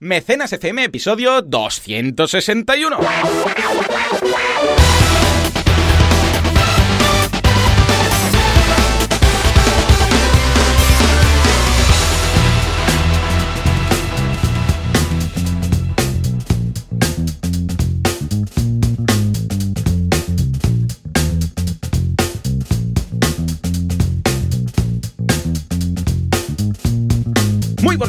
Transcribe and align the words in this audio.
Mecenas 0.00 0.52
FM, 0.52 0.84
episodio 0.84 1.42
261. 1.42 2.98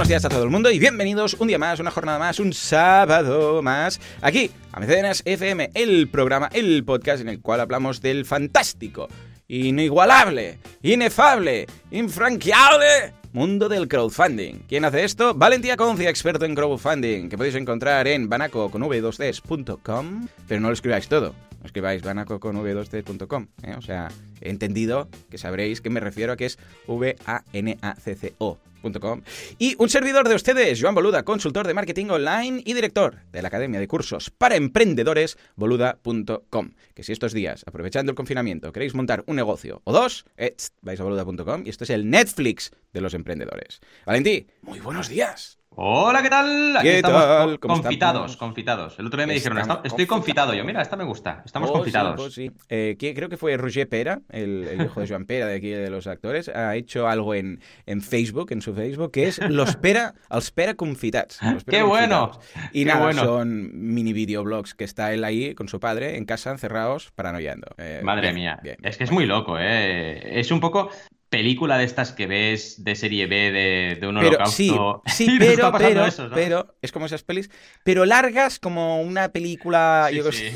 Días 0.09 0.25
a 0.25 0.29
todo 0.29 0.43
el 0.43 0.49
mundo 0.49 0.71
y 0.71 0.79
bienvenidos 0.79 1.35
un 1.35 1.49
día 1.49 1.59
más, 1.59 1.79
una 1.79 1.91
jornada 1.91 2.17
más, 2.17 2.39
un 2.39 2.51
sábado 2.51 3.61
más, 3.61 4.01
aquí 4.21 4.49
a 4.71 4.79
Mecenas 4.79 5.21
FM, 5.23 5.69
el 5.75 6.07
programa, 6.07 6.49
el 6.51 6.83
podcast 6.83 7.21
en 7.21 7.29
el 7.29 7.41
cual 7.41 7.59
hablamos 7.59 8.01
del 8.01 8.25
fantástico, 8.25 9.07
inigualable, 9.47 10.57
inefable, 10.81 11.67
infranqueable 11.91 13.13
mundo 13.33 13.69
del 13.69 13.87
crowdfunding. 13.87 14.63
¿Quién 14.67 14.83
hace 14.83 15.03
esto? 15.03 15.35
Valentía 15.35 15.77
Concia, 15.77 16.09
experto 16.09 16.43
en 16.45 16.55
crowdfunding, 16.55 17.29
que 17.29 17.37
podéis 17.37 17.53
encontrar 17.53 18.07
en 18.07 18.29
banaco 18.29 18.71
con 18.71 18.81
v2ds.com, 18.81 20.27
pero 20.47 20.59
no 20.59 20.69
lo 20.69 20.73
escribáis 20.73 21.07
todo. 21.07 21.35
No 21.59 21.65
escribáis 21.65 22.01
banaco 22.01 22.39
con 22.39 22.55
v2ds.com, 22.55 23.47
¿eh? 23.63 23.75
o 23.77 23.81
sea, 23.81 24.09
he 24.41 24.49
entendido 24.49 25.09
que 25.29 25.37
sabréis 25.37 25.81
que 25.81 25.89
me 25.89 25.99
refiero 25.99 26.33
a 26.33 26.37
que 26.37 26.45
es 26.45 26.57
V-A-N-A-C-C-O. 26.87 28.59
.com. 29.01 29.21
Y 29.57 29.75
un 29.77 29.89
servidor 29.89 30.29
de 30.29 30.35
ustedes, 30.35 30.81
Joan 30.81 30.95
Boluda, 30.95 31.23
consultor 31.23 31.67
de 31.67 31.73
marketing 31.73 32.07
online 32.07 32.61
y 32.65 32.73
director 32.73 33.17
de 33.31 33.41
la 33.41 33.49
Academia 33.49 33.79
de 33.79 33.87
Cursos 33.87 34.29
para 34.29 34.55
Emprendedores, 34.55 35.37
boluda.com. 35.55 36.71
Que 36.93 37.03
si 37.03 37.11
estos 37.11 37.33
días, 37.33 37.63
aprovechando 37.67 38.11
el 38.11 38.15
confinamiento, 38.15 38.71
queréis 38.71 38.95
montar 38.95 39.23
un 39.27 39.35
negocio 39.35 39.81
o 39.83 39.93
dos, 39.93 40.25
eh, 40.37 40.55
vais 40.81 40.99
a 40.99 41.03
boluda.com 41.03 41.63
y 41.65 41.69
esto 41.69 41.83
es 41.83 41.89
el 41.89 42.09
Netflix 42.09 42.71
de 42.93 43.01
los 43.01 43.13
emprendedores. 43.13 43.81
Valentí, 44.05 44.47
muy 44.61 44.79
buenos 44.79 45.09
días. 45.09 45.58
Hola, 45.81 46.21
¿qué 46.21 46.29
tal? 46.29 46.75
Aquí 46.75 46.87
¿Qué 46.89 46.95
estamos 46.97 47.23
tal? 47.23 47.47
con- 47.51 47.57
¿Cómo 47.69 47.73
confitados, 47.83 48.15
estamos? 48.31 48.35
confitados. 48.37 48.99
El 48.99 49.05
otro 49.05 49.15
día 49.17 49.27
me 49.27 49.33
dijeron, 49.33 49.59
Estamos 49.59 49.77
"Está- 49.77 49.87
estoy 49.87 50.05
confitado. 50.07 50.53
Yo, 50.53 50.65
mira, 50.65 50.81
esta 50.81 50.97
me 50.97 51.05
gusta. 51.05 51.41
Estamos 51.45 51.69
Oh, 51.69 51.73
confitados. 51.73 52.33
sí, 52.33 52.49
oh, 52.49 52.51
sí. 52.51 52.57
Eh, 52.67 52.97
que- 52.99 53.13
creo 53.15 53.29
que 53.29 53.37
fue 53.37 53.55
Roger 53.55 53.87
Pera, 53.87 54.19
el, 54.29 54.65
el 54.67 54.81
hijo 54.87 54.99
de 54.99 55.07
Joan 55.07 55.23
Pera 55.25 55.45
de 55.47 55.55
aquí 55.55 55.69
de 55.69 55.89
los 55.89 56.05
actores, 56.07 56.49
ha 56.49 56.75
hecho 56.75 57.07
algo 57.07 57.33
en, 57.33 57.61
en 57.85 58.01
Facebook, 58.01 58.51
en 58.51 58.61
su 58.61 58.73
Facebook, 58.73 59.11
que 59.13 59.29
es 59.29 59.39
los 59.49 59.77
Pera, 59.77 60.15
els 60.29 60.51
Pera 60.51 60.73
confitats. 60.73 61.39
los 61.53 61.63
Pera 61.63 61.77
¡Qué 61.77 61.83
bueno! 61.85 62.31
confitados. 62.31 62.69
Y 62.73 62.79
¡Qué 62.83 62.85
nada, 62.85 62.99
bueno! 63.05 63.23
son 63.23 63.69
mini 63.73 64.11
videoblogs 64.11 64.75
que 64.75 64.83
está 64.83 65.13
él 65.13 65.23
ahí 65.23 65.55
con 65.55 65.69
su 65.69 65.79
padre 65.79 66.17
en 66.17 66.25
casa 66.25 66.51
encerrados 66.51 67.11
paranoiando. 67.15 67.67
Eh, 67.77 68.01
Madre 68.03 68.23
bien, 68.23 68.35
mía. 68.35 68.59
bien. 68.61 68.75
Es 68.83 68.97
que 68.97 69.05
es 69.05 69.11
muy 69.11 69.25
loco, 69.25 69.57
¿eh? 69.57 70.39
Es 70.41 70.51
un 70.51 70.59
poco 70.59 70.89
película 71.29 71.77
de 71.77 71.85
estas 71.85 72.11
que 72.11 72.27
ves 72.27 72.83
de 72.83 72.95
serie 72.95 73.27
B 73.27 73.51
de, 73.51 73.97
de 73.99 74.07
un 74.07 74.17
Pero 74.17 74.37
holocausto. 74.37 75.01
sí, 75.05 75.25
Y 75.35 75.39
pero, 75.39 75.71
pero, 75.77 76.05
eso, 76.05 76.27
¿no? 76.27 76.35
pero, 76.35 76.75
es 76.81 76.91
como 76.91 77.05
esas 77.05 77.23
pelis, 77.23 77.49
pero 77.83 78.05
largas 78.05 78.59
como 78.59 79.01
una 79.01 79.29
película, 79.31 80.09
Sí, 80.11 80.17
yo 80.17 80.31
sí. 80.31 80.37
sé, 80.37 80.51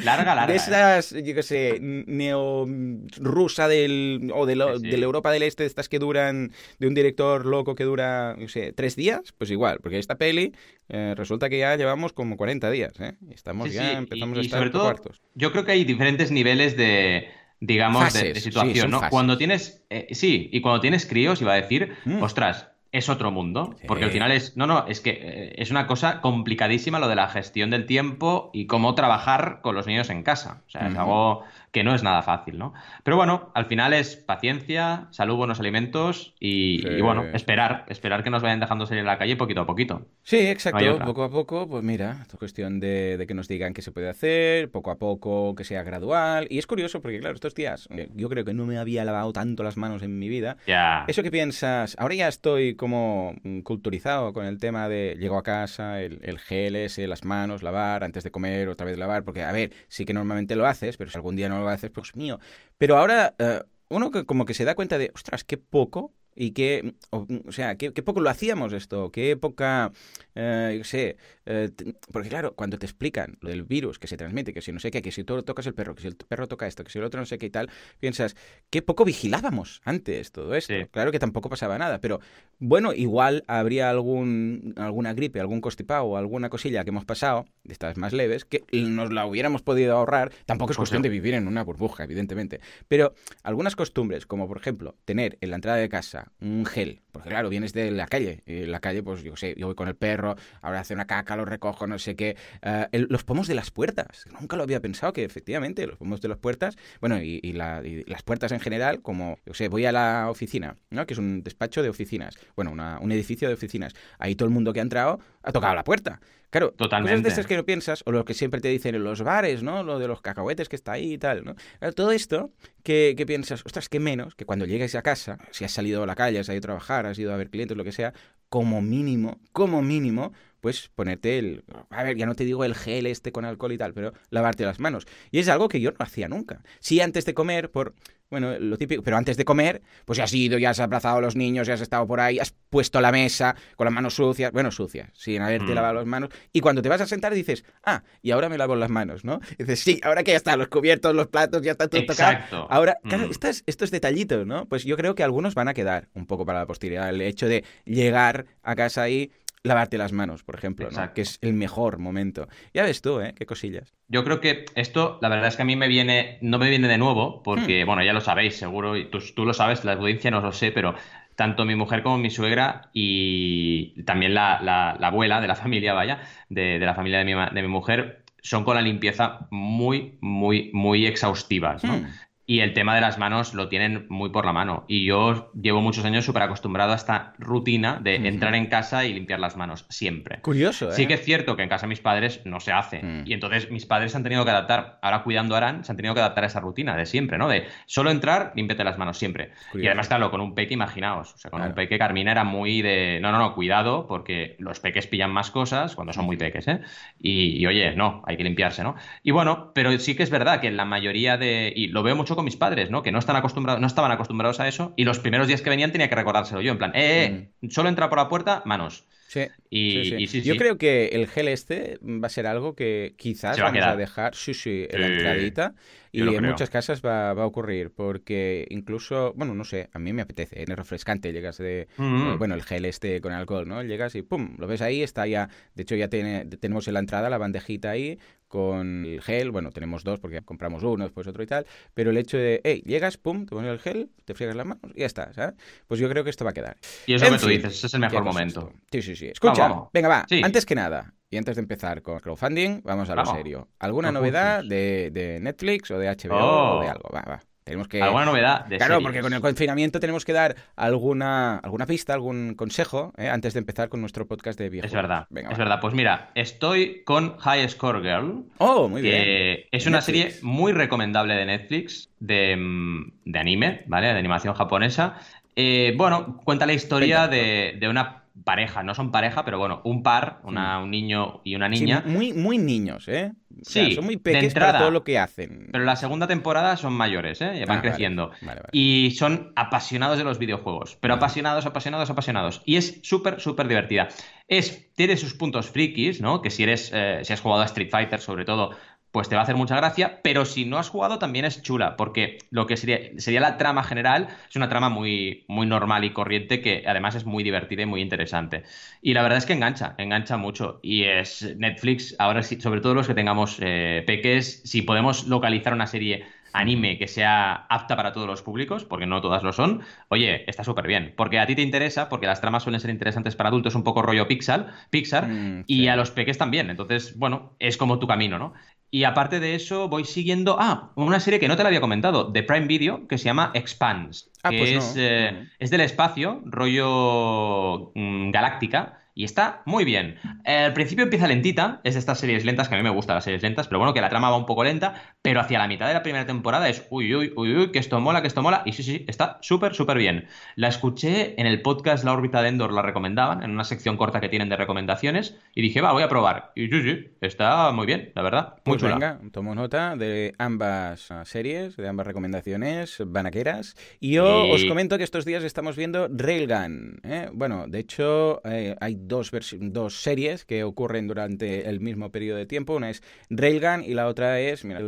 Larga, 0.00 0.34
larga. 0.34 0.46
de 0.46 0.52
¿eh? 0.54 0.56
esas, 0.56 1.10
yo 1.10 1.34
qué 1.34 1.42
sé, 1.42 1.78
neo-rusa 1.80 3.68
del, 3.68 4.30
o 4.34 4.46
de, 4.46 4.56
lo- 4.56 4.78
de 4.78 4.96
la 4.96 5.04
Europa 5.04 5.30
del 5.32 5.42
Este, 5.42 5.64
estas 5.64 5.88
que 5.88 5.98
duran, 5.98 6.52
de 6.78 6.86
un 6.86 6.94
director 6.94 7.46
loco 7.46 7.74
que 7.74 7.84
dura, 7.84 8.36
yo 8.38 8.48
sé, 8.48 8.72
tres 8.72 8.96
días, 8.96 9.32
pues 9.38 9.50
igual, 9.50 9.80
porque 9.82 9.98
esta 9.98 10.16
peli 10.18 10.52
eh, 10.88 11.14
resulta 11.16 11.48
que 11.48 11.58
ya 11.58 11.76
llevamos 11.76 12.12
como 12.12 12.36
40 12.36 12.70
días, 12.70 12.92
¿eh? 13.00 13.14
Y 13.28 13.34
Estamos 13.34 13.72
ya, 13.72 13.98
empezamos 13.98 14.36
y, 14.36 14.38
a 14.38 14.42
y 14.42 14.44
estar 14.44 14.58
sobre 14.58 14.70
todo, 14.70 14.82
cuartos. 14.84 15.20
yo 15.34 15.52
creo 15.52 15.64
que 15.64 15.72
hay 15.72 15.84
diferentes 15.84 16.30
niveles 16.30 16.76
de, 16.76 17.28
digamos, 17.64 18.12
de- 18.12 18.34
sí, 18.34 18.40
situación, 18.40 18.76
son 18.82 18.90
¿no? 18.90 18.98
fases. 18.98 19.10
Cuando 19.10 19.38
tienes, 19.38 19.84
eh, 19.88 20.08
sí, 20.10 20.50
y 20.52 20.60
cuando 20.60 20.80
tienes 20.80 21.06
críos, 21.06 21.40
iba 21.40 21.52
a 21.52 21.56
decir, 21.56 21.94
Mm. 22.04 22.20
ostras, 22.22 22.68
es 22.90 23.08
otro 23.08 23.30
mundo, 23.30 23.74
Sí. 23.80 23.86
porque 23.86 24.04
al 24.04 24.10
final 24.10 24.32
es, 24.32 24.56
no, 24.56 24.66
no, 24.66 24.84
es 24.86 25.00
que 25.00 25.10
eh, 25.10 25.54
es 25.56 25.70
una 25.70 25.86
cosa 25.86 26.20
complicadísima 26.20 26.98
lo 26.98 27.08
de 27.08 27.14
la 27.14 27.28
gestión 27.28 27.70
del 27.70 27.86
tiempo 27.86 28.50
y 28.52 28.66
cómo 28.66 28.94
trabajar 28.94 29.60
con 29.62 29.74
los 29.76 29.86
niños 29.86 30.10
en 30.10 30.22
casa. 30.24 30.62
O 30.66 30.70
sea, 30.70 30.88
es 30.88 30.96
algo 30.96 31.42
que 31.72 31.82
no 31.82 31.94
es 31.94 32.02
nada 32.02 32.22
fácil, 32.22 32.58
¿no? 32.58 32.74
Pero 33.02 33.16
bueno, 33.16 33.50
al 33.54 33.64
final 33.64 33.94
es 33.94 34.14
paciencia, 34.16 35.08
salud, 35.10 35.36
buenos 35.36 35.58
alimentos 35.58 36.34
y, 36.38 36.80
Sí. 36.82 36.88
y 36.98 37.00
bueno, 37.00 37.24
esperar, 37.32 37.86
esperar 37.88 38.22
que 38.22 38.30
nos 38.30 38.42
vayan 38.42 38.60
dejando 38.60 38.84
salir 38.86 39.02
a 39.02 39.06
la 39.06 39.18
calle 39.18 39.36
poquito 39.36 39.62
a 39.62 39.66
poquito. 39.66 40.06
Sí, 40.22 40.36
exacto. 40.38 40.98
No 40.98 41.04
poco 41.06 41.24
a 41.24 41.30
poco, 41.30 41.66
pues 41.68 41.82
mira, 41.82 42.18
es 42.28 42.36
cuestión 42.36 42.78
de, 42.78 43.16
de 43.16 43.26
que 43.26 43.32
nos 43.34 43.48
digan 43.48 43.72
qué 43.72 43.80
se 43.82 43.90
puede 43.90 44.10
hacer, 44.10 44.70
poco 44.70 44.90
a 44.90 44.98
poco, 44.98 45.54
que 45.54 45.64
sea 45.64 45.82
gradual. 45.82 46.46
Y 46.50 46.58
es 46.58 46.66
curioso 46.66 47.00
porque, 47.00 47.20
claro, 47.20 47.34
estos 47.34 47.54
días 47.54 47.88
eh, 47.90 48.08
yo 48.14 48.28
creo 48.28 48.44
que 48.44 48.52
no 48.52 48.66
me 48.66 48.76
había 48.78 49.04
lavado 49.04 49.32
tanto 49.32 49.62
las 49.62 49.76
manos 49.78 50.02
en 50.02 50.18
mi 50.18 50.28
vida. 50.28 50.58
Ya. 50.66 51.04
Eso 51.08 51.22
que 51.22 51.30
piensas, 51.30 51.96
ahora 51.98 52.14
ya 52.14 52.28
estoy 52.28 52.74
como 52.74 53.34
mm, 53.44 53.60
culturizado 53.60 54.34
con 54.34 54.44
el 54.44 54.58
tema 54.58 54.88
de 54.90 55.16
llego 55.18 55.38
a 55.38 55.42
casa, 55.42 56.02
el, 56.02 56.18
el 56.22 56.38
gel 56.38 56.76
ese, 56.76 57.06
las 57.06 57.24
manos, 57.24 57.62
lavar, 57.62 58.04
antes 58.04 58.24
de 58.24 58.30
comer, 58.30 58.68
otra 58.68 58.84
vez 58.84 58.98
lavar, 58.98 59.24
porque 59.24 59.42
a 59.42 59.52
ver, 59.52 59.72
sí 59.88 60.04
que 60.04 60.12
normalmente 60.12 60.54
lo 60.54 60.66
haces, 60.66 60.98
pero 60.98 61.10
si 61.10 61.16
algún 61.16 61.36
día 61.36 61.48
no 61.48 61.61
lo 61.62 61.68
haces, 61.68 61.90
pues 61.90 62.14
mío. 62.16 62.38
Pero 62.78 62.96
ahora 62.98 63.34
eh, 63.38 63.60
uno 63.88 64.10
que 64.10 64.24
como 64.24 64.44
que 64.44 64.54
se 64.54 64.64
da 64.64 64.74
cuenta 64.74 64.98
de, 64.98 65.10
ostras, 65.14 65.44
qué 65.44 65.58
poco 65.58 66.12
y 66.34 66.52
qué, 66.52 66.94
o, 67.10 67.26
sea, 67.50 67.76
qué, 67.76 67.90
poco 68.02 68.20
lo 68.20 68.30
hacíamos 68.30 68.72
esto, 68.72 69.10
qué 69.10 69.36
poca, 69.36 69.92
eh, 70.34 70.74
yo 70.78 70.84
sé, 70.84 71.16
eh, 71.46 71.70
porque 72.12 72.28
claro, 72.28 72.54
cuando 72.54 72.78
te 72.78 72.86
explican 72.86 73.36
lo 73.40 73.50
del 73.50 73.64
virus 73.64 73.98
que 73.98 74.06
se 74.06 74.16
transmite, 74.16 74.52
que 74.52 74.62
si 74.62 74.72
no 74.72 74.78
sé 74.78 74.90
qué, 74.90 75.02
que 75.02 75.12
si 75.12 75.24
tú 75.24 75.42
tocas 75.42 75.66
el 75.66 75.74
perro, 75.74 75.94
que 75.94 76.02
si 76.02 76.08
el 76.08 76.16
perro 76.16 76.48
toca 76.48 76.66
esto, 76.66 76.84
que 76.84 76.90
si 76.90 76.98
el 76.98 77.04
otro 77.04 77.20
no 77.20 77.26
sé 77.26 77.38
qué 77.38 77.46
y 77.46 77.50
tal, 77.50 77.70
piensas, 78.00 78.36
qué 78.70 78.82
poco 78.82 79.04
vigilábamos 79.04 79.80
antes 79.84 80.32
todo 80.32 80.54
esto. 80.54 80.72
Sí. 80.72 80.86
Claro 80.90 81.12
que 81.12 81.18
tampoco 81.18 81.48
pasaba 81.48 81.78
nada, 81.78 81.98
pero 82.00 82.20
bueno, 82.58 82.92
igual 82.92 83.44
habría 83.48 83.90
algún, 83.90 84.74
alguna 84.76 85.14
gripe, 85.14 85.40
algún 85.40 85.60
constipado 85.60 86.04
o 86.04 86.16
alguna 86.16 86.48
cosilla 86.48 86.84
que 86.84 86.90
hemos 86.90 87.04
pasado, 87.04 87.46
de 87.64 87.72
estas 87.72 87.96
más 87.96 88.12
leves, 88.12 88.44
que 88.44 88.62
nos 88.72 89.12
la 89.12 89.26
hubiéramos 89.26 89.62
podido 89.62 89.96
ahorrar. 89.96 90.32
Tampoco 90.46 90.72
es 90.72 90.78
cuestión 90.78 91.02
de 91.02 91.08
vivir 91.08 91.34
en 91.34 91.48
una 91.48 91.64
burbuja, 91.64 92.04
evidentemente. 92.04 92.60
Pero 92.88 93.14
algunas 93.42 93.76
costumbres, 93.76 94.26
como 94.26 94.46
por 94.46 94.58
ejemplo 94.58 94.94
tener 95.04 95.38
en 95.40 95.50
la 95.50 95.56
entrada 95.56 95.78
de 95.78 95.88
casa 95.88 96.30
un 96.40 96.64
gel, 96.64 97.00
porque 97.10 97.30
claro, 97.30 97.48
vienes 97.48 97.72
de 97.72 97.90
la 97.90 98.06
calle, 98.06 98.42
y 98.46 98.62
en 98.62 98.72
la 98.72 98.80
calle, 98.80 99.02
pues 99.02 99.22
yo 99.22 99.36
sé, 99.36 99.54
yo 99.56 99.66
voy 99.66 99.74
con 99.74 99.88
el 99.88 99.96
perro, 99.96 100.36
ahora 100.60 100.80
hace 100.80 100.94
una 100.94 101.06
caca, 101.06 101.31
lo 101.36 101.44
recojo, 101.44 101.86
no 101.86 101.98
sé 101.98 102.16
qué. 102.16 102.36
Eh, 102.62 102.86
el- 102.92 103.06
los 103.10 103.24
pomos 103.24 103.48
de 103.48 103.54
las 103.54 103.70
puertas, 103.70 104.24
nunca 104.40 104.56
lo 104.56 104.62
había 104.62 104.80
pensado 104.80 105.12
que 105.12 105.24
efectivamente 105.24 105.86
los 105.86 105.96
pomos 105.98 106.20
de 106.20 106.28
las 106.28 106.38
puertas, 106.38 106.76
bueno, 107.00 107.22
y, 107.22 107.40
y 107.42 107.52
la- 107.52 107.82
y 107.84 108.04
las 108.04 108.22
puertas 108.22 108.52
en 108.52 108.60
general, 108.60 109.02
como, 109.02 109.36
yo 109.46 109.52
qué 109.52 109.54
sé, 109.58 109.68
voy 109.68 109.86
a 109.86 109.92
la 109.92 110.28
oficina, 110.30 110.76
¿no? 110.90 111.06
Que 111.06 111.14
es 111.14 111.18
un 111.18 111.42
despacho 111.42 111.82
de 111.82 111.88
oficinas, 111.88 112.36
bueno, 112.56 112.70
una- 112.72 112.98
un 113.00 113.12
edificio 113.12 113.48
de 113.48 113.54
oficinas. 113.54 113.92
Ahí 114.18 114.34
todo 114.34 114.46
el 114.48 114.54
mundo 114.54 114.72
que 114.72 114.80
ha 114.80 114.82
entrado 114.82 115.20
ha 115.42 115.52
tocado 115.52 115.74
la 115.74 115.84
puerta. 115.84 116.20
Claro, 116.50 116.66
cosas 116.72 116.76
Totalmente. 116.76 117.22
de 117.22 117.28
estas 117.30 117.46
que 117.46 117.56
no 117.56 117.64
piensas, 117.64 118.02
o 118.04 118.12
lo 118.12 118.26
que 118.26 118.34
siempre 118.34 118.60
te 118.60 118.68
dicen 118.68 118.94
en 118.94 119.04
los 119.04 119.22
bares, 119.22 119.62
¿no? 119.62 119.82
Lo 119.82 119.98
de 119.98 120.06
los 120.06 120.20
cacahuetes 120.20 120.68
que 120.68 120.76
está 120.76 120.92
ahí 120.92 121.14
y 121.14 121.18
tal, 121.18 121.56
todo 121.96 122.12
esto 122.12 122.50
que, 122.82 123.14
que 123.16 123.24
piensas, 123.24 123.62
ostras, 123.64 123.88
que 123.88 124.00
menos, 124.00 124.34
que 124.34 124.44
cuando 124.44 124.66
llegues 124.66 124.94
a 124.94 125.00
casa, 125.00 125.38
si 125.50 125.64
has 125.64 125.72
salido 125.72 126.02
a 126.02 126.06
la 126.06 126.14
calle, 126.14 126.38
has 126.40 126.48
ido 126.50 126.58
a 126.58 126.60
trabajar, 126.60 127.06
has 127.06 127.18
ido 127.18 127.32
a 127.32 127.38
ver 127.38 127.48
clientes, 127.48 127.74
lo 127.74 127.84
que 127.84 127.92
sea, 127.92 128.12
como 128.50 128.82
mínimo, 128.82 129.40
como 129.52 129.80
mínimo, 129.80 130.34
pues 130.62 130.90
ponerte 130.94 131.38
el... 131.40 131.64
A 131.90 132.04
ver, 132.04 132.16
ya 132.16 132.24
no 132.24 132.36
te 132.36 132.44
digo 132.44 132.64
el 132.64 132.76
gel 132.76 133.06
este 133.06 133.32
con 133.32 133.44
alcohol 133.44 133.72
y 133.72 133.78
tal, 133.78 133.92
pero 133.92 134.12
lavarte 134.30 134.64
las 134.64 134.78
manos. 134.78 135.06
Y 135.32 135.40
es 135.40 135.48
algo 135.48 135.68
que 135.68 135.80
yo 135.80 135.90
no 135.90 135.96
hacía 135.98 136.28
nunca. 136.28 136.62
Sí, 136.78 137.00
antes 137.00 137.24
de 137.26 137.34
comer, 137.34 137.70
por... 137.70 137.94
Bueno, 138.30 138.58
lo 138.58 138.78
típico, 138.78 139.02
pero 139.02 139.18
antes 139.18 139.36
de 139.36 139.44
comer, 139.44 139.82
pues 140.06 140.16
ya 140.16 140.24
has 140.24 140.32
ido, 140.32 140.56
ya 140.56 140.70
has 140.70 140.80
abrazado 140.80 141.18
a 141.18 141.20
los 141.20 141.36
niños, 141.36 141.66
ya 141.66 141.74
has 141.74 141.82
estado 141.82 142.06
por 142.06 142.18
ahí, 142.18 142.38
has 142.38 142.54
puesto 142.70 142.98
la 143.02 143.12
mesa 143.12 143.54
con 143.76 143.84
las 143.84 143.92
manos 143.92 144.14
sucias, 144.14 144.50
bueno, 144.52 144.70
sucias, 144.70 145.10
sin 145.12 145.42
haberte 145.42 145.72
Mm. 145.72 145.74
lavado 145.74 145.92
las 145.96 146.06
manos, 146.06 146.30
y 146.50 146.60
cuando 146.60 146.80
te 146.80 146.88
vas 146.88 147.02
a 147.02 147.06
sentar 147.06 147.34
dices, 147.34 147.62
ah, 147.84 148.04
y 148.22 148.30
ahora 148.30 148.48
me 148.48 148.56
lavo 148.56 148.74
las 148.74 148.88
manos, 148.88 149.22
¿no? 149.26 149.40
Y 149.58 149.64
dices, 149.64 149.80
sí, 149.80 150.00
ahora 150.02 150.22
que 150.22 150.30
ya 150.30 150.38
están 150.38 150.58
los 150.58 150.68
cubiertos, 150.68 151.14
los 151.14 151.26
platos, 151.26 151.60
ya 151.60 151.72
está 151.72 151.88
todo 151.88 152.06
tocado. 152.06 152.32
Exacto. 152.32 152.66
Ahora, 152.70 152.96
claro, 153.02 153.26
Mm. 153.28 153.32
estas- 153.32 153.64
estos 153.66 153.90
detallitos, 153.90 154.46
¿no? 154.46 154.64
Pues 154.66 154.84
yo 154.84 154.96
creo 154.96 155.14
que 155.14 155.22
algunos 155.24 155.54
van 155.54 155.68
a 155.68 155.74
quedar 155.74 156.08
un 156.14 156.24
poco 156.26 156.46
para 156.46 156.60
la 156.60 156.66
posteridad. 156.66 157.10
El 157.10 157.20
hecho 157.20 157.48
de 157.48 157.64
llegar 157.84 158.46
a 158.62 158.74
casa 158.74 159.10
y 159.10 159.30
lavarte 159.64 159.96
las 159.98 160.12
manos, 160.12 160.42
por 160.42 160.56
ejemplo, 160.56 160.90
¿no? 160.90 161.14
Que 161.14 161.22
es 161.22 161.38
el 161.40 161.54
mejor 161.54 161.98
momento. 161.98 162.48
Ya 162.74 162.82
ves 162.82 163.00
tú, 163.00 163.20
¿eh? 163.20 163.34
Qué 163.36 163.46
cosillas. 163.46 163.92
Yo 164.08 164.24
creo 164.24 164.40
que 164.40 164.64
esto, 164.74 165.18
la 165.22 165.28
verdad 165.28 165.46
es 165.48 165.56
que 165.56 165.62
a 165.62 165.64
mí 165.64 165.76
me 165.76 165.88
viene, 165.88 166.38
no 166.42 166.58
me 166.58 166.68
viene 166.68 166.88
de 166.88 166.98
nuevo, 166.98 167.38
Hmm. 167.38 167.42
porque, 167.44 167.84
bueno, 167.84 168.02
ya 168.02 168.12
lo 168.12 168.20
sabéis, 168.20 168.56
seguro, 168.56 168.96
y 168.96 169.10
tú, 169.10 169.18
tú 169.34 169.44
lo 169.44 169.54
sabes, 169.54 169.84
la 169.84 169.92
audiencia 169.92 170.30
no 170.30 170.40
lo 170.40 170.52
sé, 170.52 170.72
pero 170.72 170.94
tanto 171.36 171.64
mi 171.64 171.74
mujer 171.76 172.02
como 172.02 172.18
mi 172.18 172.30
suegra 172.30 172.90
y 172.92 174.02
también 174.04 174.34
la, 174.34 174.60
la- 174.60 174.96
la 174.98 175.06
abuela 175.08 175.40
de 175.40 175.48
la 175.48 175.54
familia, 175.64 175.94
vaya, 175.94 176.20
de, 176.48 176.78
de 176.78 176.86
la 176.86 176.94
familia 176.94 177.18
de 177.18 177.24
mi, 177.24 177.32
de 177.32 177.62
mi 177.62 177.68
mujer, 177.68 178.24
son 178.42 178.64
con 178.64 178.74
la 178.74 178.82
limpieza 178.82 179.46
muy, 179.50 180.18
muy, 180.20 180.70
muy 180.74 181.06
exhaustivas, 181.06 181.84
¿no? 181.84 181.98
Hmm. 181.98 182.06
Y 182.44 182.60
el 182.60 182.74
tema 182.74 182.94
de 182.94 183.00
las 183.00 183.18
manos 183.18 183.54
lo 183.54 183.68
tienen 183.68 184.06
muy 184.08 184.30
por 184.30 184.44
la 184.44 184.52
mano. 184.52 184.84
Y 184.88 185.04
yo 185.04 185.52
llevo 185.54 185.80
muchos 185.80 186.04
años 186.04 186.24
súper 186.24 186.42
acostumbrado 186.42 186.92
a 186.92 186.96
esta 186.96 187.34
rutina 187.38 188.00
de 188.02 188.16
entrar 188.16 188.54
en 188.56 188.66
casa 188.66 189.04
y 189.04 189.14
limpiar 189.14 189.38
las 189.38 189.56
manos, 189.56 189.86
siempre. 189.90 190.40
Curioso, 190.40 190.90
¿eh? 190.90 190.92
Sí 190.92 191.06
que 191.06 191.14
es 191.14 191.24
cierto 191.24 191.56
que 191.56 191.62
en 191.62 191.68
casa 191.68 191.86
de 191.86 191.90
mis 191.90 192.00
padres 192.00 192.40
no 192.44 192.58
se 192.58 192.72
hace. 192.72 193.00
Mm. 193.02 193.22
Y 193.26 193.32
entonces 193.32 193.70
mis 193.70 193.86
padres 193.86 194.10
se 194.10 194.16
han 194.18 194.24
tenido 194.24 194.44
que 194.44 194.50
adaptar, 194.50 194.98
ahora 195.02 195.22
cuidando 195.22 195.54
a 195.54 195.58
Aran, 195.58 195.84
se 195.84 195.92
han 195.92 195.96
tenido 195.96 196.14
que 196.14 196.20
adaptar 196.20 196.42
a 196.42 196.48
esa 196.48 196.58
rutina 196.60 196.96
de 196.96 197.06
siempre, 197.06 197.38
¿no? 197.38 197.48
De 197.48 197.66
solo 197.86 198.10
entrar, 198.10 198.52
límpiate 198.56 198.82
las 198.82 198.98
manos 198.98 199.18
siempre. 199.18 199.52
Y 199.74 199.86
además, 199.86 200.08
claro, 200.08 200.30
con 200.32 200.40
un 200.40 200.54
peque, 200.56 200.74
imaginaos. 200.74 201.34
O 201.34 201.38
sea, 201.38 201.50
con 201.50 201.60
Claro. 201.60 201.70
un 201.70 201.76
peque 201.76 201.96
Carmina 201.96 202.32
era 202.32 202.42
muy 202.42 202.82
de, 202.82 203.20
no, 203.22 203.30
no, 203.30 203.38
no, 203.38 203.54
cuidado, 203.54 204.06
porque 204.08 204.56
los 204.58 204.80
peques 204.80 205.06
pillan 205.06 205.30
más 205.30 205.52
cosas 205.52 205.94
cuando 205.94 206.12
son 206.12 206.24
muy 206.24 206.36
peques, 206.36 206.66
¿eh? 206.66 206.80
Y, 207.20 207.56
y, 207.62 207.66
oye, 207.66 207.94
no, 207.94 208.22
hay 208.26 208.36
que 208.36 208.42
limpiarse, 208.42 208.82
¿no? 208.82 208.96
Y 209.22 209.30
bueno, 209.30 209.70
pero 209.74 209.96
sí 209.98 210.16
que 210.16 210.24
es 210.24 210.30
verdad 210.30 210.60
que 210.60 210.70
la 210.72 210.84
mayoría 210.84 211.36
de, 211.36 211.72
y 211.74 211.86
lo 211.86 212.02
veo 212.02 212.16
mucho 212.16 212.31
con 212.36 212.44
mis 212.44 212.56
padres, 212.56 212.90
¿no? 212.90 213.02
Que 213.02 213.12
no 213.12 213.18
están 213.18 213.36
acostumbrados, 213.36 213.80
no 213.80 213.86
estaban 213.86 214.10
acostumbrados 214.12 214.60
a 214.60 214.68
eso, 214.68 214.92
y 214.96 215.04
los 215.04 215.18
primeros 215.18 215.46
días 215.48 215.62
que 215.62 215.70
venían 215.70 215.92
tenía 215.92 216.08
que 216.08 216.14
recordárselo 216.14 216.60
yo, 216.60 216.72
en 216.72 216.78
plan, 216.78 216.92
eh, 216.94 217.50
eh, 217.62 217.68
solo 217.70 217.88
entra 217.88 218.08
por 218.08 218.18
la 218.18 218.28
puerta, 218.28 218.62
manos. 218.64 219.04
Sí. 219.28 219.46
Y, 219.70 220.04
Sí, 220.04 220.26
sí. 220.26 220.38
y 220.38 220.42
Yo 220.42 220.56
creo 220.56 220.76
que 220.76 221.06
el 221.06 221.26
gel 221.26 221.48
este 221.48 221.98
va 222.02 222.26
a 222.26 222.30
ser 222.30 222.46
algo 222.46 222.74
que 222.74 223.14
quizás 223.16 223.56
va 223.58 223.62
a 223.68 223.70
vamos 223.70 223.82
a 223.86 223.96
dejar, 223.96 224.34
sí, 224.34 224.52
sí, 224.52 224.86
en 224.90 225.00
la 225.00 225.06
entradita. 225.06 225.74
Y 226.14 226.20
en 226.20 226.28
creo. 226.28 226.42
muchas 226.42 226.68
casas 226.68 227.00
va, 227.00 227.32
va 227.32 227.44
a 227.44 227.46
ocurrir, 227.46 227.90
porque 227.90 228.66
incluso, 228.68 229.32
bueno, 229.34 229.54
no 229.54 229.64
sé, 229.64 229.88
a 229.94 229.98
mí 229.98 230.12
me 230.12 230.20
apetece, 230.20 230.62
en 230.62 230.70
el 230.70 230.76
refrescante 230.76 231.32
llegas 231.32 231.56
de, 231.56 231.88
Mm. 231.96 232.32
eh, 232.32 232.36
bueno, 232.36 232.54
el 232.54 232.62
gel 232.62 232.84
este 232.84 233.22
con 233.22 233.32
alcohol, 233.32 233.66
¿no? 233.66 233.82
Llegas 233.82 234.14
y 234.16 234.20
pum, 234.20 234.56
lo 234.58 234.66
ves 234.66 234.82
ahí, 234.82 235.02
está 235.02 235.26
ya, 235.26 235.48
de 235.74 235.82
hecho 235.84 235.94
ya 235.96 236.08
tiene, 236.08 236.44
tenemos 236.44 236.86
en 236.86 236.92
la 236.94 237.00
entrada 237.00 237.30
la 237.30 237.38
bandejita 237.38 237.88
ahí 237.88 238.18
con 238.52 239.06
el 239.06 239.22
gel, 239.22 239.50
bueno, 239.50 239.70
tenemos 239.70 240.04
dos 240.04 240.20
porque 240.20 240.42
compramos 240.42 240.82
uno, 240.82 241.04
después 241.04 241.26
otro 241.26 241.42
y 241.42 241.46
tal, 241.46 241.66
pero 241.94 242.10
el 242.10 242.18
hecho 242.18 242.36
de, 242.36 242.60
hey, 242.64 242.82
llegas, 242.84 243.16
pum, 243.16 243.46
te 243.46 243.54
pones 243.56 243.70
el 243.72 243.78
gel, 243.78 244.10
te 244.26 244.34
friegas 244.34 244.54
las 244.54 244.66
manos 244.66 244.92
y 244.94 245.00
ya 245.00 245.06
está, 245.06 245.32
¿sabes? 245.32 245.54
Pues 245.86 245.98
yo 245.98 246.08
creo 246.10 246.22
que 246.22 246.28
esto 246.28 246.44
va 246.44 246.50
a 246.50 246.52
quedar. 246.52 246.76
Y 247.06 247.14
eso 247.14 247.24
En 247.24 247.32
que 247.32 247.38
tú 247.38 247.46
dices, 247.48 247.72
ese 247.72 247.86
es 247.86 247.94
el 247.94 248.00
¿Qué 248.02 248.06
mejor 248.08 248.24
momento. 248.24 248.60
esto? 248.60 248.72
Sí, 248.92 249.00
sí, 249.00 249.16
sí. 249.16 249.26
Escucha, 249.28 249.62
Vamos, 249.62 249.76
vamos. 249.76 249.90
venga, 249.94 250.08
va. 250.08 250.26
Sí. 250.28 250.42
Antes 250.44 250.66
que 250.66 250.74
nada, 250.74 251.14
y 251.30 251.38
antes 251.38 251.56
de 251.56 251.62
empezar 251.62 252.02
con 252.02 252.18
crowdfunding, 252.20 252.82
vamos 252.84 253.08
a 253.08 253.14
lo 253.14 253.22
Vamos. 253.22 253.34
serio. 253.38 253.68
¿Alguna 253.78 254.12
novedad 254.12 254.62
de, 254.62 255.08
de 255.10 255.40
Netflix 255.40 255.90
o 255.90 255.98
de 255.98 256.08
HBO 256.08 256.34
Oh. 256.36 256.78
o 256.78 256.82
de 256.82 256.88
algo? 256.90 257.08
Va, 257.14 257.22
va. 257.22 257.40
Tenemos 257.64 257.86
que... 257.88 258.02
¿Alguna 258.02 258.24
novedad 258.24 258.64
de 258.66 258.76
Claro, 258.76 258.94
series? 258.94 259.04
porque 259.06 259.20
con 259.20 259.32
el 259.32 259.40
confinamiento 259.40 260.00
tenemos 260.00 260.24
que 260.24 260.32
dar 260.32 260.56
alguna, 260.76 261.58
alguna 261.58 261.86
pista, 261.86 262.12
algún 262.14 262.54
consejo 262.54 263.12
¿eh? 263.16 263.28
antes 263.28 263.54
de 263.54 263.60
empezar 263.60 263.88
con 263.88 264.00
nuestro 264.00 264.26
podcast 264.26 264.58
de 264.58 264.68
viejos. 264.68 264.86
Es 264.88 264.94
verdad, 264.94 265.26
Venga, 265.30 265.50
es 265.50 265.54
va. 265.54 265.58
verdad. 265.64 265.80
Pues 265.80 265.94
mira, 265.94 266.30
estoy 266.34 267.02
con 267.04 267.36
High 267.38 267.68
Score 267.68 268.02
Girl, 268.02 268.44
Oh, 268.58 268.88
muy 268.88 269.00
bien. 269.02 269.14
que 269.22 269.68
es 269.70 269.86
una 269.86 269.98
Netflix. 269.98 270.22
serie 270.34 270.38
muy 270.42 270.72
recomendable 270.72 271.34
de 271.34 271.46
Netflix, 271.46 272.10
de, 272.18 272.56
mm, 272.56 273.12
de 273.26 273.38
anime, 273.38 273.82
¿vale? 273.86 274.08
De 274.08 274.18
animación 274.18 274.54
japonesa. 274.54 275.18
Eh, 275.54 275.94
bueno, 275.96 276.40
cuenta 276.44 276.66
la 276.66 276.72
historia 276.72 277.28
de, 277.28 277.76
de 277.78 277.88
una 277.88 278.21
pareja, 278.44 278.82
no 278.82 278.94
son 278.94 279.12
pareja, 279.12 279.44
pero 279.44 279.58
bueno, 279.58 279.80
un 279.84 280.02
par, 280.02 280.40
una- 280.44 280.78
un 280.80 280.90
niño 280.90 281.40
y 281.44 281.54
una. 281.54 281.72
Sí, 281.74 281.80
niña. 281.84 282.02
muy, 282.06 282.32
muy 282.32 282.58
niños, 282.58 283.06
¿eh? 283.08 283.32
O 283.50 283.64
sea, 283.64 283.84
Sí, 283.84 283.94
son 283.94 284.04
muy 284.06 284.16
pequeños 284.16 284.54
para 284.54 284.78
todo 284.78 284.90
lo 284.90 285.04
que 285.04 285.18
hacen. 285.18 285.68
Pero 285.70 285.84
la 285.84 285.96
segunda 285.96 286.26
temporada 286.26 286.76
son 286.76 286.94
mayores, 286.94 287.40
¿eh? 287.42 287.50
Ah, 287.54 287.58
van 287.60 287.66
vale, 287.68 287.80
creciendo. 287.82 288.28
vale, 288.40 288.60
vale. 288.60 288.68
Y 288.72 289.10
son 289.18 289.52
apasionados 289.56 290.16
de 290.18 290.24
los 290.24 290.38
videojuegos. 290.38 290.96
Pero 291.00 291.14
apasionados, 291.14 291.66
apasionados, 291.66 292.08
apasionados. 292.10 292.62
Y 292.64 292.76
es 292.76 293.00
súper, 293.02 293.40
súper 293.40 293.68
divertida. 293.68 294.08
Es, 294.48 294.92
tiene 294.94 295.16
sus 295.16 295.34
puntos 295.34 295.70
frikis, 295.70 296.20
¿no? 296.20 296.40
Que 296.42 296.50
si 296.50 296.62
eres, 296.62 296.90
eh, 296.94 297.20
si 297.22 297.32
has 297.32 297.40
jugado 297.40 297.62
a 297.62 297.66
Street 297.66 297.90
Fighter, 297.90 298.20
sobre 298.20 298.44
todo, 298.44 298.70
pues 299.12 299.28
te 299.28 299.36
va 299.36 299.42
a 299.42 299.44
hacer 299.44 299.56
mucha 299.56 299.76
gracia. 299.76 300.20
Pero 300.22 300.44
si 300.44 300.64
no 300.64 300.78
has 300.78 300.88
jugado, 300.88 301.18
también 301.18 301.44
es 301.44 301.62
chula. 301.62 301.96
Porque 301.96 302.38
lo 302.50 302.66
que 302.66 302.76
sería, 302.76 302.98
sería 303.18 303.40
la 303.40 303.58
trama 303.58 303.84
general 303.84 304.28
es 304.48 304.56
una 304.56 304.68
trama 304.68 304.88
muy, 304.88 305.44
muy 305.48 305.66
normal 305.66 306.04
y 306.04 306.10
corriente 306.10 306.60
que 306.60 306.84
además 306.86 307.14
es 307.14 307.26
muy 307.26 307.44
divertida 307.44 307.82
y 307.82 307.86
muy 307.86 308.00
interesante. 308.00 308.64
Y 309.02 309.14
la 309.14 309.22
verdad 309.22 309.38
es 309.38 309.46
que 309.46 309.52
engancha, 309.52 309.94
engancha 309.98 310.36
mucho. 310.36 310.80
Y 310.82 311.04
es 311.04 311.54
Netflix, 311.56 312.16
ahora 312.18 312.42
sí, 312.42 312.60
sobre 312.60 312.80
todo 312.80 312.94
los 312.94 313.06
que 313.06 313.14
tengamos 313.14 313.58
eh, 313.60 314.02
peques, 314.06 314.62
si 314.64 314.82
podemos 314.82 315.26
localizar 315.28 315.74
una 315.74 315.86
serie 315.86 316.24
anime 316.52 316.98
que 316.98 317.08
sea 317.08 317.66
apta 317.68 317.96
para 317.96 318.12
todos 318.12 318.26
los 318.26 318.42
públicos, 318.42 318.84
porque 318.84 319.06
no 319.06 319.20
todas 319.20 319.42
lo 319.42 319.52
son, 319.52 319.82
oye, 320.08 320.48
está 320.48 320.64
súper 320.64 320.86
bien. 320.86 321.14
Porque 321.16 321.38
a 321.38 321.46
ti 321.46 321.54
te 321.54 321.62
interesa, 321.62 322.08
porque 322.08 322.26
las 322.26 322.40
tramas 322.40 322.62
suelen 322.62 322.80
ser 322.80 322.90
interesantes 322.90 323.36
para 323.36 323.48
adultos, 323.48 323.74
un 323.74 323.84
poco 323.84 324.02
rollo 324.02 324.28
Pixar, 324.28 324.72
Pixar 324.90 325.28
Mm, 325.28 325.64
y 325.66 325.74
sí. 325.76 325.88
a 325.88 325.96
los 325.96 326.10
peques 326.10 326.38
también. 326.38 326.70
Entonces, 326.70 327.16
bueno, 327.18 327.56
es 327.58 327.76
como 327.76 327.98
tu 327.98 328.06
camino, 328.06 328.38
¿no? 328.38 328.54
Y 328.90 329.04
aparte 329.04 329.40
de 329.40 329.54
eso, 329.54 329.88
voy 329.88 330.04
siguiendo. 330.04 330.56
Ah, 330.60 330.92
una 330.96 331.18
serie 331.20 331.40
que 331.40 331.48
no 331.48 331.56
te 331.56 331.62
la 331.62 331.68
había 331.68 331.80
comentado, 331.80 332.30
de 332.30 332.42
Prime 332.42 332.66
Video, 332.66 333.06
que 333.08 333.16
se 333.18 333.24
llama 333.24 333.50
Expanse. 333.54 334.30
Ah, 334.42 334.50
que 334.50 334.58
pues 334.58 334.72
no. 334.72 334.78
es, 334.78 334.94
eh, 334.98 335.48
es 335.58 335.70
del 335.70 335.80
espacio, 335.80 336.42
rollo 336.44 337.92
mm, 337.94 338.30
galáctica. 338.30 338.98
Y 339.14 339.24
está 339.24 339.62
muy 339.66 339.84
bien. 339.84 340.16
Eh, 340.44 340.56
al 340.56 340.72
principio 340.72 341.04
empieza 341.04 341.26
lentita, 341.26 341.80
es 341.84 341.94
de 341.94 342.00
estas 342.00 342.18
series 342.18 342.44
lentas, 342.44 342.68
que 342.68 342.74
a 342.74 342.78
mí 342.78 342.82
me 342.84 342.90
gustan 342.90 343.14
las 343.16 343.24
series 343.24 343.42
lentas, 343.42 343.68
pero 343.68 343.78
bueno, 343.78 343.92
que 343.92 344.00
la 344.00 344.08
trama 344.08 344.30
va 344.30 344.36
un 344.36 344.46
poco 344.46 344.64
lenta, 344.64 344.94
pero 345.20 345.40
hacia 345.40 345.58
la 345.58 345.68
mitad 345.68 345.86
de 345.86 345.94
la 345.94 346.02
primera 346.02 346.24
temporada 346.26 346.68
es 346.68 346.86
uy, 346.90 347.14
uy, 347.14 347.32
uy, 347.36 347.54
uy, 347.56 347.72
que 347.72 347.78
esto 347.78 348.00
mola, 348.00 348.22
que 348.22 348.28
esto 348.28 348.42
mola, 348.42 348.62
y 348.64 348.72
sí, 348.72 348.82
sí, 348.82 349.04
está 349.08 349.38
súper, 349.42 349.74
súper 349.74 349.98
bien. 349.98 350.26
La 350.56 350.68
escuché 350.68 351.38
en 351.40 351.46
el 351.46 351.60
podcast 351.62 352.04
La 352.04 352.12
órbita 352.12 352.40
de 352.42 352.48
Endor, 352.48 352.72
la 352.72 352.82
recomendaban, 352.82 353.42
en 353.42 353.50
una 353.50 353.64
sección 353.64 353.96
corta 353.96 354.20
que 354.20 354.28
tienen 354.30 354.48
de 354.48 354.56
recomendaciones, 354.56 355.36
y 355.54 355.60
dije, 355.62 355.80
va, 355.82 355.92
voy 355.92 356.02
a 356.02 356.08
probar. 356.08 356.52
Y 356.54 356.68
sí, 356.68 356.82
sí, 356.82 357.08
está 357.20 357.70
muy 357.72 357.86
bien, 357.86 358.12
la 358.14 358.22
verdad, 358.22 358.48
muy 358.64 358.78
Pues 358.78 358.80
chula. 358.80 358.94
venga, 358.94 359.20
tomo 359.30 359.54
nota 359.54 359.94
de 359.96 360.34
ambas 360.38 361.10
ah, 361.10 361.24
series, 361.26 361.76
de 361.76 361.86
ambas 361.88 362.06
recomendaciones 362.06 362.96
banaqueras. 363.04 363.76
Y 364.00 364.12
yo 364.12 364.46
Y- 364.46 364.52
os 364.52 364.64
comento 364.64 364.96
que 364.98 365.04
estos 365.04 365.24
días 365.24 365.44
estamos 365.44 365.76
viendo 365.76 366.08
Railgun. 366.10 367.00
¿eh? 367.04 367.28
Bueno, 367.32 367.66
de 367.68 367.78
hecho, 367.78 368.40
eh, 368.44 368.74
hay 368.80 368.96
dos, 369.08 369.30
dos 369.60 370.02
series 370.02 370.44
que 370.44 370.64
ocurren 370.64 371.08
durante 371.08 371.68
el 371.68 371.80
mismo 371.80 372.10
periodo 372.10 372.38
de 372.38 372.46
tiempo. 372.46 372.76
Una 372.76 372.90
es 372.90 373.02
Railgun 373.30 373.84
y 373.84 373.94
la 373.94 374.06
otra 374.06 374.40
es. 374.40 374.64
Mira. 374.64 374.80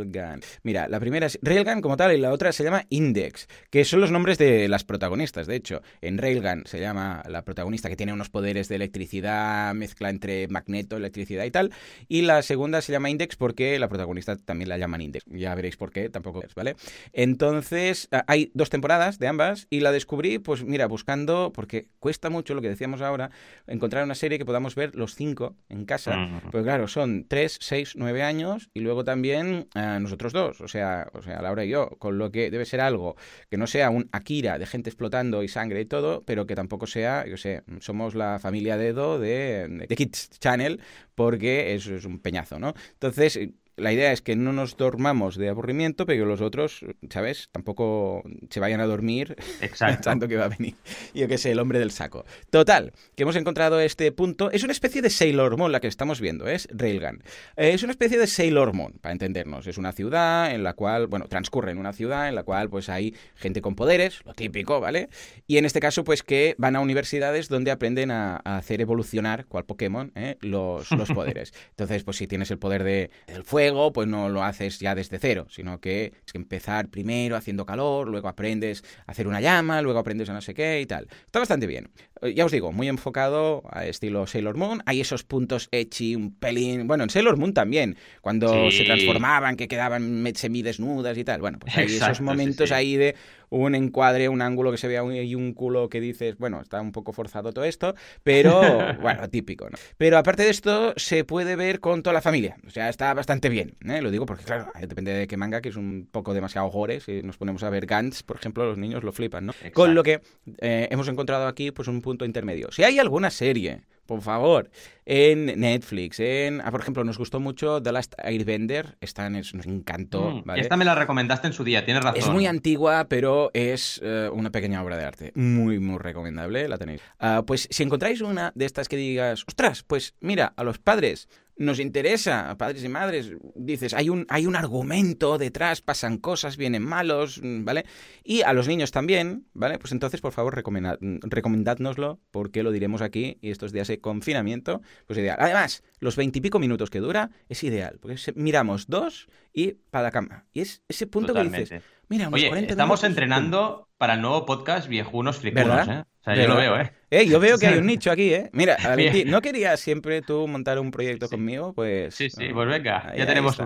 Mira, 0.63 0.87
la 0.87 0.99
primera 0.99 1.27
es 1.27 1.39
Railgun 1.41 1.81
como 1.81 1.97
tal 1.97 2.13
y 2.13 2.17
la 2.17 2.31
otra 2.31 2.51
se 2.51 2.63
llama 2.63 2.85
Index, 2.89 3.47
que 3.69 3.85
son 3.85 4.01
los 4.01 4.11
nombres 4.11 4.37
de 4.37 4.67
las 4.67 4.83
protagonistas. 4.83 5.47
De 5.47 5.55
hecho, 5.55 5.81
en 6.01 6.17
Railgun 6.17 6.63
se 6.65 6.79
llama 6.79 7.23
la 7.27 7.43
protagonista 7.43 7.89
que 7.89 7.95
tiene 7.95 8.13
unos 8.13 8.29
poderes 8.29 8.67
de 8.67 8.75
electricidad, 8.75 9.73
mezcla 9.73 10.09
entre 10.09 10.47
magneto, 10.47 10.97
electricidad 10.97 11.45
y 11.45 11.51
tal. 11.51 11.71
Y 12.07 12.21
la 12.21 12.41
segunda 12.41 12.81
se 12.81 12.91
llama 12.91 13.09
Index 13.09 13.35
porque 13.35 13.77
la 13.79 13.87
protagonista 13.87 14.35
también 14.37 14.69
la 14.69 14.77
llaman 14.77 15.01
Index. 15.01 15.25
Ya 15.27 15.53
veréis 15.55 15.77
por 15.77 15.91
qué, 15.91 16.09
tampoco 16.09 16.43
es, 16.43 16.53
¿vale? 16.55 16.75
Entonces, 17.13 18.07
ah, 18.11 18.23
hay 18.27 18.51
dos 18.53 18.69
temporadas 18.69 19.19
de 19.19 19.27
ambas 19.27 19.67
y 19.69 19.81
la 19.81 19.91
descubrí, 19.91 20.39
pues 20.39 20.63
mira, 20.63 20.87
buscando, 20.87 21.51
porque 21.53 21.87
cuesta 21.99 22.29
mucho 22.29 22.53
lo 22.53 22.61
que 22.61 22.69
decíamos 22.69 23.01
ahora, 23.01 23.31
encontrar 23.67 24.04
una 24.05 24.15
serie 24.15 24.37
que 24.37 24.45
podamos 24.45 24.75
ver 24.75 24.95
los 24.95 25.15
cinco 25.15 25.55
en 25.69 25.85
casa. 25.85 26.15
Mm. 26.15 26.51
Pues 26.51 26.63
claro, 26.63 26.87
son 26.87 27.25
tres, 27.27 27.57
seis, 27.61 27.93
nueve 27.95 28.23
años 28.23 28.69
y 28.73 28.79
luego 28.79 29.03
también 29.03 29.67
ah, 29.75 29.99
nosotros 29.99 30.33
dos, 30.33 30.61
o 30.61 30.67
sea, 30.67 31.09
o 31.13 31.21
sea, 31.21 31.41
Laura 31.41 31.65
y 31.65 31.69
yo, 31.69 31.89
con 31.99 32.17
lo 32.17 32.31
que 32.31 32.49
debe 32.49 32.65
ser 32.65 32.81
algo 32.81 33.15
que 33.49 33.57
no 33.57 33.67
sea 33.67 33.89
un 33.89 34.07
Akira 34.11 34.57
de 34.57 34.65
gente 34.65 34.89
explotando 34.89 35.43
y 35.43 35.47
sangre 35.47 35.81
y 35.81 35.85
todo, 35.85 36.23
pero 36.25 36.45
que 36.45 36.55
tampoco 36.55 36.87
sea, 36.87 37.25
yo 37.27 37.37
sé, 37.37 37.63
somos 37.79 38.15
la 38.15 38.39
familia 38.39 38.77
Dedo 38.77 39.19
de, 39.19 39.67
de 39.67 39.95
Kids 39.95 40.29
Channel, 40.39 40.81
porque 41.15 41.75
eso 41.75 41.95
es 41.95 42.05
un 42.05 42.19
peñazo, 42.19 42.59
¿no? 42.59 42.73
Entonces, 42.93 43.39
la 43.77 43.91
idea 43.91 44.11
es 44.11 44.21
que 44.21 44.35
no 44.35 44.53
nos 44.53 44.77
dormamos 44.77 45.35
de 45.35 45.49
aburrimiento, 45.49 46.05
pero 46.05 46.23
que 46.23 46.29
los 46.29 46.41
otros, 46.41 46.85
¿sabes? 47.09 47.49
Tampoco 47.51 48.23
se 48.49 48.59
vayan 48.59 48.79
a 48.79 48.85
dormir 48.85 49.35
Exacto. 49.61 49.95
pensando 49.95 50.27
que 50.27 50.37
va 50.37 50.45
a 50.45 50.49
venir, 50.49 50.75
yo 51.13 51.27
qué 51.27 51.37
sé, 51.37 51.51
el 51.51 51.59
hombre 51.59 51.79
del 51.79 51.91
saco. 51.91 52.25
Total, 52.49 52.93
que 53.15 53.23
hemos 53.23 53.35
encontrado 53.35 53.79
este 53.79 54.11
punto. 54.11 54.51
Es 54.51 54.63
una 54.63 54.71
especie 54.71 55.01
de 55.01 55.09
Sailor 55.09 55.57
Moon 55.57 55.71
la 55.71 55.79
que 55.79 55.87
estamos 55.87 56.21
viendo, 56.21 56.47
es 56.47 56.67
Railgun. 56.71 57.23
Eh, 57.57 57.73
es 57.73 57.83
una 57.83 57.91
especie 57.91 58.17
de 58.17 58.27
Sailor 58.27 58.73
Moon, 58.73 58.93
para 59.01 59.13
entendernos. 59.13 59.67
Es 59.67 59.77
una 59.77 59.91
ciudad 59.91 60.53
en 60.53 60.63
la 60.63 60.73
cual, 60.73 61.07
bueno, 61.07 61.27
transcurre 61.27 61.71
en 61.71 61.77
una 61.77 61.93
ciudad 61.93 62.29
en 62.29 62.35
la 62.35 62.43
cual 62.43 62.69
pues 62.69 62.89
hay 62.89 63.13
gente 63.35 63.61
con 63.61 63.75
poderes, 63.75 64.21
lo 64.25 64.33
típico, 64.33 64.79
¿vale? 64.79 65.09
Y 65.47 65.57
en 65.57 65.65
este 65.65 65.79
caso, 65.79 66.03
pues 66.03 66.23
que 66.23 66.55
van 66.57 66.75
a 66.75 66.79
universidades 66.79 67.49
donde 67.49 67.71
aprenden 67.71 68.11
a, 68.11 68.41
a 68.43 68.57
hacer 68.57 68.81
evolucionar, 68.81 69.45
cual 69.45 69.65
Pokémon, 69.65 70.11
¿eh? 70.15 70.37
los, 70.41 70.91
los 70.91 71.09
poderes. 71.13 71.53
Entonces, 71.71 72.03
pues 72.03 72.17
si 72.17 72.27
tienes 72.27 72.51
el 72.51 72.57
poder 72.57 72.83
de, 72.83 73.09
del 73.27 73.43
fuego, 73.43 73.64
pues 73.93 74.07
no 74.07 74.29
lo 74.29 74.43
haces 74.43 74.79
ya 74.79 74.95
desde 74.95 75.19
cero, 75.19 75.47
sino 75.49 75.79
que 75.79 76.13
es 76.25 76.31
que 76.31 76.37
empezar 76.37 76.89
primero 76.89 77.35
haciendo 77.35 77.65
calor, 77.65 78.07
luego 78.09 78.27
aprendes 78.27 78.83
a 79.07 79.11
hacer 79.11 79.27
una 79.27 79.41
llama, 79.41 79.81
luego 79.81 79.99
aprendes 79.99 80.29
a 80.29 80.33
no 80.33 80.41
sé 80.41 80.53
qué 80.53 80.81
y 80.81 80.85
tal. 80.85 81.07
Está 81.25 81.39
bastante 81.39 81.67
bien. 81.67 81.89
Eh, 82.21 82.33
Ya 82.33 82.45
os 82.45 82.51
digo, 82.51 82.71
muy 82.71 82.87
enfocado 82.87 83.63
a 83.71 83.85
estilo 83.85 84.27
Sailor 84.27 84.57
Moon. 84.57 84.81
Hay 84.85 85.01
esos 85.01 85.23
puntos 85.23 85.67
ecchi, 85.71 86.15
un 86.15 86.33
pelín. 86.35 86.87
Bueno, 86.87 87.03
en 87.03 87.09
Sailor 87.09 87.37
Moon 87.37 87.53
también, 87.53 87.97
cuando 88.21 88.69
Sí. 88.71 88.77
se 88.77 88.83
transformaban, 88.83 89.55
que 89.55 89.67
quedaban 89.67 90.23
semidesnudas 90.35 91.17
y 91.17 91.23
tal. 91.23 91.41
Bueno, 91.41 91.59
pues 91.59 91.77
hay 91.77 91.83
Exacto, 91.85 92.05
esos 92.05 92.17
sí, 92.17 92.23
momentos 92.23 92.69
sí. 92.69 92.73
ahí 92.75 92.95
de 92.95 93.15
un 93.49 93.75
encuadre, 93.75 94.27
un 94.29 94.41
ángulo 94.41 94.71
que 94.71 94.77
se 94.77 94.87
vea 94.87 95.03
un- 95.03 95.15
y 95.15 95.35
un 95.35 95.53
culo 95.53 95.87
que 95.89 96.01
dices, 96.01 96.37
bueno, 96.37 96.61
está 96.61 96.81
un 96.81 96.91
poco 96.91 97.13
forzado 97.13 97.53
todo 97.53 97.63
esto, 97.65 97.93
pero 98.23 98.49
bueno, 99.01 99.29
típico, 99.29 99.69
¿no? 99.69 99.77
Pero 99.97 100.17
aparte 100.17 100.43
de 100.43 100.49
esto, 100.49 100.93
se 100.97 101.23
puede 101.23 101.55
ver 101.55 101.79
con 101.79 102.01
toda 102.03 102.13
la 102.13 102.21
familia. 102.21 102.57
O 102.67 102.69
sea, 102.69 102.89
está 102.89 103.13
bastante 103.13 103.49
bien. 103.49 103.54
Bien. 103.55 103.75
¿eh? 103.85 104.01
Lo 104.01 104.11
digo 104.11 104.25
porque, 104.25 104.43
claro, 104.43 104.71
depende 104.79 105.13
de 105.13 105.27
qué 105.27 105.37
manga, 105.37 105.61
que 105.61 105.69
es 105.69 105.75
un 105.75 106.07
poco 106.11 106.33
demasiado 106.33 106.67
gore. 106.67 106.99
Si 106.99 107.23
nos 107.23 107.37
ponemos 107.37 107.63
a 107.63 107.69
ver 107.69 107.85
Gantz, 107.85 108.23
por 108.23 108.37
ejemplo, 108.37 108.65
los 108.65 108.77
niños 108.77 109.03
lo 109.03 109.11
flipan, 109.11 109.47
¿no? 109.47 109.53
Con 109.73 109.95
lo 109.95 110.03
que 110.03 110.21
eh, 110.59 110.87
hemos 110.91 111.07
encontrado 111.07 111.47
aquí 111.47 111.71
pues 111.71 111.87
un 111.87 112.01
punto 112.01 112.25
intermedio. 112.25 112.71
Si 112.71 112.83
hay 112.83 112.99
alguna 112.99 113.29
serie 113.29 113.83
por 114.05 114.21
favor, 114.21 114.69
en 115.05 115.59
Netflix, 115.59 116.19
en, 116.19 116.61
ah, 116.61 116.71
por 116.71 116.81
ejemplo, 116.81 117.03
nos 117.03 117.17
gustó 117.17 117.39
mucho 117.39 117.81
The 117.81 117.91
Last 117.91 118.13
Airbender, 118.17 118.97
esta 119.01 119.29
nos 119.29 119.53
encantó. 119.53 120.43
Mm, 120.45 120.51
esta 120.57 120.77
me 120.77 120.85
la 120.85 120.95
recomendaste 120.95 121.47
en 121.47 121.53
su 121.53 121.63
día, 121.63 121.85
tienes 121.85 122.03
razón. 122.03 122.19
Es 122.19 122.29
muy 122.29 122.45
antigua, 122.45 123.07
pero 123.09 123.49
es 123.53 123.99
eh, 124.03 124.29
una 124.31 124.51
pequeña 124.51 124.83
obra 124.83 124.97
de 124.97 125.05
arte, 125.05 125.31
muy, 125.35 125.79
muy 125.79 125.97
recomendable, 125.97 126.67
la 126.67 126.77
tenéis. 126.77 127.01
Ah, 127.19 127.43
pues 127.45 127.67
si 127.71 127.83
encontráis 127.83 128.21
una 128.21 128.51
de 128.55 128.65
estas 128.65 128.87
que 128.87 128.97
digas, 128.97 129.43
ostras, 129.47 129.83
pues 129.83 130.13
mira, 130.19 130.53
a 130.55 130.63
los 130.63 130.77
padres 130.77 131.27
nos 131.57 131.79
interesa, 131.79 132.55
padres 132.57 132.83
y 132.83 132.89
madres, 132.89 133.31
dices, 133.55 133.93
hay 133.93 134.09
un, 134.09 134.25
hay 134.29 134.45
un 134.45 134.55
argumento 134.55 135.37
detrás, 135.37 135.81
pasan 135.81 136.17
cosas, 136.17 136.57
vienen 136.57 136.83
malos, 136.83 137.39
¿vale? 137.43 137.85
Y 138.23 138.41
a 138.41 138.53
los 138.53 138.67
niños 138.67 138.91
también, 138.91 139.47
¿vale? 139.53 139.79
Pues 139.79 139.91
entonces, 139.91 140.21
por 140.21 140.33
favor, 140.33 140.55
recomendad, 140.55 140.97
recomendádnoslo, 140.99 142.19
porque 142.31 142.63
lo 142.63 142.71
diremos 142.71 143.01
aquí, 143.01 143.37
y 143.41 143.51
estos 143.51 143.71
días 143.71 143.87
de 143.87 143.99
confinamiento, 143.99 144.81
pues 145.07 145.19
ideal. 145.19 145.37
Además, 145.39 145.83
los 145.99 146.15
veintipico 146.15 146.59
minutos 146.59 146.89
que 146.89 146.99
dura 146.99 147.31
es 147.47 147.63
ideal, 147.63 147.99
porque 148.01 148.17
miramos 148.35 148.87
dos 148.87 149.27
y 149.53 149.73
para 149.89 150.03
la 150.03 150.11
cama. 150.11 150.45
Y 150.51 150.61
es 150.61 150.83
ese 150.89 151.07
punto 151.07 151.33
que 151.33 151.43
dices, 151.43 151.81
mira, 152.09 152.27
unos 152.27 152.41
Oye, 152.41 152.67
estamos 152.67 153.03
entrenando 153.03 153.84
para 153.97 154.15
el 154.15 154.21
nuevo 154.21 154.45
podcast 154.45 154.87
Viejunos 154.87 155.37
Fricunos, 155.37 155.87
¿eh? 155.87 156.03
O 156.21 156.23
sea, 156.23 156.35
yo 156.35 156.47
lo 156.47 156.55
veo, 156.57 156.79
¿eh? 156.79 156.91
¿eh? 157.11 157.27
Yo 157.27 157.39
veo 157.39 157.57
que 157.57 157.67
hay 157.67 157.77
un 157.77 157.85
nicho 157.87 158.11
aquí, 158.11 158.33
¿eh? 158.33 158.49
Mira, 158.51 158.77
Valentín, 158.83 159.29
¿no 159.29 159.41
querías 159.41 159.79
siempre 159.79 160.21
tú 160.21 160.47
montar 160.47 160.79
un 160.79 160.91
proyecto 160.91 161.29
conmigo? 161.29 161.73
Pues... 161.73 162.15
Sí, 162.15 162.29
sí, 162.29 162.49
pues 162.53 162.67
venga, 162.67 163.13
ya 163.15 163.25
tenemos... 163.25 163.57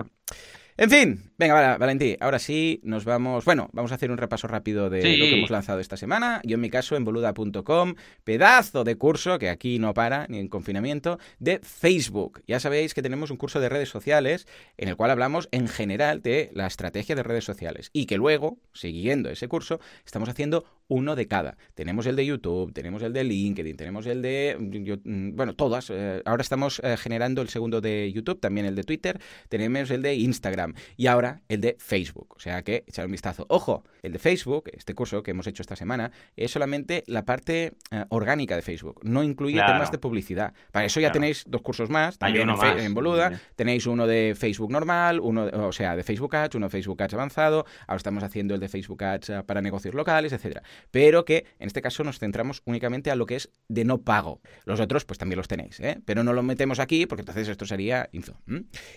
En 0.76 0.88
fin, 0.88 1.30
venga, 1.36 1.76
Valentín, 1.76 2.16
ahora 2.20 2.38
sí 2.38 2.80
nos 2.84 3.04
vamos. 3.04 3.44
Bueno, 3.44 3.68
vamos 3.72 3.92
a 3.92 3.96
hacer 3.96 4.10
un 4.10 4.16
repaso 4.16 4.46
rápido 4.46 4.88
de 4.88 4.98
lo 4.98 5.24
que 5.26 5.38
hemos 5.38 5.50
lanzado 5.50 5.80
esta 5.80 5.96
semana. 5.96 6.40
Yo, 6.44 6.54
en 6.54 6.60
mi 6.60 6.70
caso, 6.70 6.96
en 6.96 7.04
boluda.com, 7.04 7.94
pedazo 8.24 8.84
de 8.84 8.96
curso 8.96 9.38
que 9.38 9.50
aquí 9.50 9.78
no 9.78 9.92
para 9.94 10.26
ni 10.28 10.38
en 10.38 10.48
confinamiento, 10.48 11.18
de 11.38 11.60
Facebook. 11.62 12.42
Ya 12.46 12.60
sabéis 12.60 12.94
que 12.94 13.02
tenemos 13.02 13.30
un 13.30 13.36
curso 13.36 13.60
de 13.60 13.68
redes 13.68 13.88
sociales 13.88 14.46
en 14.78 14.88
el 14.88 14.96
cual 14.96 15.10
hablamos 15.10 15.48
en 15.52 15.68
general 15.68 16.22
de 16.22 16.50
la 16.54 16.66
estrategia 16.66 17.14
de 17.14 17.22
redes 17.22 17.44
sociales 17.44 17.90
y 17.92 18.06
que 18.06 18.16
luego, 18.16 18.58
siguiendo 18.72 19.28
ese 19.28 19.48
curso, 19.48 19.80
estamos 20.04 20.28
haciendo 20.28 20.64
uno 20.90 21.16
de 21.16 21.26
cada. 21.26 21.56
Tenemos 21.74 22.04
el 22.06 22.16
de 22.16 22.26
YouTube, 22.26 22.72
tenemos 22.74 23.02
el 23.02 23.12
de 23.12 23.24
LinkedIn, 23.24 23.76
tenemos 23.76 24.06
el 24.06 24.20
de. 24.20 24.56
Mm, 24.58 25.36
bueno, 25.36 25.54
todas. 25.54 25.88
Eh, 25.90 26.20
ahora 26.24 26.42
estamos 26.42 26.80
eh, 26.84 26.96
generando 26.98 27.40
el 27.42 27.48
segundo 27.48 27.80
de 27.80 28.12
YouTube, 28.12 28.40
también 28.40 28.66
el 28.66 28.74
de 28.74 28.82
Twitter, 28.82 29.20
tenemos 29.48 29.90
el 29.90 30.02
de 30.02 30.16
Instagram 30.16 30.74
y 30.96 31.06
ahora 31.06 31.42
el 31.48 31.60
de 31.60 31.76
Facebook. 31.78 32.34
O 32.36 32.40
sea 32.40 32.62
que 32.62 32.84
echar 32.86 33.06
un 33.06 33.12
vistazo. 33.12 33.46
Ojo, 33.48 33.84
el 34.02 34.12
de 34.12 34.18
Facebook, 34.18 34.64
este 34.72 34.94
curso 34.94 35.22
que 35.22 35.30
hemos 35.30 35.46
hecho 35.46 35.62
esta 35.62 35.76
semana, 35.76 36.10
es 36.36 36.50
solamente 36.50 37.04
la 37.06 37.24
parte 37.24 37.72
eh, 37.92 38.04
orgánica 38.08 38.56
de 38.56 38.62
Facebook. 38.62 39.00
No 39.04 39.22
incluye 39.22 39.60
temas 39.64 39.92
de 39.92 39.98
publicidad. 39.98 40.52
Para 40.72 40.86
eso 40.86 40.98
ya 41.00 41.12
tenéis 41.12 41.44
dos 41.46 41.62
cursos 41.62 41.88
más, 41.88 42.18
también 42.18 42.48
en, 42.78 42.94
Boluda. 42.94 43.40
Tenéis 43.54 43.86
uno 43.86 44.08
de 44.08 44.34
Facebook 44.36 44.72
normal, 44.72 45.20
uno, 45.20 45.44
o 45.44 45.72
sea, 45.72 45.94
de 45.94 46.02
Facebook 46.02 46.34
Ads, 46.34 46.56
uno 46.56 46.66
de 46.66 46.70
Facebook 46.70 47.00
Ads 47.00 47.14
avanzado. 47.14 47.64
Ahora 47.86 47.98
estamos 47.98 48.24
haciendo 48.24 48.54
el 48.54 48.60
de 48.60 48.68
Facebook 48.68 49.04
Ads 49.04 49.44
para 49.46 49.60
negocios 49.60 49.94
locales, 49.94 50.32
etcétera. 50.32 50.62
Pero 50.90 51.24
que 51.24 51.46
en 51.58 51.66
este 51.66 51.82
caso 51.82 52.04
nos 52.04 52.18
centramos 52.18 52.62
únicamente 52.64 53.10
a 53.10 53.16
lo 53.16 53.26
que 53.26 53.36
es 53.36 53.50
de 53.68 53.84
no 53.84 54.02
pago. 54.02 54.40
Los 54.64 54.80
otros, 54.80 55.04
pues 55.04 55.18
también 55.18 55.36
los 55.36 55.48
tenéis, 55.48 55.80
¿eh? 55.80 56.00
Pero 56.04 56.24
no 56.24 56.32
lo 56.32 56.42
metemos 56.42 56.78
aquí 56.78 57.06
porque 57.06 57.22
entonces 57.22 57.48
esto 57.48 57.66
sería 57.66 58.08
info. 58.12 58.40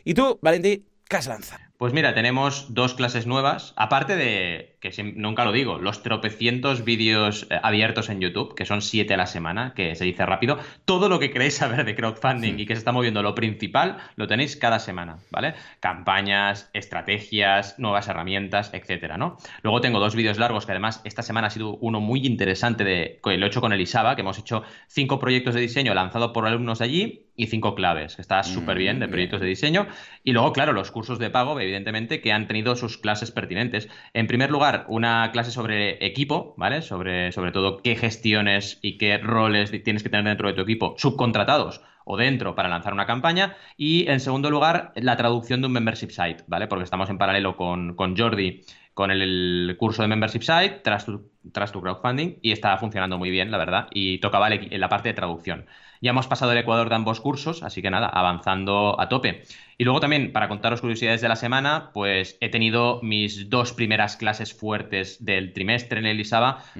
Y 0.03 0.13
tú, 0.13 0.39
Valentín, 0.41 0.85
¿qué 1.07 1.17
has 1.17 1.27
lanzado? 1.27 1.63
Pues 1.77 1.93
mira, 1.93 2.13
tenemos 2.13 2.73
dos 2.73 2.93
clases 2.93 3.27
nuevas, 3.27 3.73
aparte 3.75 4.15
de, 4.15 4.72
que 4.83 5.13
nunca 5.15 5.45
lo 5.45 5.53
digo, 5.53 5.77
los 5.77 6.03
tropecientos 6.03 6.83
vídeos 6.83 7.47
eh, 7.49 7.57
abiertos 7.63 8.09
en 8.09 8.19
YouTube, 8.19 8.53
que 8.53 8.65
son 8.65 8.81
siete 8.81 9.13
a 9.13 9.17
la 9.17 9.27
semana, 9.27 9.73
que 9.73 9.95
se 9.95 10.03
dice 10.03 10.25
rápido, 10.25 10.59
todo 10.83 11.07
lo 11.07 11.19
que 11.19 11.31
queréis 11.31 11.55
saber 11.55 11.85
de 11.85 11.95
crowdfunding 11.95 12.59
y 12.59 12.65
que 12.65 12.75
se 12.75 12.79
está 12.79 12.91
moviendo 12.91 13.23
lo 13.23 13.33
principal, 13.33 13.97
lo 14.17 14.27
tenéis 14.27 14.57
cada 14.57 14.79
semana, 14.79 15.19
¿vale? 15.31 15.53
Campañas, 15.79 16.69
estrategias, 16.73 17.79
nuevas 17.79 18.09
herramientas, 18.09 18.71
etcétera, 18.73 19.17
¿no? 19.17 19.37
Luego 19.61 19.79
tengo 19.79 20.01
dos 20.01 20.15
vídeos 20.15 20.37
largos, 20.37 20.65
que 20.65 20.73
además 20.73 20.99
esta 21.05 21.23
semana 21.23 21.47
ha 21.47 21.51
sido 21.51 21.77
uno 21.77 22.01
muy 22.01 22.25
interesante, 22.25 22.83
de, 22.83 23.21
lo 23.23 23.45
he 23.45 23.47
hecho 23.47 23.61
con 23.61 23.71
Elisaba, 23.71 24.15
que 24.15 24.21
hemos 24.21 24.37
hecho 24.37 24.63
cinco 24.87 25.17
proyectos 25.17 25.55
de 25.55 25.61
diseño 25.61 25.93
lanzados 25.93 26.31
por 26.31 26.45
alumnos 26.45 26.79
de 26.79 26.85
allí 26.85 27.29
y 27.35 27.47
cinco 27.47 27.73
claves, 27.73 28.15
que 28.15 28.21
está 28.21 28.43
súper 28.43 28.77
bien 28.77 28.99
de 28.99 29.07
mm, 29.07 29.09
proyectos 29.09 29.41
de 29.41 29.47
diseño. 29.47 29.87
Y 30.23 30.33
luego, 30.33 30.53
claro, 30.53 30.73
los 30.73 30.91
cursos 30.91 31.19
de 31.19 31.29
pago, 31.29 31.59
evidentemente, 31.59 32.21
que 32.21 32.31
han 32.31 32.47
tenido 32.47 32.75
sus 32.75 32.97
clases 32.97 33.31
pertinentes. 33.31 33.89
En 34.13 34.27
primer 34.27 34.51
lugar, 34.51 34.72
una 34.87 35.31
clase 35.31 35.51
sobre 35.51 36.05
equipo, 36.05 36.53
¿vale? 36.57 36.81
Sobre, 36.81 37.31
todo 37.51 37.77
qué 37.77 37.95
gestiones 37.95 38.79
y 38.81 38.97
qué 38.97 39.17
roles 39.17 39.71
tienes 39.83 40.03
que 40.03 40.09
tener 40.09 40.25
dentro 40.25 40.47
de 40.47 40.53
tu 40.53 40.61
equipo, 40.61 40.95
subcontratados 40.97 41.81
o 42.05 42.17
dentro 42.17 42.55
para 42.55 42.69
lanzar 42.69 42.93
una 42.93 43.05
campaña. 43.05 43.55
Y 43.77 44.07
en 44.09 44.19
segundo 44.19 44.49
lugar, 44.49 44.91
la 44.95 45.17
traducción 45.17 45.61
de 45.61 45.67
un 45.67 45.73
membership 45.73 46.09
site, 46.09 46.43
¿vale? 46.47 46.67
Porque 46.67 46.83
estamos 46.83 47.09
en 47.09 47.17
paralelo 47.17 47.55
con, 47.55 47.95
Jordi 48.17 48.61
con 48.93 49.09
el, 49.09 49.75
curso 49.79 50.01
de 50.01 50.07
membership 50.07 50.41
site, 50.41 50.81
tras 50.83 51.05
tu, 51.05 51.31
tras 51.51 51.71
tu 51.71 51.81
crowdfunding, 51.81 52.37
y 52.41 52.51
está 52.51 52.77
funcionando 52.77 53.17
muy 53.17 53.31
bien, 53.31 53.51
la 53.51 53.57
verdad, 53.57 53.87
y 53.91 54.19
tocaba 54.19 54.49
la 54.49 54.89
parte 54.89 55.09
de 55.09 55.13
traducción. 55.13 55.65
Ya 56.03 56.09
hemos 56.09 56.27
pasado 56.27 56.51
el 56.51 56.57
Ecuador 56.57 56.89
de 56.89 56.95
ambos 56.95 57.21
cursos, 57.21 57.63
así 57.63 57.81
que 57.81 57.89
nada, 57.89 58.07
avanzando 58.07 58.99
a 58.99 59.07
tope. 59.07 59.43
Y 59.77 59.85
luego 59.85 60.01
también, 60.01 60.33
para 60.33 60.49
contaros 60.49 60.81
curiosidades 60.81 61.21
de 61.21 61.29
la 61.29 61.37
semana, 61.37 61.91
pues 61.93 62.37
he 62.41 62.49
tenido 62.49 62.99
mis 63.01 63.49
dos 63.49 63.71
primeras 63.71 64.17
clases 64.17 64.53
fuertes 64.53 65.23
del 65.23 65.53
trimestre 65.53 65.99
en 65.99 66.05
el 66.05 66.21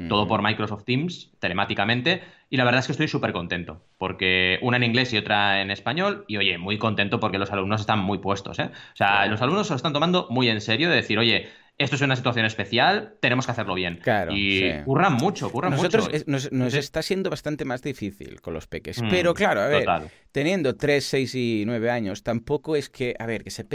todo 0.10 0.28
por 0.28 0.42
Microsoft 0.42 0.84
Teams, 0.84 1.32
telemáticamente, 1.40 2.22
y 2.50 2.58
la 2.58 2.66
verdad 2.66 2.80
es 2.82 2.88
que 2.88 2.92
estoy 2.92 3.08
súper 3.08 3.32
contento, 3.32 3.82
porque 3.98 4.60
una 4.62 4.76
en 4.76 4.84
inglés 4.84 5.14
y 5.14 5.18
otra 5.18 5.62
en 5.62 5.72
español, 5.72 6.26
y 6.28 6.36
oye, 6.36 6.58
muy 6.58 6.78
contento 6.78 7.22
porque 7.22 7.38
los 7.38 7.50
alumnos 7.50 7.80
están 7.80 8.00
muy 8.00 8.18
puestos, 8.18 8.60
¿eh? 8.60 8.72
O 8.74 8.96
sea, 8.96 9.26
los 9.28 9.42
alumnos 9.42 9.68
se 9.68 9.74
lo 9.74 9.78
están 9.78 9.94
tomando 9.94 10.28
muy 10.30 10.50
en 10.50 10.60
serio 10.60 10.90
de 10.90 10.98
decir, 10.98 11.18
oye, 11.18 11.50
esto 11.78 11.96
es 11.96 12.02
una 12.02 12.16
situación 12.16 12.46
especial, 12.46 13.16
tenemos 13.20 13.46
que 13.46 13.52
hacerlo 13.52 13.74
bien. 13.74 14.00
Claro, 14.04 14.32
y 14.36 14.72
curran 14.86 15.14
mucho, 15.14 15.52
curran 15.52 15.72
Nosotros 15.72 16.06
mucho. 16.12 16.24
nos, 16.28 16.52
nos 16.52 16.74
está 16.76 17.02
siendo 17.02 17.30
bastante 17.30 17.66
más 17.66 17.82
difícil 17.82 18.42
con 18.42 18.54
los 18.54 18.68
peques. 18.68 19.02
Mm, 19.02 19.10
pero 19.10 19.34
claro, 19.34 19.62
a 19.62 19.68
ver, 19.68 19.86
teniendo 20.32 20.76
3, 20.76 21.04
6 21.04 21.36
y 21.36 21.64
9 21.66 21.90
años, 21.90 22.22
tampoco 22.22 22.76
es 22.76 22.90
que, 22.90 23.16
a 23.18 23.26
ver, 23.26 23.44
que 23.44 23.50
se, 23.50 23.66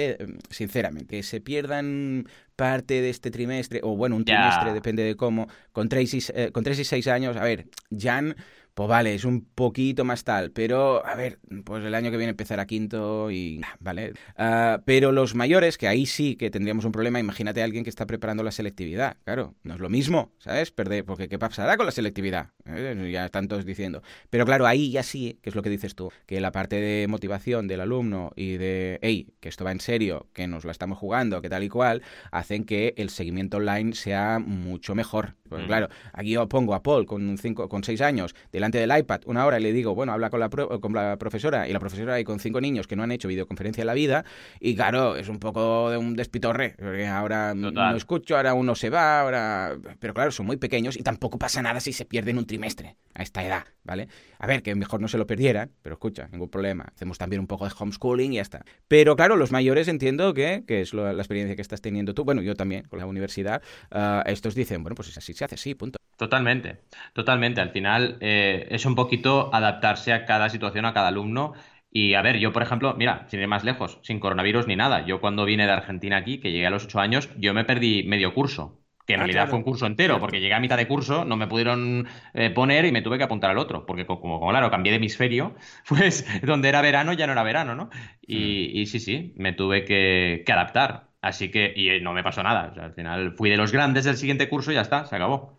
sinceramente, 0.51 1.17
que 1.17 1.23
se 1.25 1.41
pierdan 1.41 2.29
parte 2.55 3.03
de 3.03 3.11
este 3.11 3.31
trimestre, 3.31 3.81
o 3.83 3.97
bueno, 3.97 4.17
un 4.17 4.25
trimestre, 4.25 4.73
depende 4.73 5.03
de 5.03 5.17
cómo, 5.17 5.49
con 5.73 5.89
3 5.89 6.15
y, 6.15 6.23
eh, 6.35 6.51
con 6.53 6.63
3 6.63 6.79
y 6.79 6.85
6 6.85 7.09
años, 7.09 7.37
a 7.37 7.43
ver, 7.43 7.67
Jan 7.97 8.37
pues 8.79 8.89
vale, 8.89 9.13
es 9.13 9.25
un 9.25 9.45
poquito 9.45 10.05
más 10.05 10.23
tal, 10.23 10.53
pero 10.53 11.05
a 11.05 11.17
ver, 11.17 11.41
pues 11.65 11.85
el 11.85 11.97
año 11.97 12.13
que 12.13 12.17
viene 12.17 12.31
empezará 12.31 12.65
quinto 12.65 13.29
y 13.29 13.61
vale. 13.81 14.13
Ah, 14.37 14.83
pero 14.85 15.11
los 15.11 15.35
mayores, 15.35 15.77
que 15.77 15.89
ahí 15.89 16.07
sí 16.07 16.37
que 16.37 16.49
tendríamos 16.49 16.85
un 16.85 16.93
problema, 16.93 17.19
imagínate 17.19 17.61
a 17.61 17.65
alguien 17.65 17.83
que 17.83 17.91
está 17.91 18.07
preparando 18.07 18.45
la 18.45 18.53
selectividad, 18.53 19.17
claro, 19.25 19.57
no 19.65 19.75
es 19.75 19.81
lo 19.81 19.89
mismo, 19.89 20.31
¿sabes? 20.39 20.71
Perder, 20.71 21.05
porque 21.05 21.29
¿qué 21.29 21.41
pasará 21.41 21.77
con 21.77 21.87
la 21.87 21.91
selectividad? 21.91 22.51
¿Eh? 22.67 23.11
Ya 23.11 23.25
están 23.25 23.49
todos 23.49 23.65
diciendo. 23.65 24.01
Pero 24.31 24.47
claro, 24.47 24.65
ahí 24.65 24.93
ya 24.93 25.03
sí, 25.03 25.41
que 25.43 25.51
es 25.51 25.57
lo 25.57 25.63
que 25.63 25.71
dices 25.71 25.97
tú, 25.97 26.13
que 26.27 26.41
la 26.41 26.53
parte 26.53 26.77
de 26.77 27.09
motivación 27.09 27.67
del 27.67 27.81
alumno 27.81 28.31
y 28.37 28.59
de, 28.59 29.01
hey, 29.03 29.27
que 29.41 29.49
esto 29.49 29.65
va 29.65 29.73
en 29.73 29.81
serio, 29.81 30.29
que 30.33 30.47
nos 30.47 30.65
la 30.65 30.71
estamos 30.71 30.99
jugando, 30.99 31.43
que 31.43 31.49
tal 31.49 31.65
y 31.65 31.69
cual, 31.69 32.03
hacen 32.31 32.63
que 32.63 32.95
el 32.97 33.11
seguimiento 33.11 33.57
online 33.57 33.95
sea 33.95 34.39
mucho 34.39 34.95
mejor. 34.95 35.35
Pues 35.49 35.67
claro, 35.67 35.89
aquí 36.13 36.31
yo 36.31 36.49
pongo 36.49 36.75
a 36.75 36.83
Paul 36.85 37.07
con 37.07 37.39
cinco, 37.39 37.69
con 37.69 37.83
seis 37.83 38.03
años 38.03 38.37
delante 38.71 38.79
del 38.79 38.99
iPad 38.99 39.21
una 39.27 39.47
hora 39.47 39.59
y 39.59 39.63
le 39.63 39.73
digo, 39.73 39.95
bueno, 39.95 40.13
habla 40.13 40.31
con 40.31 40.41
la, 40.41 40.49
con 40.49 40.93
la 40.93 41.17
profesora 41.17 41.69
y 41.69 41.73
la 41.73 41.81
profesora 41.81 42.15
hay 42.15 42.25
con 42.25 42.39
cinco 42.39 42.61
niños 42.61 42.87
que 42.87 42.97
no 42.97 43.03
han 43.03 43.13
hecho 43.13 43.29
videoconferencia 43.29 43.83
en 43.83 43.87
la 43.87 43.95
vida 43.95 44.25
y 44.61 44.75
claro, 44.75 45.17
es 45.17 45.29
un 45.29 45.39
poco 45.39 45.91
de 45.91 45.97
un 45.97 46.15
despitorre, 46.15 46.75
porque 46.79 47.07
ahora 47.07 47.55
no 47.55 47.97
escucho, 47.97 48.37
ahora 48.37 48.55
uno 48.55 48.75
se 48.75 48.91
va, 48.91 49.21
ahora... 49.21 49.77
Pero 49.99 50.15
claro, 50.15 50.31
son 50.31 50.47
muy 50.47 50.57
pequeños 50.57 50.97
y 50.97 51.03
tampoco 51.03 51.39
pasa 51.39 51.63
nada 51.63 51.81
si 51.81 51.93
se 51.93 52.05
pierden 52.05 52.39
un 52.39 52.47
trimestre 52.47 52.97
a 53.15 53.23
esta 53.23 53.45
edad, 53.45 53.65
¿vale? 53.85 54.09
A 54.39 54.47
ver, 54.47 54.63
que 54.63 54.75
mejor 54.75 55.01
no 55.01 55.09
se 55.09 55.19
lo 55.19 55.27
perdieran, 55.27 55.71
pero 55.83 55.95
escucha, 55.95 56.29
ningún 56.31 56.49
problema. 56.49 56.87
Hacemos 56.95 57.19
también 57.19 57.41
un 57.41 57.47
poco 57.47 57.67
de 57.67 57.73
homeschooling 57.77 58.33
y 58.33 58.37
ya 58.37 58.43
está. 58.43 58.65
Pero 58.87 59.17
claro, 59.17 59.37
los 59.37 59.51
mayores 59.51 59.89
entiendo 59.89 60.35
que, 60.35 60.65
que 60.67 60.81
es 60.81 60.95
la 60.95 61.13
experiencia 61.13 61.57
que 61.57 61.63
estás 61.63 61.81
teniendo 61.81 62.15
tú, 62.15 62.25
bueno, 62.25 62.43
yo 62.43 62.55
también 62.55 62.85
con 62.85 62.99
la 62.99 63.07
universidad, 63.07 63.63
uh, 63.93 64.23
estos 64.27 64.55
dicen, 64.55 64.83
bueno, 64.83 64.95
pues 64.95 65.09
es 65.09 65.19
así 65.19 65.33
se 65.33 65.45
hace 65.45 65.55
así, 65.57 65.75
punto. 65.75 65.99
Totalmente, 66.19 66.83
totalmente. 67.15 67.61
Al 67.63 67.71
final 67.71 68.19
eh, 68.21 68.67
es 68.71 68.85
un 68.87 68.97
poquito 68.97 69.55
adaptarse 69.55 70.13
a 70.13 70.27
cada 70.27 70.51
situación, 70.51 70.85
a 70.85 70.93
cada 70.95 71.09
alumno. 71.09 71.55
Y 71.93 72.15
a 72.15 72.23
ver, 72.23 72.39
yo 72.39 72.53
por 72.53 72.63
ejemplo, 72.63 72.95
mira, 72.99 73.27
sin 73.31 73.41
ir 73.41 73.49
más 73.49 73.65
lejos, 73.65 74.01
sin 74.03 74.21
coronavirus 74.21 74.67
ni 74.69 74.77
nada, 74.77 75.07
yo 75.07 75.21
cuando 75.21 75.45
vine 75.47 75.65
de 75.67 75.73
Argentina 75.73 76.19
aquí, 76.19 76.41
que 76.41 76.53
llegué 76.53 76.67
a 76.67 76.71
los 76.71 76.85
ocho 76.87 77.01
años, 77.01 77.31
yo 77.39 77.55
me 77.55 77.65
perdí 77.65 78.03
medio 78.05 78.35
curso 78.35 78.81
que 79.07 79.15
en 79.15 79.21
Ah, 79.21 79.21
realidad 79.21 79.49
claro. 79.49 79.49
fue 79.49 79.59
un 79.59 79.65
curso 79.65 79.87
entero, 79.87 80.21
porque 80.21 80.39
llegué 80.41 80.53
a 80.55 80.61
mitad 80.61 80.77
de 80.77 80.87
curso, 80.89 81.25
no 81.25 81.37
me 81.39 81.47
pudieron 81.47 82.07
eh, 82.35 82.51
poner 82.51 82.85
y 82.87 82.93
me 82.93 83.01
tuve 83.03 83.17
que 83.19 83.25
apuntar 83.25 83.51
al 83.51 83.59
otro, 83.59 83.87
porque 83.87 84.05
co- 84.07 84.21
como, 84.21 84.39
como, 84.39 84.51
claro, 84.51 84.71
cambié 84.71 84.93
de 84.93 84.97
hemisferio, 84.99 85.55
pues 85.89 86.27
donde 86.43 86.69
era 86.69 86.83
verano 86.83 87.13
ya 87.15 87.27
no 87.27 87.33
era 87.33 87.43
verano, 87.45 87.75
¿no? 87.77 87.89
Y, 88.21 88.79
y 88.81 88.87
sí, 88.87 89.01
sí, 89.01 89.33
me 89.39 89.53
tuve 89.55 89.85
que, 89.87 90.43
que 90.47 90.53
adaptar. 90.53 91.09
Así 91.23 91.51
que, 91.51 91.73
y 91.77 91.89
eh, 91.91 92.01
no 92.03 92.13
me 92.15 92.23
pasó 92.25 92.43
nada. 92.43 92.69
O 92.71 92.75
sea, 92.75 92.85
al 92.85 92.95
final 92.95 93.33
fui 93.35 93.51
de 93.51 93.57
los 93.57 93.73
grandes 93.73 94.05
del 94.05 94.17
siguiente 94.19 94.49
curso 94.49 94.71
y 94.73 94.75
ya 94.75 94.83
está, 94.83 95.07
se 95.07 95.17
acabó. 95.17 95.58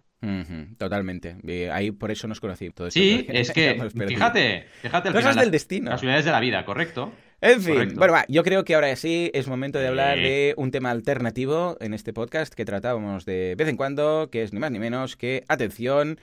Totalmente. 0.77 1.37
Eh, 1.47 1.69
ahí 1.71 1.91
por 1.91 2.11
eso 2.11 2.27
nos 2.27 2.39
conocí. 2.39 2.69
Todo 2.71 2.91
Sí, 2.91 3.25
es 3.29 3.51
que, 3.51 3.79
fíjate, 4.07 4.65
fíjate 4.81 5.11
Cosas 5.11 5.35
del 5.35 5.51
destino. 5.51 5.91
Casualidades 5.91 6.25
de 6.25 6.31
la 6.31 6.39
vida, 6.39 6.65
correcto. 6.65 7.11
En 7.41 7.61
fin, 7.61 7.73
Correcto. 7.73 7.95
bueno, 7.99 8.13
va, 8.13 8.25
yo 8.27 8.43
creo 8.43 8.65
que 8.65 8.75
ahora 8.75 8.93
sí 8.97 9.31
es 9.33 9.47
momento 9.47 9.79
de 9.79 9.87
hablar 9.87 10.17
Sí. 10.17 10.23
de 10.23 10.53
un 10.57 10.71
tema 10.71 10.91
alternativo 10.91 11.77
en 11.79 11.93
este 11.93 12.11
podcast 12.11 12.53
que 12.53 12.65
tratábamos 12.65 13.23
de 13.23 13.55
vez 13.57 13.69
en 13.69 13.77
cuando, 13.77 14.27
que 14.29 14.43
es 14.43 14.51
ni 14.51 14.59
más 14.59 14.71
ni 14.71 14.79
menos 14.79 15.15
que, 15.15 15.45
atención, 15.47 16.19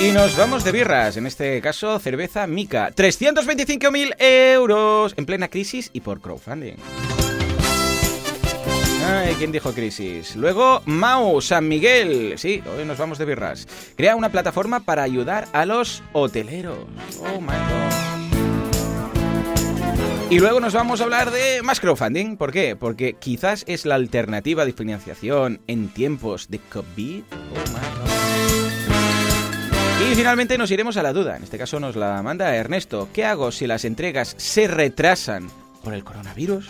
Y 0.00 0.12
nos 0.12 0.36
vamos 0.36 0.62
de 0.62 0.70
birras, 0.70 1.16
en 1.16 1.26
este 1.26 1.60
caso 1.60 1.98
cerveza 1.98 2.46
Mica. 2.46 2.90
325.000 2.94 4.14
euros 4.20 5.12
en 5.16 5.26
plena 5.26 5.48
crisis 5.48 5.90
y 5.92 6.00
por 6.00 6.20
crowdfunding. 6.20 6.76
¿Quién 9.38 9.52
dijo 9.52 9.72
crisis? 9.72 10.34
Luego, 10.36 10.82
Mau, 10.84 11.40
San 11.40 11.68
Miguel. 11.68 12.34
Sí, 12.36 12.62
hoy 12.76 12.84
nos 12.84 12.98
vamos 12.98 13.18
de 13.18 13.24
birras. 13.24 13.68
Crea 13.96 14.16
una 14.16 14.30
plataforma 14.30 14.80
para 14.80 15.04
ayudar 15.04 15.46
a 15.52 15.64
los 15.64 16.02
hoteleros. 16.12 16.78
Oh 17.20 17.40
my 17.40 17.46
god. 17.46 17.88
Y 20.30 20.40
luego 20.40 20.60
nos 20.60 20.74
vamos 20.74 21.00
a 21.00 21.04
hablar 21.04 21.30
de 21.30 21.62
más 21.62 21.80
crowdfunding. 21.80 22.36
¿Por 22.36 22.52
qué? 22.52 22.76
Porque 22.76 23.14
quizás 23.14 23.64
es 23.66 23.86
la 23.86 23.94
alternativa 23.94 24.66
de 24.66 24.72
financiación 24.72 25.60
en 25.68 25.88
tiempos 25.88 26.48
de 26.50 26.58
COVID. 26.58 27.22
Oh 27.32 27.68
my 27.68 27.74
god. 30.02 30.10
Y 30.10 30.14
finalmente 30.14 30.58
nos 30.58 30.70
iremos 30.70 30.96
a 30.96 31.02
la 31.02 31.12
duda. 31.12 31.36
En 31.36 31.44
este 31.44 31.58
caso 31.58 31.80
nos 31.80 31.96
la 31.96 32.22
manda 32.22 32.54
Ernesto. 32.56 33.08
¿Qué 33.12 33.24
hago 33.24 33.52
si 33.52 33.66
las 33.66 33.84
entregas 33.84 34.34
se 34.36 34.66
retrasan 34.66 35.48
por 35.82 35.94
el 35.94 36.04
coronavirus? 36.04 36.68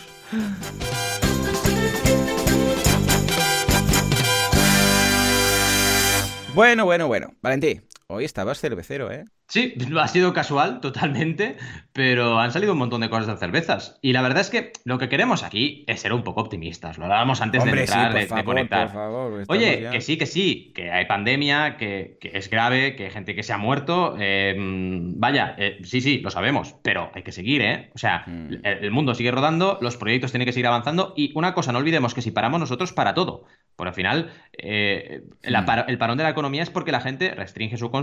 Bueno, 6.53 6.85
bueno, 6.85 7.07
bueno. 7.07 7.33
Valentí, 7.41 7.81
hoy 8.09 8.25
estabas 8.25 8.59
cervecero, 8.59 9.11
¿eh? 9.11 9.23
Sí, 9.47 9.73
ha 9.99 10.07
sido 10.07 10.31
casual, 10.33 10.79
totalmente, 10.79 11.57
pero 11.91 12.37
han 12.39 12.51
salido 12.51 12.73
un 12.73 12.79
montón 12.79 13.01
de 13.01 13.09
cosas 13.09 13.25
de 13.27 13.37
cervezas. 13.37 13.97
Y 14.01 14.13
la 14.13 14.21
verdad 14.21 14.41
es 14.41 14.49
que 14.51 14.71
lo 14.85 14.99
que 14.99 15.09
queremos 15.09 15.41
aquí 15.43 15.83
es 15.87 16.01
ser 16.01 16.13
un 16.13 16.23
poco 16.23 16.41
optimistas. 16.41 16.99
Lo 16.99 17.05
hablábamos 17.05 17.41
antes 17.41 17.63
Hombre, 17.63 17.81
de 17.81 17.87
sí, 17.87 17.93
entrar, 17.93 18.11
por 18.11 18.15
de, 18.15 18.21
de 18.21 18.27
favor, 18.27 18.45
conectar. 18.45 18.85
por 18.87 18.93
favor, 18.93 19.43
Oye, 19.47 19.81
ya- 19.81 19.89
que 19.91 20.01
sí, 20.01 20.17
que 20.17 20.27
sí, 20.27 20.71
que 20.75 20.91
hay 20.91 21.05
pandemia, 21.05 21.77
que, 21.77 22.17
que 22.21 22.31
es 22.35 22.49
grave, 22.51 22.95
que 22.95 23.05
hay 23.05 23.11
gente 23.11 23.33
que 23.35 23.41
se 23.41 23.53
ha 23.53 23.57
muerto. 23.57 24.15
eh, 24.19 24.55
vaya, 24.59 25.55
eh, 25.57 25.79
sí, 25.83 26.01
sí, 26.01 26.19
lo 26.19 26.29
sabemos, 26.29 26.75
pero 26.83 27.09
hay 27.15 27.23
que 27.23 27.31
seguir, 27.31 27.61
¿eh? 27.63 27.89
O 27.95 27.97
sea, 27.97 28.23
Mm. 28.27 28.53
el, 28.63 28.65
el 28.85 28.91
mundo 28.91 29.15
sigue 29.15 29.31
rodando, 29.31 29.79
los 29.81 29.97
proyectos 29.97 30.31
tienen 30.31 30.45
que 30.45 30.51
seguir 30.53 30.67
avanzando 30.67 31.13
y 31.17 31.31
una 31.35 31.53
cosa, 31.55 31.71
no 31.71 31.79
olvidemos 31.79 32.13
que 32.13 32.21
si 32.21 32.29
paramos 32.31 32.59
nosotros, 32.59 32.93
para 32.93 33.13
todo. 33.15 33.45
Por 33.75 33.87
al 33.87 33.93
final, 33.93 34.31
eh, 34.57 35.21
la 35.41 35.61
Mm. 35.61 35.89
el 35.89 35.97
parón 35.97 36.17
de 36.17 36.23
la 36.23 36.29
economía 36.31 36.61
es 36.63 36.69
porque 36.69 36.91
la 36.91 37.01
gente 37.01 37.33
restringe 37.33 37.77
su 37.77 37.89
consumo 37.89 37.98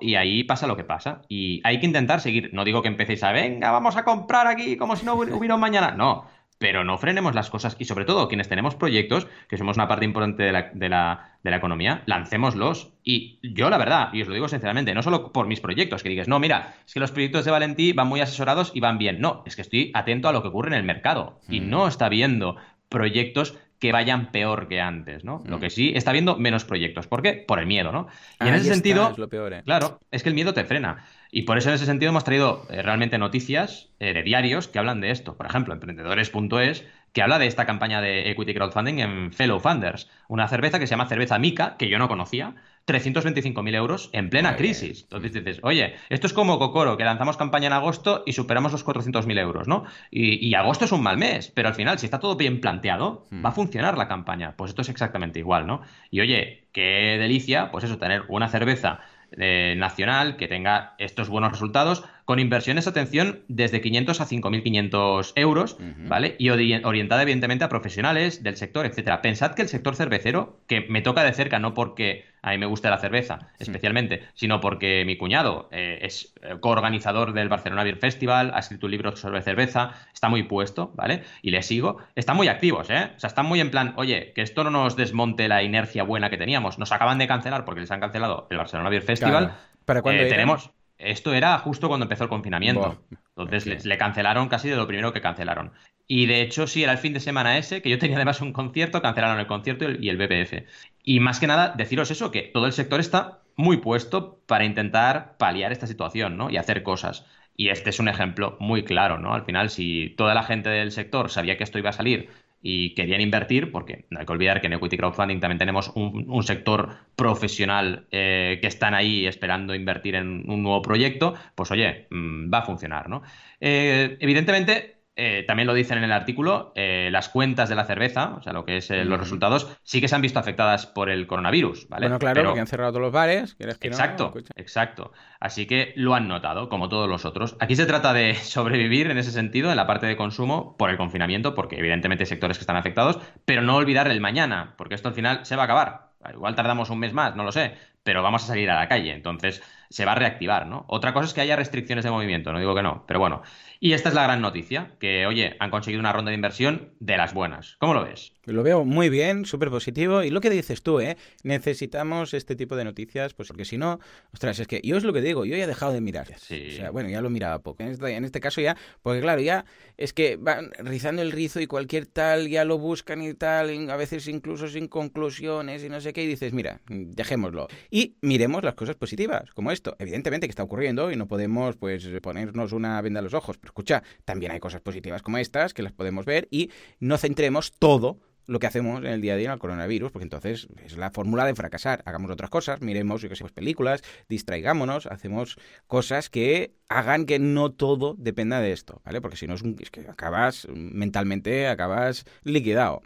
y 0.00 0.14
ahí 0.16 0.44
pasa 0.44 0.66
lo 0.66 0.76
que 0.76 0.84
pasa. 0.84 1.22
Y 1.28 1.60
hay 1.64 1.80
que 1.80 1.86
intentar 1.86 2.20
seguir. 2.20 2.50
No 2.52 2.64
digo 2.64 2.82
que 2.82 2.88
empecéis 2.88 3.22
a, 3.24 3.32
venga, 3.32 3.70
vamos 3.70 3.96
a 3.96 4.04
comprar 4.04 4.46
aquí 4.46 4.76
como 4.76 4.96
si 4.96 5.04
no 5.06 5.16
hubi- 5.16 5.32
hubiera 5.32 5.54
un 5.54 5.60
mañana. 5.60 5.92
No, 5.92 6.24
pero 6.58 6.84
no 6.84 6.98
frenemos 6.98 7.34
las 7.34 7.48
cosas. 7.50 7.76
Y 7.78 7.86
sobre 7.86 8.04
todo, 8.04 8.28
quienes 8.28 8.48
tenemos 8.48 8.74
proyectos, 8.74 9.26
que 9.48 9.56
somos 9.56 9.76
una 9.76 9.88
parte 9.88 10.04
importante 10.04 10.42
de 10.42 10.52
la, 10.52 10.70
de 10.74 10.88
la, 10.90 11.38
de 11.42 11.50
la 11.50 11.56
economía, 11.56 12.02
lancémoslos. 12.06 12.92
Y 13.02 13.38
yo, 13.42 13.70
la 13.70 13.78
verdad, 13.78 14.10
y 14.12 14.20
os 14.22 14.28
lo 14.28 14.34
digo 14.34 14.46
sinceramente, 14.48 14.92
no 14.94 15.02
solo 15.02 15.32
por 15.32 15.46
mis 15.46 15.60
proyectos, 15.60 16.02
que 16.02 16.08
digas, 16.10 16.28
no, 16.28 16.38
mira, 16.38 16.74
es 16.86 16.92
que 16.94 17.00
los 17.00 17.12
proyectos 17.12 17.44
de 17.46 17.50
Valentí 17.50 17.92
van 17.94 18.08
muy 18.08 18.20
asesorados 18.20 18.72
y 18.74 18.80
van 18.80 18.98
bien. 18.98 19.20
No, 19.20 19.42
es 19.46 19.56
que 19.56 19.62
estoy 19.62 19.90
atento 19.94 20.28
a 20.28 20.32
lo 20.32 20.42
que 20.42 20.48
ocurre 20.48 20.68
en 20.68 20.74
el 20.74 20.84
mercado. 20.84 21.40
Y 21.48 21.60
Mm. 21.60 21.70
no 21.70 21.88
está 21.88 22.08
viendo 22.10 22.56
proyectos 22.90 23.56
que 23.80 23.92
vayan 23.92 24.30
peor 24.30 24.68
que 24.68 24.80
antes, 24.80 25.24
¿no? 25.24 25.42
Lo 25.46 25.58
Mm. 25.58 25.60
que 25.60 25.70
sí 25.70 25.92
está 25.96 26.12
viendo 26.12 26.36
menos 26.36 26.64
proyectos. 26.64 27.06
¿Por 27.08 27.22
qué? 27.22 27.32
Por 27.34 27.58
el 27.58 27.66
miedo, 27.66 27.90
¿no? 27.92 28.06
Y 28.40 28.46
en 28.46 28.54
ese 28.54 28.62
está, 28.64 28.74
sentido, 28.74 29.10
es 29.10 29.18
lo 29.18 29.28
peor, 29.28 29.52
¿eh? 29.54 29.62
Claro, 29.64 30.00
es 30.10 30.22
que 30.22 30.28
el 30.28 30.34
miedo 30.34 30.54
te 30.54 30.64
frena. 30.64 31.04
Y 31.32 31.42
por 31.42 31.58
eso 31.58 31.70
en 31.70 31.76
ese 31.76 31.86
sentido 31.86 32.10
hemos 32.10 32.24
traído 32.24 32.66
eh, 32.70 32.82
realmente 32.82 33.18
noticias 33.18 33.90
eh, 33.98 34.12
de 34.12 34.22
diarios 34.22 34.68
que 34.68 34.78
hablan 34.78 35.00
de 35.00 35.10
esto. 35.10 35.36
Por 35.36 35.46
ejemplo, 35.46 35.72
emprendedores.es, 35.74 36.84
que 37.12 37.22
habla 37.22 37.38
de 37.38 37.46
esta 37.46 37.66
campaña 37.66 38.00
de 38.00 38.30
equity 38.30 38.54
crowdfunding 38.54 38.98
en 39.00 39.32
Fellow 39.32 39.58
Funders. 39.60 40.08
Una 40.28 40.46
cerveza 40.48 40.78
que 40.78 40.86
se 40.86 40.92
llama 40.92 41.06
cerveza 41.08 41.38
Mica, 41.38 41.76
que 41.76 41.88
yo 41.88 41.98
no 41.98 42.08
conocía, 42.08 42.54
325.000 42.90 43.74
euros 43.74 44.10
en 44.12 44.30
plena 44.30 44.56
crisis. 44.56 45.02
Entonces 45.02 45.32
dices, 45.32 45.60
oye, 45.62 45.94
esto 46.08 46.26
es 46.26 46.32
como 46.32 46.58
Cocoro, 46.58 46.96
que 46.96 47.04
lanzamos 47.04 47.36
campaña 47.36 47.68
en 47.68 47.72
agosto 47.72 48.22
y 48.26 48.32
superamos 48.32 48.72
los 48.72 48.84
400.000 48.84 49.38
euros, 49.38 49.68
¿no? 49.68 49.84
Y, 50.10 50.46
y 50.46 50.54
agosto 50.54 50.84
es 50.84 50.92
un 50.92 51.02
mal 51.02 51.16
mes, 51.18 51.50
pero 51.54 51.68
al 51.68 51.74
final, 51.74 51.98
si 51.98 52.06
está 52.06 52.18
todo 52.18 52.36
bien 52.36 52.60
planteado, 52.60 53.26
Hmm. 53.30 53.44
va 53.44 53.50
a 53.50 53.52
funcionar 53.52 53.96
la 53.96 54.08
campaña. 54.08 54.54
Pues 54.56 54.70
esto 54.70 54.82
es 54.82 54.88
exactamente 54.88 55.38
igual, 55.38 55.66
¿no? 55.66 55.82
Y 56.10 56.20
oye, 56.20 56.64
qué 56.72 57.16
delicia, 57.18 57.70
pues 57.70 57.84
eso, 57.84 57.98
tener 57.98 58.22
una 58.28 58.48
cerveza 58.48 59.00
eh, 59.36 59.74
nacional 59.76 60.36
que 60.36 60.48
tenga 60.48 60.94
estos 60.98 61.28
buenos 61.28 61.52
resultados 61.52 62.04
con 62.24 62.38
inversiones, 62.38 62.86
atención, 62.86 63.40
desde 63.48 63.80
500 63.80 64.20
a 64.20 64.26
5.500 64.26 65.32
euros. 65.36 65.76
¿vale? 66.08 66.36
Y 66.38 66.48
ori- 66.48 66.80
orientada 66.84 67.22
evidentemente 67.22 67.64
a 67.64 67.68
profesionales 67.68 68.42
del 68.42 68.56
sector, 68.56 68.86
etcétera. 68.86 69.22
Pensad 69.22 69.54
que 69.54 69.62
el 69.62 69.68
sector 69.68 69.96
cervecero, 69.96 70.60
que 70.66 70.82
me 70.88 71.02
toca 71.02 71.24
de 71.24 71.32
cerca, 71.32 71.58
no 71.58 71.74
porque 71.74 72.24
a 72.42 72.52
mí 72.52 72.58
me 72.58 72.66
guste 72.66 72.88
la 72.88 72.96
cerveza 72.98 73.50
especialmente, 73.58 74.22
sino 74.34 74.60
porque 74.60 75.04
mi 75.04 75.16
cuñado 75.16 75.68
eh, 75.72 75.98
es 76.02 76.32
eh, 76.42 76.54
coorganizador 76.60 77.32
del 77.34 77.48
Barcelona 77.50 77.84
Beer 77.84 77.96
Festival, 77.98 78.52
ha 78.54 78.60
escrito 78.60 78.86
un 78.86 78.92
libro 78.92 79.14
sobre 79.16 79.42
cerveza, 79.42 79.92
está 80.14 80.28
muy 80.30 80.44
puesto, 80.44 80.92
¿vale? 80.94 81.22
Y 81.42 81.50
le 81.50 81.62
sigo. 81.62 81.98
Están 82.14 82.36
muy 82.36 82.48
activos, 82.48 82.88
¿eh? 82.90 83.10
O 83.16 83.20
sea, 83.20 83.28
están 83.28 83.44
muy 83.46 83.60
en 83.60 83.70
plan, 83.70 83.92
oye, 83.96 84.32
que 84.34 84.40
esto 84.42 84.64
no 84.64 84.70
nos 84.70 84.96
desmonte 84.96 85.48
la 85.48 85.62
inercia 85.62 86.02
buena 86.02 86.30
que 86.30 86.38
teníamos. 86.38 86.78
Nos 86.78 86.92
acaban 86.92 87.18
de 87.18 87.26
cancelar 87.26 87.64
porque 87.66 87.82
les 87.82 87.90
han 87.90 88.00
cancelado 88.00 88.46
el 88.50 88.56
Barcelona 88.56 88.88
Beer 88.88 89.02
Festival. 89.02 89.44
Claro. 89.46 89.60
¿Para 89.84 90.02
cuándo 90.02 90.22
Eh, 90.22 90.26
tenemos. 90.28 90.70
Esto 91.00 91.34
era 91.34 91.58
justo 91.58 91.88
cuando 91.88 92.04
empezó 92.04 92.24
el 92.24 92.30
confinamiento. 92.30 93.02
Entonces 93.36 93.66
le, 93.66 93.78
le 93.78 93.98
cancelaron 93.98 94.48
casi 94.48 94.68
de 94.68 94.76
lo 94.76 94.86
primero 94.86 95.12
que 95.12 95.20
cancelaron. 95.20 95.72
Y 96.12 96.26
de 96.26 96.40
hecho, 96.40 96.66
sí, 96.66 96.82
era 96.82 96.90
el 96.90 96.98
fin 96.98 97.12
de 97.12 97.20
semana 97.20 97.56
ese, 97.56 97.82
que 97.82 97.88
yo 97.88 97.96
tenía 97.96 98.16
además 98.16 98.40
un 98.40 98.52
concierto, 98.52 99.00
cancelaron 99.00 99.38
el 99.38 99.46
concierto 99.46 99.84
y 99.88 100.08
el, 100.08 100.16
BBF. 100.16 100.64
Y 101.04 101.20
más 101.20 101.38
que 101.38 101.46
nada, 101.46 101.72
deciros 101.76 102.10
eso, 102.10 102.32
que 102.32 102.50
todo 102.52 102.66
el 102.66 102.72
sector 102.72 102.98
está 102.98 103.42
muy 103.54 103.76
puesto 103.76 104.40
para 104.48 104.64
intentar 104.64 105.36
paliar 105.36 105.70
esta 105.70 105.86
situación, 105.86 106.36
¿no? 106.36 106.50
Y 106.50 106.56
hacer 106.56 106.82
cosas. 106.82 107.26
Y 107.56 107.68
este 107.68 107.90
es 107.90 108.00
un 108.00 108.08
ejemplo 108.08 108.56
muy 108.58 108.82
claro, 108.82 109.18
¿no? 109.18 109.34
Al 109.34 109.44
final, 109.44 109.70
si 109.70 110.12
toda 110.16 110.34
la 110.34 110.42
gente 110.42 110.68
del 110.68 110.90
sector 110.90 111.30
sabía 111.30 111.56
que 111.56 111.62
esto 111.62 111.78
iba 111.78 111.90
a 111.90 111.92
salir 111.92 112.28
y 112.62 112.94
querían 112.94 113.20
invertir, 113.20 113.72
porque 113.72 114.06
no 114.10 114.20
hay 114.20 114.26
que 114.26 114.32
olvidar 114.32 114.60
que 114.60 114.66
en 114.66 114.74
Equity 114.74 114.96
Crowdfunding 114.96 115.40
también 115.40 115.58
tenemos 115.58 115.90
un, 115.94 116.42
sector 116.42 116.96
profesional 117.16 118.06
eh, 118.10 118.58
que 118.60 118.66
están 118.66 118.94
ahí 118.94 119.26
esperando 119.26 119.74
invertir 119.74 120.14
en 120.14 120.50
un 120.50 120.62
nuevo 120.62 120.82
proyecto, 120.82 121.34
pues 121.54 121.70
oye, 121.70 122.06
mm, 122.10 122.52
va 122.52 122.58
a 122.58 122.62
funcionar, 122.62 123.08
¿no? 123.08 123.22
Eh, 123.60 124.16
evidentemente, 124.20 124.99
eh, 125.22 125.42
también 125.42 125.66
lo 125.66 125.74
dicen 125.74 125.98
en 125.98 126.04
el 126.04 126.12
artículo, 126.12 126.72
eh, 126.74 127.10
las 127.12 127.28
cuentas 127.28 127.68
de 127.68 127.74
la 127.74 127.84
cerveza, 127.84 128.36
o 128.38 128.42
sea, 128.42 128.54
lo 128.54 128.64
que 128.64 128.78
es 128.78 128.90
eh, 128.90 129.04
los 129.04 129.20
resultados, 129.20 129.68
sí 129.82 130.00
que 130.00 130.08
se 130.08 130.14
han 130.14 130.22
visto 130.22 130.38
afectadas 130.38 130.86
por 130.86 131.10
el 131.10 131.26
coronavirus, 131.26 131.88
¿vale? 131.90 132.06
Bueno, 132.06 132.18
claro, 132.18 132.34
Pero- 132.34 132.48
porque 132.48 132.60
han 132.60 132.66
cerrado 132.66 132.92
todos 132.92 133.02
los 133.02 133.12
bares. 133.12 133.54
¿quieres 133.54 133.76
que? 133.76 133.88
Exacto, 133.88 134.32
exacto. 134.56 135.12
Así 135.38 135.66
que 135.66 135.92
lo 135.96 136.14
han 136.14 136.26
notado, 136.26 136.70
como 136.70 136.88
todos 136.88 137.06
los 137.06 137.26
otros. 137.26 137.54
Aquí 137.60 137.76
se 137.76 137.84
trata 137.84 138.14
de 138.14 138.34
sobrevivir 138.36 139.10
en 139.10 139.18
ese 139.18 139.30
sentido, 139.30 139.70
en 139.70 139.76
la 139.76 139.86
parte 139.86 140.06
de 140.06 140.16
consumo, 140.16 140.76
por 140.78 140.88
el 140.88 140.96
confinamiento, 140.96 141.54
porque 141.54 141.78
evidentemente 141.78 142.22
hay 142.24 142.28
sectores 142.28 142.56
que 142.56 142.62
están 142.62 142.76
afectados, 142.76 143.18
pero 143.44 143.60
no 143.60 143.76
olvidar 143.76 144.08
el 144.08 144.20
mañana, 144.22 144.74
porque 144.78 144.94
esto 144.94 145.08
al 145.08 145.14
final 145.14 145.44
se 145.44 145.56
va 145.56 145.62
a 145.62 145.64
acabar. 145.66 146.10
Igual 146.32 146.54
tardamos 146.54 146.90
un 146.90 146.98
mes 146.98 147.12
más, 147.12 147.36
no 147.36 147.44
lo 147.44 147.52
sé, 147.52 147.74
pero 148.02 148.22
vamos 148.22 148.44
a 148.44 148.46
salir 148.48 148.70
a 148.70 148.74
la 148.74 148.88
calle, 148.88 149.12
entonces 149.12 149.62
se 149.90 150.04
va 150.04 150.12
a 150.12 150.14
reactivar, 150.14 150.66
¿no? 150.68 150.84
Otra 150.88 151.12
cosa 151.12 151.26
es 151.26 151.34
que 151.34 151.40
haya 151.40 151.56
restricciones 151.56 152.04
de 152.04 152.12
movimiento, 152.12 152.52
no 152.52 152.60
digo 152.60 152.74
que 152.76 152.82
no, 152.82 153.04
pero 153.06 153.18
bueno. 153.18 153.42
Y 153.80 153.92
esta 153.94 154.10
es 154.10 154.14
la 154.14 154.22
gran 154.22 154.40
noticia, 154.40 154.92
que, 155.00 155.26
oye, 155.26 155.56
han 155.58 155.70
conseguido 155.70 156.00
una 156.00 156.12
ronda 156.12 156.30
de 156.30 156.34
inversión 156.34 156.92
de 157.00 157.16
las 157.16 157.34
buenas. 157.34 157.76
¿Cómo 157.78 157.94
lo 157.94 158.04
ves? 158.04 158.34
Lo 158.44 158.62
veo 158.62 158.84
muy 158.84 159.08
bien, 159.08 159.46
súper 159.46 159.70
positivo. 159.70 160.22
Y 160.22 160.30
lo 160.30 160.42
que 160.42 160.50
dices 160.50 160.82
tú, 160.82 161.00
¿eh? 161.00 161.16
Necesitamos 161.44 162.34
este 162.34 162.56
tipo 162.56 162.76
de 162.76 162.84
noticias, 162.84 163.32
pues 163.32 163.48
porque 163.48 163.64
si 163.64 163.78
no, 163.78 163.98
ostras, 164.34 164.58
es 164.58 164.66
que 164.66 164.82
yo 164.84 164.98
es 164.98 165.04
lo 165.04 165.14
que 165.14 165.22
digo, 165.22 165.46
yo 165.46 165.56
ya 165.56 165.64
he 165.64 165.66
dejado 165.66 165.92
de 165.92 166.02
mirar. 166.02 166.26
Sí. 166.36 166.68
O 166.68 166.72
sea, 166.72 166.90
bueno, 166.90 167.08
ya 167.08 167.22
lo 167.22 167.30
miraba 167.30 167.60
poco. 167.60 167.82
En 167.82 167.88
este, 167.88 168.14
en 168.14 168.24
este 168.24 168.40
caso 168.40 168.60
ya, 168.60 168.76
porque 169.02 169.22
claro, 169.22 169.40
ya 169.40 169.64
es 169.96 170.12
que 170.12 170.36
van 170.36 170.72
rizando 170.78 171.22
el 171.22 171.32
rizo 171.32 171.58
y 171.60 171.66
cualquier 171.66 172.04
tal, 172.04 172.48
ya 172.48 172.66
lo 172.66 172.76
buscan 172.76 173.22
y 173.22 173.32
tal, 173.32 173.70
y 173.70 173.88
a 173.88 173.96
veces 173.96 174.28
incluso 174.28 174.68
sin 174.68 174.88
conclusiones 174.88 175.82
y 175.84 175.88
no 175.88 176.02
sé 176.02 176.12
qué, 176.12 176.24
y 176.24 176.26
dices, 176.26 176.52
mira, 176.52 176.80
dejémoslo. 176.86 177.68
Y 177.90 178.16
miremos 178.20 178.62
las 178.62 178.74
cosas 178.74 178.96
positivas, 178.96 179.50
como 179.54 179.70
esta. 179.70 179.79
Esto. 179.80 179.96
Evidentemente 179.98 180.46
que 180.46 180.50
está 180.50 180.62
ocurriendo 180.62 181.10
y 181.10 181.16
no 181.16 181.26
podemos 181.26 181.76
pues 181.76 182.06
ponernos 182.20 182.72
una 182.72 183.00
venda 183.00 183.20
a 183.20 183.22
los 183.22 183.34
ojos, 183.34 183.56
pero 183.56 183.70
escucha, 183.70 184.02
también 184.24 184.52
hay 184.52 184.60
cosas 184.60 184.82
positivas 184.82 185.22
como 185.22 185.38
estas 185.38 185.72
que 185.72 185.82
las 185.82 185.92
podemos 185.92 186.26
ver 186.26 186.48
y 186.50 186.70
no 186.98 187.16
centremos 187.16 187.72
todo 187.72 188.18
lo 188.50 188.58
que 188.58 188.66
hacemos 188.66 188.98
en 188.98 189.06
el 189.06 189.20
día 189.20 189.34
a 189.34 189.36
día 189.36 189.46
en 189.46 189.52
el 189.52 189.58
coronavirus, 189.60 190.10
porque 190.10 190.24
entonces 190.24 190.66
es 190.84 190.96
la 190.96 191.12
fórmula 191.12 191.44
de 191.44 191.54
fracasar. 191.54 192.02
Hagamos 192.04 192.32
otras 192.32 192.50
cosas, 192.50 192.80
miremos, 192.80 193.22
yo 193.22 193.28
que 193.28 193.36
pues, 193.36 193.52
películas, 193.52 194.02
distraigámonos, 194.28 195.06
hacemos 195.06 195.56
cosas 195.86 196.30
que 196.30 196.74
hagan 196.88 197.26
que 197.26 197.38
no 197.38 197.70
todo 197.70 198.16
dependa 198.18 198.60
de 198.60 198.72
esto, 198.72 199.00
¿vale? 199.04 199.20
Porque 199.20 199.36
si 199.36 199.46
no 199.46 199.54
es, 199.54 199.62
un, 199.62 199.76
es 199.78 199.92
que 199.92 200.00
acabas 200.00 200.66
mentalmente, 200.74 201.68
acabas 201.68 202.24
liquidado. 202.42 203.02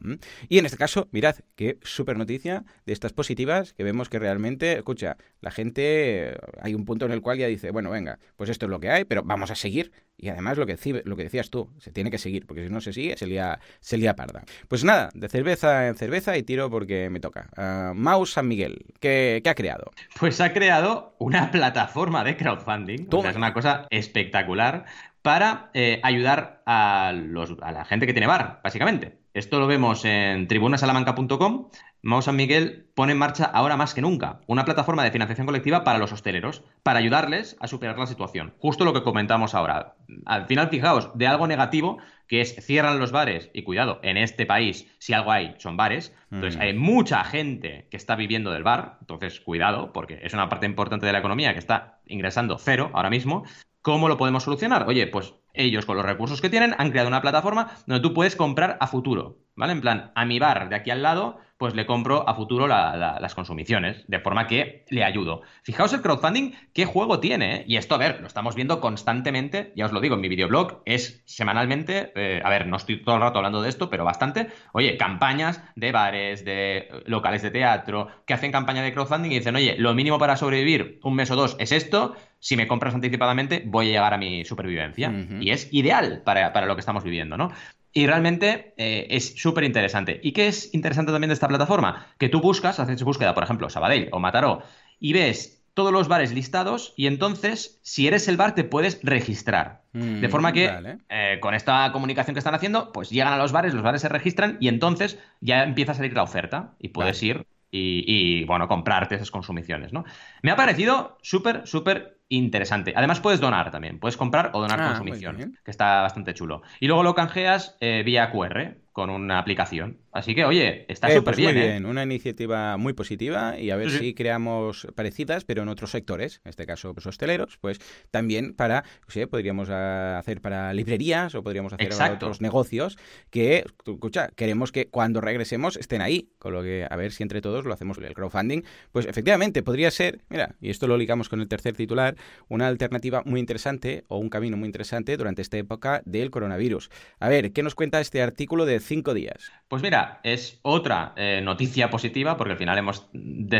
Y 0.48 0.56
en 0.56 0.64
este 0.64 0.78
caso, 0.78 1.08
mirad, 1.12 1.36
qué 1.56 1.78
súper 1.82 2.16
noticia 2.16 2.64
de 2.86 2.94
estas 2.94 3.12
positivas 3.12 3.74
que 3.74 3.84
vemos 3.84 4.08
que 4.08 4.18
realmente, 4.18 4.72
escucha, 4.78 5.18
la 5.42 5.50
gente, 5.50 6.38
hay 6.62 6.74
un 6.74 6.86
punto 6.86 7.04
en 7.04 7.12
el 7.12 7.20
cual 7.20 7.36
ya 7.36 7.48
dice, 7.48 7.70
bueno, 7.70 7.90
venga, 7.90 8.18
pues 8.36 8.48
esto 8.48 8.64
es 8.64 8.70
lo 8.70 8.80
que 8.80 8.88
hay, 8.88 9.04
pero 9.04 9.22
vamos 9.22 9.50
a 9.50 9.54
seguir 9.54 9.92
y 10.16 10.28
además 10.28 10.58
lo 10.58 10.66
que, 10.66 11.02
lo 11.04 11.16
que 11.16 11.24
decías 11.24 11.50
tú, 11.50 11.70
se 11.78 11.90
tiene 11.90 12.10
que 12.10 12.18
seguir, 12.18 12.46
porque 12.46 12.64
si 12.64 12.72
no 12.72 12.80
se 12.80 12.92
sigue, 12.92 13.16
se 13.16 13.26
lía, 13.26 13.58
se 13.80 13.98
lía 13.98 14.16
parda. 14.16 14.44
Pues 14.68 14.84
nada, 14.84 15.10
de 15.14 15.28
cerveza 15.28 15.88
en 15.88 15.96
cerveza 15.96 16.36
y 16.36 16.42
tiro 16.42 16.70
porque 16.70 17.10
me 17.10 17.20
toca. 17.20 17.50
Uh, 17.56 17.94
Maus 17.94 18.32
San 18.32 18.48
Miguel, 18.48 18.84
¿qué, 19.00 19.42
ha 19.44 19.54
creado? 19.54 19.90
Pues 20.18 20.40
ha 20.40 20.52
creado 20.52 21.16
una 21.18 21.50
plataforma 21.50 22.24
de 22.24 22.36
crowdfunding, 22.36 23.08
es 23.24 23.36
una 23.36 23.52
cosa 23.52 23.86
espectacular, 23.90 24.86
para 25.24 25.70
eh, 25.72 26.00
ayudar 26.02 26.62
a, 26.66 27.12
los, 27.14 27.54
a 27.62 27.72
la 27.72 27.86
gente 27.86 28.06
que 28.06 28.12
tiene 28.12 28.26
bar, 28.26 28.60
básicamente. 28.62 29.20
Esto 29.32 29.58
lo 29.58 29.66
vemos 29.66 30.04
en 30.04 30.46
tribunasalamanca.com. 30.46 31.70
Mau 32.04 32.20
San 32.20 32.36
Miguel 32.36 32.84
pone 32.94 33.12
en 33.12 33.18
marcha 33.18 33.46
ahora 33.46 33.78
más 33.78 33.94
que 33.94 34.02
nunca 34.02 34.40
una 34.46 34.66
plataforma 34.66 35.02
de 35.02 35.10
financiación 35.10 35.46
colectiva 35.46 35.84
para 35.84 35.98
los 35.98 36.12
hosteleros, 36.12 36.62
para 36.82 36.98
ayudarles 36.98 37.56
a 37.60 37.66
superar 37.66 37.98
la 37.98 38.04
situación. 38.04 38.52
Justo 38.58 38.84
lo 38.84 38.92
que 38.92 39.02
comentamos 39.02 39.54
ahora. 39.54 39.94
Al 40.26 40.44
final, 40.44 40.68
fijaos, 40.68 41.10
de 41.14 41.26
algo 41.26 41.46
negativo, 41.46 41.96
que 42.28 42.42
es 42.42 42.56
cierran 42.60 42.98
los 42.98 43.10
bares, 43.10 43.50
y 43.54 43.62
cuidado, 43.62 44.00
en 44.02 44.18
este 44.18 44.44
país, 44.44 44.86
si 44.98 45.14
algo 45.14 45.32
hay, 45.32 45.54
son 45.56 45.78
bares. 45.78 46.14
Entonces, 46.30 46.58
mm. 46.58 46.62
hay 46.62 46.74
mucha 46.74 47.24
gente 47.24 47.88
que 47.90 47.96
está 47.96 48.16
viviendo 48.16 48.50
del 48.52 48.64
bar, 48.64 48.98
entonces 49.00 49.40
cuidado, 49.40 49.94
porque 49.94 50.20
es 50.22 50.34
una 50.34 50.50
parte 50.50 50.66
importante 50.66 51.06
de 51.06 51.12
la 51.12 51.20
economía 51.20 51.54
que 51.54 51.58
está 51.58 52.00
ingresando 52.04 52.58
cero 52.58 52.90
ahora 52.92 53.08
mismo. 53.08 53.44
¿Cómo 53.80 54.08
lo 54.08 54.18
podemos 54.18 54.42
solucionar? 54.42 54.86
Oye, 54.86 55.06
pues 55.06 55.32
ellos 55.54 55.86
con 55.86 55.96
los 55.96 56.04
recursos 56.04 56.42
que 56.42 56.50
tienen 56.50 56.74
han 56.76 56.90
creado 56.90 57.08
una 57.08 57.22
plataforma 57.22 57.70
donde 57.86 58.02
tú 58.02 58.12
puedes 58.12 58.36
comprar 58.36 58.76
a 58.80 58.88
futuro, 58.88 59.38
¿vale? 59.56 59.72
En 59.72 59.80
plan, 59.80 60.12
a 60.14 60.26
mi 60.26 60.38
bar 60.38 60.68
de 60.68 60.76
aquí 60.76 60.90
al 60.90 61.02
lado, 61.02 61.38
pues 61.56 61.74
le 61.74 61.86
compro 61.86 62.28
a 62.28 62.34
futuro 62.34 62.66
las 62.66 63.34
consumiciones, 63.34 64.04
de 64.08 64.20
forma 64.20 64.46
que 64.46 64.84
le 64.90 65.04
ayudo. 65.04 65.42
Fijaos 65.62 65.92
el 65.92 66.02
crowdfunding, 66.02 66.52
qué 66.72 66.84
juego 66.84 67.20
tiene, 67.20 67.56
¿eh? 67.56 67.64
Y 67.66 67.76
esto, 67.76 67.94
a 67.94 67.98
ver, 67.98 68.20
lo 68.20 68.26
estamos 68.26 68.54
viendo 68.54 68.80
constantemente, 68.80 69.72
ya 69.76 69.86
os 69.86 69.92
lo 69.92 70.00
digo, 70.00 70.16
en 70.16 70.20
mi 70.20 70.28
videoblog 70.28 70.82
es 70.84 71.22
semanalmente, 71.26 72.12
eh, 72.16 72.42
a 72.44 72.50
ver, 72.50 72.66
no 72.66 72.76
estoy 72.76 73.02
todo 73.02 73.16
el 73.16 73.22
rato 73.22 73.38
hablando 73.38 73.62
de 73.62 73.68
esto, 73.68 73.88
pero 73.88 74.04
bastante, 74.04 74.48
oye, 74.72 74.96
campañas 74.96 75.62
de 75.76 75.92
bares, 75.92 76.44
de 76.44 76.88
locales 77.06 77.42
de 77.42 77.50
teatro, 77.50 78.08
que 78.26 78.34
hacen 78.34 78.52
campaña 78.52 78.82
de 78.82 78.92
crowdfunding 78.92 79.30
y 79.30 79.38
dicen, 79.38 79.56
oye, 79.56 79.76
lo 79.78 79.94
mínimo 79.94 80.18
para 80.18 80.36
sobrevivir 80.36 80.98
un 81.02 81.14
mes 81.14 81.30
o 81.30 81.36
dos 81.36 81.56
es 81.58 81.72
esto, 81.72 82.16
si 82.40 82.56
me 82.56 82.66
compras 82.66 82.94
anticipadamente, 82.94 83.62
voy 83.64 83.86
a 83.86 83.92
llegar 83.92 84.12
a 84.12 84.18
mi 84.18 84.44
supervivencia. 84.44 85.10
Y 85.40 85.50
es 85.50 85.72
ideal 85.72 86.22
para, 86.24 86.52
para, 86.52 86.66
lo 86.66 86.74
que 86.76 86.80
estamos 86.80 87.02
viviendo, 87.04 87.36
¿no? 87.38 87.50
Y 87.94 88.06
realmente 88.06 88.74
eh, 88.76 89.06
es 89.08 89.40
súper 89.40 89.64
interesante. 89.64 90.20
¿Y 90.22 90.32
qué 90.32 90.48
es 90.48 90.74
interesante 90.74 91.12
también 91.12 91.28
de 91.28 91.34
esta 91.34 91.48
plataforma? 91.48 92.08
Que 92.18 92.28
tú 92.28 92.40
buscas, 92.40 92.80
haces 92.80 93.04
búsqueda, 93.04 93.34
por 93.34 93.44
ejemplo, 93.44 93.70
Sabadell 93.70 94.08
o 94.10 94.18
Mataró, 94.18 94.62
y 94.98 95.12
ves 95.12 95.64
todos 95.74 95.92
los 95.92 96.08
bares 96.08 96.32
listados 96.32 96.94
y 96.96 97.06
entonces, 97.06 97.80
si 97.82 98.06
eres 98.06 98.28
el 98.28 98.36
bar, 98.36 98.54
te 98.54 98.64
puedes 98.64 99.00
registrar. 99.02 99.82
de 99.92 100.28
forma 100.28 100.52
que, 100.52 100.70
eh, 101.08 101.38
con 101.40 101.54
esta 101.54 101.90
comunicación 101.92 102.34
que 102.34 102.38
están 102.38 102.54
haciendo, 102.54 102.92
pues 102.92 103.10
llegan 103.10 103.32
a 103.32 103.38
los 103.38 103.52
bares, 103.52 103.74
los 103.74 103.82
bares 103.84 104.00
se 104.00 104.08
registran 104.08 104.56
y 104.60 104.66
entonces 104.66 105.18
ya 105.40 105.62
empieza 105.62 105.92
a 105.92 105.94
salir 105.94 106.14
la 106.14 106.24
oferta 106.24 106.74
y 106.80 106.88
puedes 106.88 107.22
ir 107.22 107.46
y, 107.76 108.44
bueno, 108.44 108.68
comprarte 108.68 109.16
esas 109.16 109.32
consumiciones, 109.32 109.92
¿no? 109.92 110.04
Me 110.42 110.52
ha 110.52 110.56
parecido 110.56 111.18
súper, 111.22 111.66
súper 111.66 112.18
interesante. 112.28 112.92
Además 112.96 113.20
puedes 113.20 113.40
donar 113.40 113.70
también, 113.70 113.98
puedes 113.98 114.16
comprar 114.16 114.50
o 114.54 114.60
donar 114.60 114.80
ah, 114.80 114.88
consumición, 114.88 115.58
que 115.64 115.70
está 115.70 116.02
bastante 116.02 116.34
chulo. 116.34 116.62
Y 116.80 116.86
luego 116.86 117.02
lo 117.02 117.14
canjeas 117.14 117.76
eh, 117.80 118.02
vía 118.04 118.30
QR 118.30 118.84
con 118.94 119.10
una 119.10 119.40
aplicación. 119.40 119.98
Así 120.12 120.36
que, 120.36 120.44
oye, 120.44 120.86
está 120.86 121.08
eh, 121.08 121.16
súper 121.16 121.34
pues 121.34 121.36
bien. 121.36 121.54
Muy 121.54 121.64
¿eh? 121.64 121.66
bien, 121.66 121.86
una 121.86 122.04
iniciativa 122.04 122.76
muy 122.76 122.92
positiva 122.92 123.58
y 123.58 123.70
a 123.70 123.76
ver 123.76 123.90
si 123.90 124.14
creamos 124.14 124.86
parecidas, 124.94 125.44
pero 125.44 125.62
en 125.62 125.68
otros 125.68 125.90
sectores, 125.90 126.40
en 126.44 126.50
este 126.50 126.64
caso 126.64 126.94
pues, 126.94 127.04
hosteleros, 127.04 127.58
pues 127.60 127.80
también 128.12 128.54
para, 128.54 128.84
sé, 129.08 129.26
podríamos 129.26 129.68
hacer 129.68 130.40
para 130.40 130.72
librerías 130.72 131.34
o 131.34 131.42
podríamos 131.42 131.72
hacer 131.72 131.88
para 131.88 132.14
otros 132.14 132.40
negocios 132.40 132.96
que, 133.30 133.64
escucha, 133.84 134.28
queremos 134.36 134.70
que 134.70 134.86
cuando 134.86 135.20
regresemos 135.20 135.76
estén 135.76 136.00
ahí, 136.00 136.28
con 136.38 136.52
lo 136.52 136.62
que 136.62 136.86
a 136.88 136.94
ver 136.94 137.10
si 137.10 137.24
entre 137.24 137.40
todos 137.40 137.64
lo 137.64 137.74
hacemos 137.74 137.98
el 137.98 138.14
crowdfunding. 138.14 138.62
Pues 138.92 139.06
efectivamente, 139.06 139.64
podría 139.64 139.90
ser, 139.90 140.20
mira, 140.28 140.54
y 140.60 140.70
esto 140.70 140.86
lo 140.86 140.96
ligamos 140.96 141.28
con 141.28 141.40
el 141.40 141.48
tercer 141.48 141.74
titular, 141.74 142.13
una 142.48 142.66
alternativa 142.66 143.22
muy 143.24 143.40
interesante 143.40 144.04
o 144.08 144.18
un 144.18 144.28
camino 144.28 144.56
muy 144.56 144.66
interesante 144.66 145.16
durante 145.16 145.42
esta 145.42 145.56
época 145.56 146.02
del 146.04 146.30
coronavirus. 146.30 146.90
A 147.20 147.28
ver, 147.28 147.52
¿qué 147.52 147.62
nos 147.62 147.74
cuenta 147.74 148.00
este 148.00 148.22
artículo 148.22 148.66
de 148.66 148.80
cinco 148.80 149.14
días? 149.14 149.52
Pues 149.68 149.82
mira, 149.82 150.20
es 150.22 150.60
otra 150.62 151.12
eh, 151.16 151.40
noticia 151.42 151.90
positiva, 151.90 152.36
porque 152.36 152.52
al 152.52 152.58
final 152.58 152.78
hemos 152.78 153.08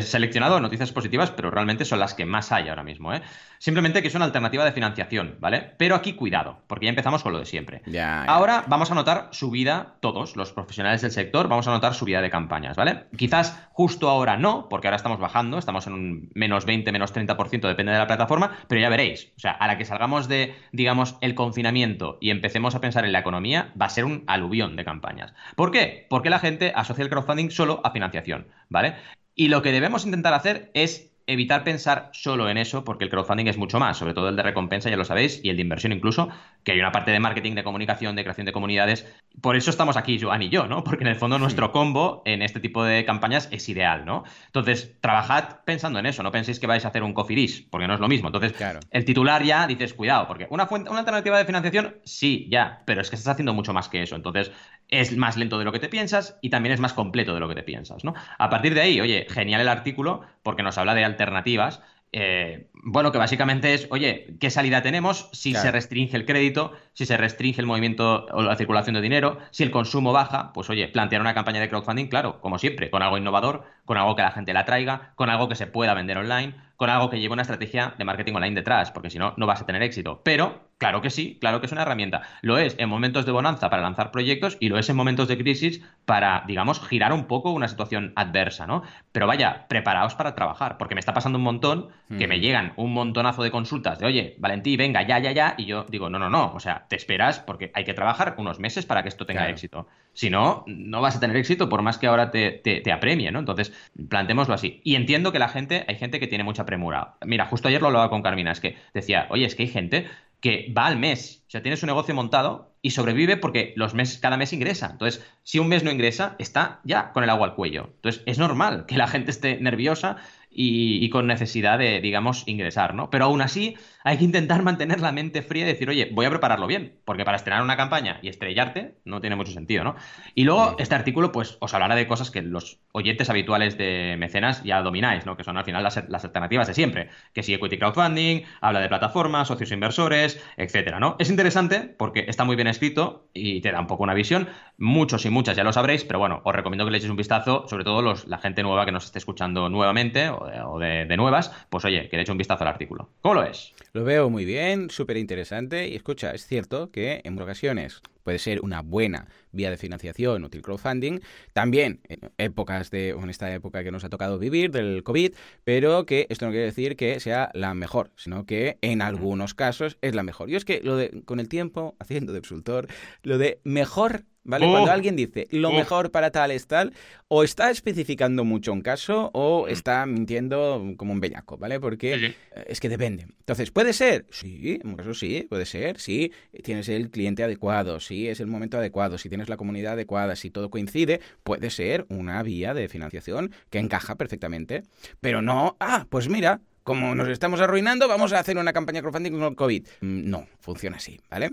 seleccionado 0.01 0.61
noticias 0.61 0.93
positivas, 0.93 1.31
pero 1.31 1.51
realmente 1.51 1.85
son 1.85 1.99
las 1.99 2.14
que 2.14 2.27
más 2.27 2.53
hay 2.53 2.69
ahora 2.69 2.85
mismo. 2.85 3.12
¿eh? 3.12 3.23
Simplemente 3.59 4.03
que 4.03 4.09
es 4.09 4.14
una 4.14 4.27
alternativa 4.27 4.64
de 4.64 4.73
financiación, 4.73 5.37
¿vale? 5.40 5.73
Pero 5.79 5.95
aquí 5.95 6.14
cuidado, 6.14 6.59
porque 6.67 6.87
ya 6.87 6.90
empezamos 6.90 7.23
con 7.23 7.33
lo 7.33 7.38
de 7.38 7.47
siempre. 7.47 7.83
Ahora 8.27 8.64
vamos 8.69 8.90
a 8.90 8.95
notar 8.95 9.29
subida, 9.33 9.97
todos 10.01 10.37
los 10.37 10.53
profesionales 10.53 11.03
del 11.03 11.11
sector, 11.11 11.49
vamos 11.49 11.67
a 11.67 11.71
notar 11.71 11.95
subida 11.95 12.21
de 12.21 12.31
campañas, 12.31 12.77
¿vale? 12.77 13.05
Quizás 13.17 13.69
justo 13.73 14.09
ahora 14.09 14.37
no, 14.37 14.69
porque 14.69 14.88
ahora 14.88 14.97
estamos 14.97 15.19
bajando, 15.19 15.59
estamos 15.59 15.87
en 15.87 15.95
un 15.95 16.31
menos 16.35 16.67
20, 16.67 16.93
menos 16.93 17.14
30%, 17.14 17.67
depende 17.67 17.93
de 17.93 17.99
la 17.99 18.07
plataforma, 18.07 18.44
pero 18.69 18.81
ya 18.81 18.89
veréis, 18.89 19.33
o 19.37 19.41
sea, 19.41 19.53
a 19.53 19.67
la 19.67 19.79
que 19.79 19.85
salgamos 19.85 20.29
de, 20.29 20.55
digamos, 20.73 21.17
el 21.21 21.35
confinamiento 21.35 22.19
y 22.21 22.31
empecemos 22.31 22.75
a 22.75 22.81
pensar 22.81 23.05
en 23.05 23.13
la 23.13 23.21
economía, 23.21 23.73
va 23.81 23.87
a 23.87 23.91
ser 23.91 24.05
un 24.05 24.25
aluvión 24.27 24.77
de 24.77 24.85
campañas. 24.85 25.35
¿Por 25.57 25.71
qué? 25.71 26.07
Porque 26.09 26.31
la 26.31 26.39
gente 26.39 26.73
asocia 26.75 27.03
el 27.03 27.11
crowdfunding 27.11 27.51
solo 27.51 27.81
a 27.85 27.91
financiación, 27.91 28.47
¿vale? 28.69 28.95
Y 29.35 29.49
lo 29.49 29.63
que 29.63 29.73
debemos 29.73 30.05
intentar 30.05 30.35
hacer 30.35 30.71
es 30.75 31.13
evitar 31.27 31.65
pensar 31.65 32.11
solo 32.13 32.49
en 32.49 32.59
eso, 32.59 32.85
porque 32.85 33.05
el 33.05 33.11
crowdfunding 33.11 33.47
es 33.47 33.57
mucho 33.57 33.79
más, 33.79 33.97
sobre 33.97 34.15
todo 34.15 34.29
el 34.29 34.37
de 34.37 34.43
recompensa, 34.43 34.91
ya 34.91 34.97
lo 34.97 35.05
sabéis, 35.05 35.41
y 35.43 35.49
el 35.49 35.57
de 35.57 35.63
inversión 35.63 35.93
incluso, 35.93 36.29
que 36.63 36.73
hay 36.73 36.79
una 36.79 36.93
parte 36.93 37.11
de 37.11 37.21
marketing, 37.21 37.55
de 37.55 37.65
comunicación, 37.65 38.17
de 38.17 38.23
creación 38.23 38.45
de 38.47 38.53
comunidades. 38.53 39.07
Por 39.41 39.57
eso 39.57 39.71
estamos 39.71 39.97
aquí, 39.97 40.19
Joan 40.21 40.43
y 40.43 40.51
yo, 40.51 40.67
¿no? 40.67 40.85
Porque 40.85 41.05
en 41.05 41.09
el 41.09 41.17
fondo 41.17 41.39
nuestro 41.39 41.73
combo 41.73 42.23
en 42.25 42.43
este 42.43 42.61
tipo 42.61 42.85
de 42.85 43.05
campañas 43.05 43.49
es 43.51 43.69
ideal, 43.69 44.05
¿no? 44.05 44.25
Entonces, 44.47 44.97
trabajad 45.01 45.61
pensando 45.65 45.99
en 45.99 46.07
eso, 46.07 46.23
no 46.23 46.31
penséis 46.31 46.61
que 46.61 46.67
vais 46.67 46.85
a 46.85 46.89
hacer 46.89 47.03
un 47.03 47.15
coffee 47.15 47.37
dish, 47.37 47.69
porque 47.71 47.87
no 47.87 47.95
es 47.95 48.01
lo 48.01 48.09
mismo. 48.09 48.29
Entonces, 48.29 48.53
claro. 48.53 48.81
el 48.91 49.05
titular 49.05 49.43
ya 49.43 49.67
dices, 49.67 49.95
cuidado, 49.95 50.29
porque 50.29 50.47
una, 50.51 50.67
fuente, 50.67 50.91
una 50.91 51.01
alternativa 51.01 51.39
de 51.39 51.45
financiación, 51.45 51.97
sí, 52.05 52.47
ya, 52.51 52.83
pero 52.85 53.01
es 53.01 53.11
que 53.11 53.17
estás 53.17 53.33
haciendo 53.33 53.55
mucho 53.55 53.73
más 53.73 53.89
que 53.89 54.03
eso. 54.03 54.15
Entonces, 54.17 54.53
es 55.01 55.17
más 55.17 55.37
lento 55.37 55.59
de 55.59 55.65
lo 55.65 55.73
que 55.73 55.81
te 55.81 55.89
piensas 55.89 56.39
y 56.41 56.51
también 56.51 56.73
es 56.73 56.81
más 56.81 56.93
completo 56.93 57.35
de 57.35 57.41
lo 57.41 57.49
que 57.49 57.55
te 57.55 57.63
piensas, 57.63 58.05
¿no? 58.05 58.15
A 58.39 58.51
partir 58.51 58.75
de 58.75 58.81
ahí, 58.81 59.01
oye, 59.01 59.27
genial 59.29 59.61
el 59.61 59.69
artículo 59.69 60.23
porque 60.43 60.63
nos 60.63 60.79
habla 60.79 60.95
de 60.95 61.05
alternativas. 61.05 61.83
Eh, 62.17 62.69
bueno, 62.73 63.11
que 63.11 63.19
básicamente 63.19 63.75
es, 63.75 63.89
oye, 63.91 64.37
¿qué 64.39 64.49
salida 64.49 64.83
tenemos 64.83 65.29
si 65.33 65.53
se 65.53 65.73
restringe 65.73 66.17
el 66.17 66.25
crédito, 66.25 66.71
si 66.93 67.07
se 67.07 67.17
restringe 67.17 67.61
el 67.61 67.67
movimiento 67.67 68.27
o 68.31 68.43
la 68.43 68.55
circulación 68.55 68.95
de 68.95 69.01
dinero, 69.01 69.39
si 69.51 69.65
el 69.65 69.73
consumo 69.73 70.13
baja? 70.13 70.53
Pues 70.53 70.71
oye, 70.71 70.87
plantear 70.87 71.21
una 71.21 71.35
campaña 71.35 71.59
de 71.59 71.69
crowdfunding, 71.69 72.07
claro, 72.07 72.41
como 72.41 72.59
siempre, 72.61 72.89
con 72.89 73.03
algo 73.03 73.19
innovador, 73.19 73.65
con 73.85 73.97
algo 73.97 74.15
que 74.15 74.23
la 74.23 74.31
gente 74.31 74.53
la 74.53 74.65
traiga, 74.65 75.13
con 75.17 75.29
algo 75.29 75.49
que 75.49 75.57
se 75.57 75.67
pueda 75.67 75.93
vender 75.95 76.19
online, 76.19 76.55
con 76.77 76.89
algo 76.89 77.11
que 77.11 77.19
lleve 77.19 77.33
una 77.33 77.43
estrategia 77.43 77.95
de 77.99 78.05
marketing 78.05 78.35
online 78.35 78.55
detrás, 78.55 78.93
porque 78.93 79.11
si 79.11 79.19
no, 79.19 79.35
no 79.37 79.47
vas 79.47 79.63
a 79.63 79.67
tener 79.67 79.83
éxito. 79.83 80.21
Pero, 80.23 80.69
claro 80.79 81.01
que 81.03 81.11
sí, 81.11 81.39
claro 81.41 81.61
que 81.61 81.67
es 81.67 81.73
una 81.73 81.83
herramienta. 81.83 82.23
Lo 82.43 82.59
es 82.59 82.75
en 82.79 82.89
momentos 82.89 83.27
de 83.27 83.33
bonanza 83.33 83.71
para 83.71 83.83
lanzar 83.83 84.11
proyectos 84.11 84.57
y 84.61 84.69
lo 84.69 84.79
es 84.79 84.89
en 84.89 84.97
momentos 84.97 85.29
de 85.29 85.39
crisis 85.39 85.83
para, 86.05 86.45
digamos, 86.47 86.81
girar 86.87 87.13
un 87.13 87.25
poco 87.25 87.51
una 87.51 87.69
situación 87.69 88.13
adversa, 88.17 88.67
¿no? 88.67 88.83
Pero 89.13 89.27
vaya, 89.27 89.67
preparaos 89.69 90.15
para 90.15 90.35
trabajar, 90.35 90.77
porque 90.79 90.95
me 90.95 91.01
está 91.01 91.15
pasando 91.15 91.39
un 91.39 91.45
montón 91.45 91.89
que 92.19 92.29
me 92.29 92.39
llegan 92.39 92.75
un 92.77 92.93
montonazo 92.93 93.43
de 93.43 93.51
consultas 93.51 93.99
de, 93.99 94.07
oye, 94.07 94.37
Valentí, 94.39 94.77
venga, 94.77 95.03
ya, 95.03 95.19
ya, 95.19 95.33
ya, 95.33 95.55
y 95.57 95.65
yo 95.65 95.85
digo, 95.89 96.11
no, 96.11 96.19
no, 96.19 96.31
no, 96.31 96.53
o 96.55 96.61
sea, 96.61 96.85
te 96.89 96.97
esperas 96.97 97.41
porque 97.41 97.73
hay 97.75 97.85
que 97.85 97.95
trabajar 97.95 98.35
unos 98.39 98.61
meses 98.61 98.87
para 98.87 99.03
que 99.03 99.09
esto 99.09 99.27
tenga 99.27 99.49
éxito. 99.49 99.89
Si 100.13 100.31
no, 100.31 100.65
no 100.67 101.01
vas 101.01 101.17
a 101.17 101.21
tener 101.21 101.37
éxito 101.37 101.69
por 101.69 101.83
más 101.83 101.99
que 101.99 102.07
ahora 102.07 102.31
te, 102.31 102.53
te, 102.53 102.93
apremie, 102.93 103.33
¿no? 103.33 103.41
Entonces, 103.41 103.73
plantémoslo 104.09 104.55
así. 104.55 104.81
Y 104.85 104.95
entiendo 104.95 105.33
que 105.33 105.41
la 105.41 105.49
gente, 105.49 105.85
hay 105.89 105.97
gente 105.97 106.21
que 106.21 106.29
tiene 106.29 106.45
mucha 106.45 106.65
premura. 106.65 107.15
Mira, 107.25 107.47
justo 107.47 107.67
ayer 107.67 107.81
lo 107.81 107.89
hablaba 107.89 108.11
con 108.11 108.23
Carmina, 108.23 108.53
es 108.53 108.61
que 108.61 108.77
decía, 108.93 109.27
oye, 109.31 109.45
es 109.45 109.57
que 109.57 109.65
hay 109.65 109.69
gente 109.69 110.07
que 110.45 110.71
va 110.77 110.85
al 110.85 110.99
mes, 110.99 111.43
o 111.47 111.51
sea, 111.51 111.63
tiene 111.63 111.79
su 111.79 111.87
negocio 111.87 112.15
montado 112.15 112.77
y 112.83 112.91
sobrevive 112.91 113.39
porque 113.39 113.73
los 113.77 113.95
meses, 113.95 114.19
cada 114.19 114.37
mes 114.37 114.53
ingresa. 114.53 114.91
Entonces, 114.93 115.25
si 115.43 115.59
un 115.59 115.69
mes 115.69 115.85
no 115.85 115.91
ingresa, 115.91 116.37
está 116.39 116.83
ya 116.85 117.13
con 117.13 117.25
el 117.25 117.31
agua 117.31 117.47
al 117.47 117.55
cuello. 117.55 117.93
Entonces, 117.95 118.23
es 118.27 118.39
normal 118.39 118.85
que 118.85 118.99
la 118.99 119.09
gente 119.09 119.31
esté 119.31 119.59
nerviosa 119.59 120.19
y, 120.55 121.09
con 121.11 121.27
necesidad 121.27 121.79
de, 121.79 122.01
digamos, 122.01 122.45
ingresar, 122.47 122.95
¿no? 122.95 123.11
Pero 123.11 123.27
aún 123.27 123.43
así 123.43 123.77
hay 124.05 124.19
que 124.19 124.25
intentar 124.25 124.62
mantener 124.62 125.01
la 125.01 125.12
mente 125.12 125.43
fría 125.43 125.64
y 125.64 125.67
decir, 125.67 125.88
oye, 125.88 126.11
voy 126.12 126.27
a 126.27 126.31
prepararlo 126.31 126.67
bien, 126.67 126.99
porque 127.05 127.25
para 127.25 127.37
estrenar 127.37 127.62
una 127.62 127.77
campaña 127.77 128.19
y 128.23 128.29
estrellarte 128.29 128.97
no 129.05 129.21
tiene 129.21 129.37
mucho 129.37 129.53
sentido, 129.53 129.83
¿no? 129.83 129.97
Y 130.35 130.45
luego 130.45 130.77
este 130.79 130.95
artículo, 130.95 131.33
pues, 131.33 131.57
os 131.61 131.75
hablará 131.75 131.95
de 131.95 132.07
cosas 132.07 132.31
que 132.31 132.43
los 132.43 132.81
oyentes 132.93 133.31
habituales 133.31 133.79
de 133.79 134.17
mecenas 134.19 134.62
ya 134.62 134.83
domináis, 134.83 135.27
¿no? 135.27 135.37
Que 135.37 135.45
son 135.45 135.57
al 135.57 135.64
final 135.64 135.83
las, 135.83 135.97
alternativas 135.97 136.67
de 136.69 136.75
siempre, 136.75 137.09
que 137.33 137.43
si 137.43 137.55
equity 137.55 137.79
crowdfunding, 137.79 138.43
habla 138.61 138.81
de 138.81 138.88
plataformas, 138.88 139.49
socios 139.49 139.73
inversores, 139.73 140.43
etcétera, 140.57 141.01
¿no? 141.01 141.17
Es 141.19 141.31
interesante 141.31 141.81
porque 141.81 142.27
está 142.29 142.45
muy 142.45 142.57
bien 142.57 142.69
escrito 142.69 143.29
y 143.33 143.61
te 143.62 143.73
da 143.73 143.81
un 143.81 143.87
poco 143.87 144.03
una 144.03 144.14
visión. 144.14 144.49
Muchos 144.77 145.25
y 145.25 145.31
muchas 145.31 145.57
ya 145.57 145.64
lo 145.64 145.73
sabréis, 145.73 146.05
pero 146.05 146.19
bueno, 146.19 146.40
os 146.45 146.55
recomiendo 146.55 146.85
que 146.85 146.90
le 146.90 146.99
echéis 146.99 147.11
un 147.11 147.17
vistazo, 147.17 147.67
sobre 147.69 147.85
todo 147.85 148.03
los, 148.03 148.27
la 148.27 148.38
gente 148.38 148.62
nueva 148.62 148.85
que 148.85 148.93
nos 148.93 149.07
esté 149.07 149.19
escuchando 149.19 149.69
nuevamente 149.69 150.31
o 150.45 150.79
de, 150.79 151.17
nuevas, 151.17 151.53
pues 151.69 151.85
oye, 151.85 152.09
que 152.09 152.17
le 152.17 152.23
eche 152.23 152.33
un 152.33 152.39
vistazo 152.39 152.65
al 152.65 152.69
artículo. 152.69 153.11
¿Cómo 153.21 153.35
lo 153.35 153.43
ves? 153.43 153.73
Lo 153.93 154.05
veo 154.05 154.31
muy 154.31 154.45
bien, 154.45 154.91
súper 154.91 155.17
interesante. 155.17 155.89
Y 155.89 155.95
escucha, 155.95 156.33
es 156.33 156.47
cierto 156.47 156.91
que 156.91 157.21
en 157.25 157.41
ocasiones 157.41 158.03
puede 158.23 158.39
ser 158.39 158.63
una 158.63 158.81
buena 158.81 159.29
vía 159.53 159.71
de 159.71 159.77
financiación, 159.77 160.45
útil 160.45 160.63
crowdfunding, 160.63 161.21
también 161.53 162.01
en 162.09 162.33
épocas 162.39 162.91
de, 162.91 163.11
en 163.11 163.31
esta 163.31 163.53
época 163.55 163.85
que 163.85 163.93
nos 163.93 164.03
ha 164.03 164.09
tocado 164.09 164.39
vivir 164.39 164.71
del 164.71 165.03
COVID, 165.05 165.35
pero 165.63 166.07
que 166.07 166.27
esto 166.31 166.47
no 166.47 166.53
quiere 166.53 166.67
decir 166.67 166.97
que 166.97 167.21
sea 167.21 167.51
la 167.55 167.75
mejor, 167.75 168.11
sino 168.17 168.47
que 168.47 168.79
en 168.81 169.03
algunos 169.03 169.55
casos 169.55 169.99
es 170.01 170.15
la 170.15 170.23
mejor. 170.23 170.49
Yo 170.49 170.57
es 170.57 170.65
que 170.65 170.81
lo 170.83 170.97
de, 170.97 171.23
con 171.25 171.39
el 171.39 171.49
tiempo, 171.49 171.95
haciendo 172.01 172.33
de 172.33 172.41
consultor, 172.41 172.89
lo 173.23 173.39
de 173.39 173.61
mejor 173.63 174.25
¿Vale? 174.45 174.71
Cuando 174.71 174.93
alguien 174.93 175.17
dice 175.17 175.47
lo 175.51 175.73
mejor 175.73 176.11
para 176.11 176.31
tal 176.31 176.51
es 176.51 176.67
tal, 176.67 176.93
o 177.29 177.43
está 177.43 177.71
especificando 177.71 178.45
mucho 178.45 178.73
un 178.73 178.83
caso 178.83 179.31
o 179.33 179.69
está 179.69 180.05
mintiendo 180.05 180.95
como 180.99 181.13
un 181.13 181.21
bellaco, 181.21 181.57
¿vale? 181.57 181.81
Porque 181.81 182.35
es 182.67 182.81
que 182.81 182.89
depende. 182.91 183.27
Entonces, 183.39 183.71
¿puede 183.71 183.95
ser? 183.95 184.27
Sí, 184.31 184.79
en 184.83 184.91
un 184.91 184.97
caso 184.97 185.15
sí, 185.15 185.47
puede 185.49 185.65
ser. 185.65 185.99
Si 185.99 186.31
tienes 186.63 186.89
el 186.91 187.11
cliente 187.11 187.43
adecuado, 187.43 188.01
si 188.01 188.29
es 188.29 188.41
el 188.41 188.47
momento 188.47 188.77
adecuado, 188.77 189.17
si 189.17 189.29
tienes 189.31 189.49
la 189.49 189.57
comunidad 189.57 189.95
adecuada, 189.95 190.37
si 190.37 190.51
todo 190.51 190.69
coincide, 190.69 191.21
puede 191.43 191.71
ser 191.71 192.05
una 192.11 192.43
vía 192.43 192.75
de 192.75 192.89
financiación 192.89 193.53
que 193.71 193.79
encaja 193.79 194.17
perfectamente. 194.17 194.83
Pero 195.21 195.41
no, 195.41 195.77
ah, 195.81 196.07
pues 196.11 196.29
mira, 196.29 196.61
como 196.85 197.15
nos 197.15 197.29
estamos 197.29 197.61
arruinando, 197.61 198.07
vamos 198.09 198.33
a 198.35 198.39
hacer 198.39 198.59
una 198.59 198.73
campaña 198.73 199.01
crowdfunding 199.01 199.33
con 199.33 199.55
COVID. 199.55 199.87
Mm, 200.03 200.31
no, 200.31 200.47
funciona 200.61 200.99
así, 200.99 201.19
¿vale? 201.31 201.53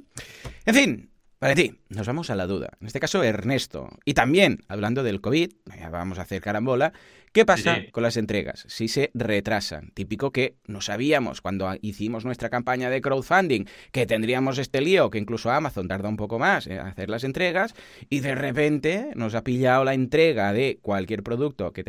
En 0.65 0.75
fin, 0.75 1.10
para 1.41 1.55
ti, 1.55 1.73
nos 1.89 2.05
vamos 2.05 2.29
a 2.29 2.35
la 2.35 2.45
duda. 2.45 2.77
En 2.79 2.85
este 2.85 2.99
caso, 2.99 3.23
Ernesto. 3.23 3.89
Y 4.05 4.13
también, 4.13 4.59
hablando 4.67 5.01
del 5.01 5.21
COVID, 5.21 5.51
vamos 5.91 6.19
a 6.19 6.21
hacer 6.21 6.39
carambola, 6.39 6.93
¿Qué 7.33 7.45
pasa 7.45 7.77
con 7.93 8.03
las 8.03 8.17
entregas? 8.17 8.65
Si 8.67 8.89
se 8.89 9.09
retrasan. 9.13 9.91
Típico 9.93 10.31
que 10.33 10.55
no 10.67 10.81
sabíamos 10.81 11.39
cuando 11.39 11.73
hicimos 11.81 12.25
nuestra 12.25 12.49
campaña 12.49 12.89
de 12.89 12.99
crowdfunding 12.99 13.63
que 13.93 14.05
tendríamos 14.05 14.57
este 14.57 14.81
lío, 14.81 15.09
que 15.09 15.17
incluso 15.17 15.49
Amazon 15.49 15.87
tarda 15.87 16.09
un 16.09 16.17
poco 16.17 16.39
más 16.39 16.67
en 16.67 16.79
hacer 16.79 17.09
las 17.09 17.23
entregas, 17.23 17.73
y 18.09 18.19
de 18.19 18.35
repente 18.35 19.11
nos 19.15 19.33
ha 19.33 19.45
pillado 19.45 19.85
la 19.85 19.93
entrega 19.93 20.51
de 20.51 20.79
cualquier 20.81 21.23
producto, 21.23 21.71
que 21.71 21.85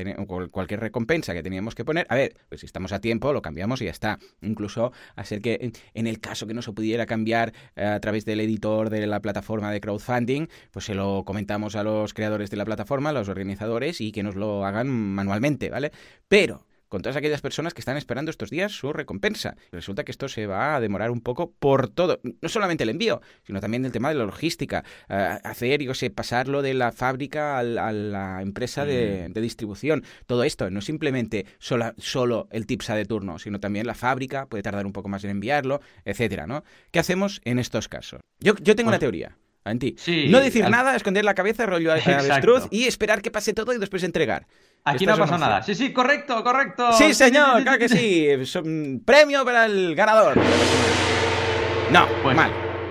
cualquier 0.52 0.78
recompensa 0.78 1.34
que 1.34 1.42
teníamos 1.42 1.74
que 1.74 1.84
poner. 1.84 2.06
A 2.08 2.14
ver, 2.14 2.36
pues 2.48 2.60
si 2.60 2.66
estamos 2.66 2.92
a 2.92 3.00
tiempo, 3.00 3.32
lo 3.32 3.42
cambiamos 3.42 3.82
y 3.82 3.86
ya 3.86 3.90
está. 3.90 4.20
Incluso 4.42 4.92
hacer 5.16 5.40
que 5.42 5.72
en 5.92 6.06
el 6.06 6.20
caso 6.20 6.46
que 6.46 6.54
no 6.54 6.62
se 6.62 6.70
pudiera 6.70 7.04
cambiar 7.04 7.52
eh, 7.74 7.84
a 7.84 7.98
través 7.98 8.24
del 8.24 8.38
editor 8.38 8.90
de 8.90 9.08
la 9.08 9.18
plataforma 9.18 9.72
de 9.72 9.80
crowdfunding, 9.80 10.46
pues 10.70 10.84
se 10.84 10.94
lo 10.94 11.24
comentamos 11.24 11.74
a 11.74 11.82
los 11.82 12.14
creadores 12.14 12.48
de 12.48 12.58
la 12.58 12.64
plataforma, 12.64 13.08
a 13.08 13.12
los 13.12 13.28
organizadores, 13.28 14.00
y 14.00 14.12
que 14.12 14.22
nos 14.22 14.36
lo 14.36 14.64
hagan 14.64 14.88
manualmente 14.88 15.31
¿vale? 15.40 15.92
Pero 16.28 16.66
con 16.92 17.00
todas 17.00 17.16
aquellas 17.16 17.40
personas 17.40 17.72
que 17.72 17.80
están 17.80 17.96
esperando 17.96 18.30
estos 18.30 18.50
días 18.50 18.70
su 18.70 18.92
recompensa. 18.92 19.56
Resulta 19.70 20.04
que 20.04 20.12
esto 20.12 20.28
se 20.28 20.46
va 20.46 20.76
a 20.76 20.80
demorar 20.80 21.10
un 21.10 21.22
poco 21.22 21.50
por 21.58 21.88
todo, 21.88 22.20
no 22.22 22.50
solamente 22.50 22.84
el 22.84 22.90
envío, 22.90 23.22
sino 23.46 23.62
también 23.62 23.86
el 23.86 23.92
tema 23.92 24.10
de 24.10 24.16
la 24.16 24.26
logística, 24.26 24.84
eh, 25.08 25.38
hacer, 25.42 25.80
yo 25.80 25.94
sé, 25.94 26.10
pasarlo 26.10 26.60
de 26.60 26.74
la 26.74 26.92
fábrica 26.92 27.56
a 27.56 27.62
la, 27.62 28.42
empresa 28.42 28.84
de, 28.84 29.30
distribución. 29.34 30.04
Todo 30.26 30.44
esto 30.44 30.68
no 30.70 30.82
simplemente 30.82 31.46
solo 31.58 32.46
el 32.50 32.66
TIPSA 32.66 32.94
de 32.94 33.06
turno, 33.06 33.38
sino 33.38 33.58
también 33.58 33.86
la 33.86 33.94
fábrica 33.94 34.44
puede 34.44 34.62
tardar 34.62 34.84
un 34.84 34.92
poco 34.92 35.08
más 35.08 35.24
en 35.24 35.30
enviarlo, 35.30 35.80
etcétera, 36.04 36.46
¿no? 36.46 36.62
¿Qué 36.90 36.98
hacemos 36.98 37.40
en 37.46 37.58
estos 37.58 37.88
casos? 37.88 38.20
Yo, 38.38 38.54
yo 38.60 38.76
tengo 38.76 38.90
una 38.90 38.98
teoría. 38.98 39.38
En 39.64 39.78
ti. 39.78 39.96
no 40.28 40.40
decir 40.40 40.68
nada, 40.68 40.96
esconder 40.96 41.24
la 41.24 41.34
cabeza, 41.34 41.66
rollo 41.66 41.92
avestruz 42.06 42.66
y 42.70 42.84
esperar 42.84 43.22
que 43.22 43.30
pase 43.30 43.52
todo 43.52 43.72
y 43.72 43.78
después 43.78 44.02
entregar. 44.02 44.46
Aquí 44.84 45.06
no 45.06 45.16
pasa 45.16 45.38
nada. 45.38 45.62
Sí, 45.62 45.74
sí, 45.74 45.92
correcto, 45.92 46.42
correcto. 46.42 46.92
Sí, 46.92 47.14
señor, 47.14 47.62
claro 47.62 47.78
que 47.78 47.88
sí. 47.88 48.28
Premio 49.04 49.44
para 49.44 49.66
el 49.66 49.94
ganador. 49.94 50.36
No, 51.90 52.06
pues 52.22 52.36
mal. 52.36 52.50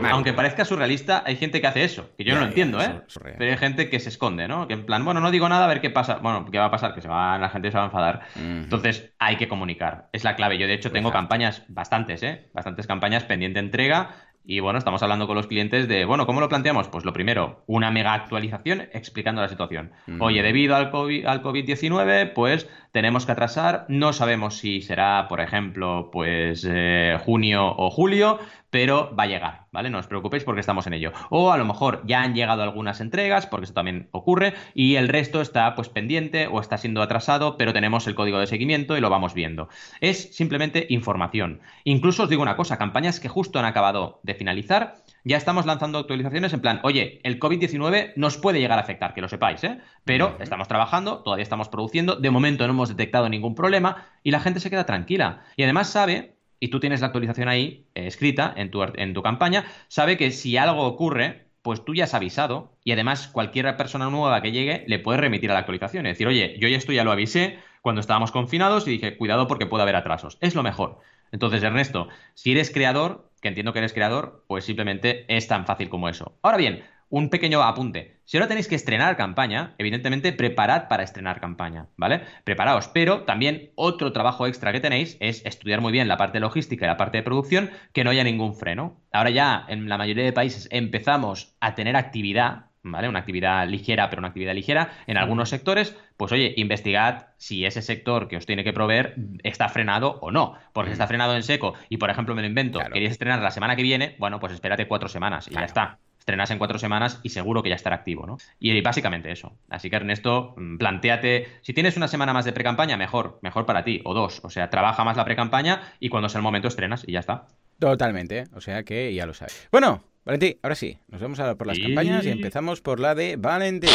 Aunque 0.10 0.34
parezca 0.34 0.66
surrealista, 0.66 1.22
hay 1.26 1.36
gente 1.36 1.62
que 1.62 1.68
hace 1.68 1.84
eso, 1.84 2.10
que 2.18 2.24
yo 2.24 2.34
no 2.34 2.42
lo 2.42 2.48
entiendo, 2.48 2.82
¿eh? 2.82 3.02
Pero 3.38 3.52
hay 3.52 3.58
gente 3.58 3.90
que 3.90 4.00
se 4.00 4.10
esconde, 4.10 4.48
¿no? 4.48 4.68
Que 4.68 4.74
en 4.74 4.86
plan, 4.86 5.06
bueno, 5.06 5.20
no 5.20 5.30
digo 5.30 5.48
nada, 5.48 5.66
a 5.66 5.68
ver 5.68 5.80
qué 5.80 5.92
pasa. 5.92 6.16
Bueno, 6.16 6.46
¿qué 6.52 6.58
va 6.58 6.66
a 6.66 6.72
pasar? 6.72 6.96
Que 6.96 7.02
se 7.02 7.08
va, 7.08 7.38
la 7.38 7.50
gente 7.50 7.70
se 7.70 7.78
va 7.78 7.84
a 7.84 7.88
enfadar. 7.88 8.22
Entonces, 8.36 9.14
hay 9.20 9.36
que 9.36 9.48
comunicar. 9.48 10.10
Es 10.12 10.24
la 10.24 10.36
clave. 10.36 10.58
Yo, 10.58 10.66
de 10.68 10.74
hecho, 10.74 10.92
tengo 10.92 11.12
campañas, 11.12 11.64
bastantes, 11.68 12.24
¿eh? 12.24 12.50
Bastantes 12.54 12.88
campañas 12.88 13.26
pendiente 13.26 13.60
entrega 13.60 14.16
y 14.44 14.60
bueno, 14.60 14.80
estamos 14.80 15.04
hablando 15.04 15.28
con 15.28 15.36
los 15.36 15.48
clientes 15.48 15.88
de, 15.88 16.04
bueno, 16.06 16.26
¿cómo 16.26 16.40
lo 16.40 16.50
planteamos? 16.50 16.88
Pues 16.88 17.06
lo 17.06 17.14
primero, 17.14 17.64
una 17.68 17.92
mega 17.92 18.14
actualización 18.14 18.90
explicando 18.92 19.42
la 19.42 19.48
situación. 19.48 19.92
Mm. 20.08 20.22
Oye, 20.22 20.42
debido 20.42 20.76
al 20.76 20.90
COVID, 20.90 21.26
al 21.26 21.44
COVID-19, 21.44 22.34
pues 22.34 22.68
tenemos 22.92 23.26
que 23.26 23.34
atrasar, 23.34 23.86
no 23.88 24.14
sabemos 24.14 24.58
si 24.58 24.82
será, 24.82 25.28
por 25.30 25.42
ejemplo, 25.42 26.10
pues 26.12 26.68
eh, 26.70 27.18
junio 27.24 27.68
o 27.78 27.92
julio, 27.92 28.40
pero 28.72 29.14
va 29.16 29.24
a 29.24 29.28
llegar, 29.28 29.66
¿vale? 29.72 29.92
No 29.92 30.00
os 30.00 30.08
preocupéis 30.08 30.44
porque 30.44 30.62
estamos 30.62 30.88
en 30.88 30.94
ello. 30.94 31.12
O 31.30 31.52
a 31.52 31.58
lo 31.58 31.66
mejor 31.66 32.02
ya 32.06 32.24
han 32.24 32.34
llegado 32.34 32.64
algunas 32.64 33.02
entregas, 33.02 33.46
porque 33.46 33.66
eso 33.66 33.74
también 33.74 34.08
ocurre, 34.12 34.56
y 34.74 34.96
el 34.96 35.10
resto 35.10 35.42
está 35.42 35.76
pues 35.76 35.90
pendiente 35.90 36.48
o 36.48 36.60
está 36.60 36.78
siendo 36.78 37.04
atrasado, 37.04 37.58
pero 37.58 37.74
tenemos 37.74 38.08
el 38.08 38.16
código 38.16 38.40
de 38.40 38.48
seguimiento 38.48 38.98
y 38.98 39.02
lo 39.02 39.10
vamos 39.10 39.34
viendo. 39.34 39.70
Es 40.00 40.34
simplemente 40.36 40.88
información. 40.90 41.62
Incluso 41.84 42.24
os 42.24 42.30
digo 42.30 42.42
una 42.42 42.56
cosa, 42.56 42.78
campañas 42.78 43.20
que 43.20 43.30
justo 43.30 43.60
han 43.60 43.66
acabado 43.66 44.22
de 44.24 44.34
finalizar, 44.34 44.96
ya 45.24 45.38
estamos 45.38 45.66
lanzando 45.66 46.00
actualizaciones 46.00 46.54
en 46.54 46.62
plan, 46.62 46.80
oye, 46.84 47.20
el 47.24 47.40
COVID-19 47.40 48.14
nos 48.16 48.38
puede 48.38 48.60
llegar 48.60 48.80
a 48.80 48.82
afectar, 48.82 49.14
que 49.14 49.22
lo 49.22 49.28
sepáis, 49.28 49.64
¿eh? 49.64 49.80
Pero 50.06 50.38
estamos 50.40 50.68
trabajando, 50.68 51.20
todavía 51.24 51.44
estamos 51.44 51.70
produciendo, 51.70 52.16
de 52.16 52.32
momento 52.32 52.66
no 52.66 52.74
hemos 52.74 52.90
detectado 52.90 53.30
ningún 53.30 53.54
problema 53.54 54.08
y 54.24 54.32
la 54.32 54.40
gente 54.40 54.60
se 54.60 54.70
queda 54.70 54.86
tranquila. 54.86 55.44
Y 55.58 55.64
además 55.64 55.90
sabe 55.90 56.41
y 56.62 56.70
tú 56.70 56.80
tienes 56.80 57.02
la 57.02 57.08
actualización 57.08 57.50
ahí 57.50 57.88
eh, 57.96 58.08
escrita 58.08 58.54
en 58.56 58.72
tu, 58.72 58.82
en 58.84 59.14
tu 59.14 59.22
campaña, 59.22 59.66
sabe 59.90 60.16
que 60.16 60.32
si 60.32 60.56
algo 60.56 60.84
ocurre, 60.84 61.48
pues 61.64 61.84
tú 61.84 61.94
ya 61.94 62.06
has 62.06 62.14
avisado 62.14 62.78
y 62.84 62.92
además 62.94 63.28
cualquier 63.28 63.76
persona 63.76 64.10
nueva 64.10 64.42
que 64.42 64.52
llegue 64.52 64.86
le 64.88 65.00
puede 65.00 65.18
remitir 65.20 65.50
a 65.50 65.54
la 65.54 65.60
actualización 65.60 66.06
y 66.06 66.10
decir, 66.10 66.28
oye, 66.28 66.56
yo 66.60 66.70
ya 66.70 66.78
esto 66.78 66.94
ya 66.94 67.04
lo 67.04 67.12
avisé 67.12 67.60
cuando 67.82 68.00
estábamos 68.00 68.32
confinados 68.32 68.88
y 68.88 68.92
dije, 68.92 69.18
cuidado 69.18 69.48
porque 69.48 69.66
puede 69.66 69.82
haber 69.82 69.96
atrasos. 69.96 70.38
Es 70.40 70.54
lo 70.56 70.62
mejor. 70.64 71.00
Entonces, 71.32 71.64
Ernesto, 71.64 72.10
si 72.36 72.52
eres 72.52 72.72
creador, 72.72 73.32
que 73.42 73.48
entiendo 73.48 73.74
que 73.74 73.80
eres 73.80 73.94
creador, 73.94 74.44
pues 74.48 74.64
simplemente 74.64 75.26
es 75.36 75.48
tan 75.48 75.66
fácil 75.66 75.90
como 75.90 76.10
eso. 76.10 76.38
Ahora 76.44 76.58
bien, 76.58 76.84
un 77.12 77.30
pequeño 77.30 77.62
apunte. 77.62 78.22
Si 78.24 78.38
ahora 78.38 78.48
tenéis 78.48 78.70
que 78.70 78.76
estrenar 78.76 79.18
campaña, 79.18 79.76
evidentemente 79.78 80.32
preparad 80.32 80.88
para 80.88 81.04
estrenar 81.04 81.42
campaña, 81.42 81.88
¿vale? 81.98 82.22
Preparaos, 82.46 82.88
pero 82.88 83.24
también 83.24 83.72
otro 83.76 84.14
trabajo 84.14 84.48
extra 84.48 84.72
que 84.72 84.80
tenéis 84.80 85.18
es 85.20 85.46
estudiar 85.46 85.82
muy 85.82 85.92
bien 85.92 86.08
la 86.08 86.16
parte 86.16 86.40
logística 86.40 86.86
y 86.86 86.88
la 86.88 86.98
parte 86.98 87.18
de 87.18 87.24
producción, 87.24 87.70
que 87.92 88.06
no 88.06 88.12
haya 88.12 88.24
ningún 88.24 88.56
freno. 88.56 89.02
Ahora 89.12 89.30
ya 89.30 89.66
en 89.68 89.90
la 89.90 89.98
mayoría 89.98 90.24
de 90.24 90.32
países 90.32 90.70
empezamos 90.72 91.54
a 91.60 91.76
tener 91.76 91.98
actividad, 91.98 92.68
¿vale? 92.82 93.10
Una 93.10 93.20
actividad 93.20 93.68
ligera, 93.68 94.10
pero 94.10 94.22
una 94.22 94.30
actividad 94.30 94.56
ligera 94.56 94.94
en 95.06 95.18
algunos 95.18 95.50
sectores, 95.50 95.98
pues 96.16 96.32
oye, 96.32 96.54
investigad 96.56 97.28
si 97.36 97.66
ese 97.66 97.82
sector 97.82 98.30
que 98.30 98.38
os 98.38 98.46
tiene 98.46 98.64
que 98.64 98.72
proveer 98.72 99.16
está 99.44 99.68
frenado 99.68 100.18
o 100.22 100.32
no. 100.32 100.56
Porque 100.72 100.92
si 100.92 100.94
está 100.94 101.08
frenado 101.08 101.36
en 101.36 101.44
seco 101.44 101.74
y, 101.90 101.98
por 101.98 102.10
ejemplo, 102.10 102.36
me 102.36 102.42
lo 102.42 102.48
invento, 102.48 102.80
queréis 102.94 103.12
estrenar 103.12 103.42
la 103.42 103.52
semana 103.52 103.76
que 103.76 103.84
viene, 103.84 104.16
bueno, 104.18 104.40
pues 104.40 104.54
espérate 104.54 104.88
cuatro 104.88 105.10
semanas 105.10 105.50
y 105.50 105.56
ya 105.56 105.66
está 105.66 106.00
estrenas 106.22 106.52
en 106.52 106.60
cuatro 106.60 106.78
semanas 106.78 107.20
y 107.24 107.30
seguro 107.30 107.64
que 107.64 107.70
ya 107.70 107.76
estará 107.76 107.96
activo, 107.96 108.28
¿no? 108.28 108.38
Y 108.60 108.80
básicamente 108.82 109.32
eso. 109.32 109.58
Así 109.70 109.90
que 109.90 109.96
Ernesto, 109.96 110.54
mm, 110.56 110.78
planteate, 110.78 111.48
si 111.62 111.74
tienes 111.74 111.98
una 111.98 112.08
semana 112.08 112.32
más 112.32 112.46
de 112.46 112.54
pre-campaña, 112.54 112.96
mejor, 112.96 113.40
mejor 113.42 113.66
para 113.66 113.84
ti, 113.84 114.02
o 114.06 114.14
dos. 114.14 114.40
O 114.44 114.52
sea, 114.52 114.70
trabaja 114.70 115.04
más 115.04 115.18
la 115.18 115.26
pre-campaña 115.26 115.82
y 116.00 116.10
cuando 116.10 116.30
sea 116.30 116.38
el 116.38 116.44
momento 116.44 116.68
estrenas 116.68 117.04
y 117.08 117.14
ya 117.14 117.20
está. 117.20 117.48
Totalmente, 117.80 118.44
o 118.54 118.62
sea 118.62 118.84
que 118.84 119.12
ya 119.16 119.26
lo 119.26 119.34
sabes. 119.34 119.68
Bueno, 119.72 120.04
Valentín, 120.24 120.58
ahora 120.62 120.76
sí, 120.76 121.00
nos 121.08 121.20
vamos 121.20 121.40
a 121.40 121.56
por 121.56 121.66
las 121.66 121.80
campañas 121.80 122.24
y 122.24 122.30
empezamos 122.30 122.82
por 122.82 123.00
la 123.00 123.16
de 123.16 123.38
Valentín. 123.38 123.90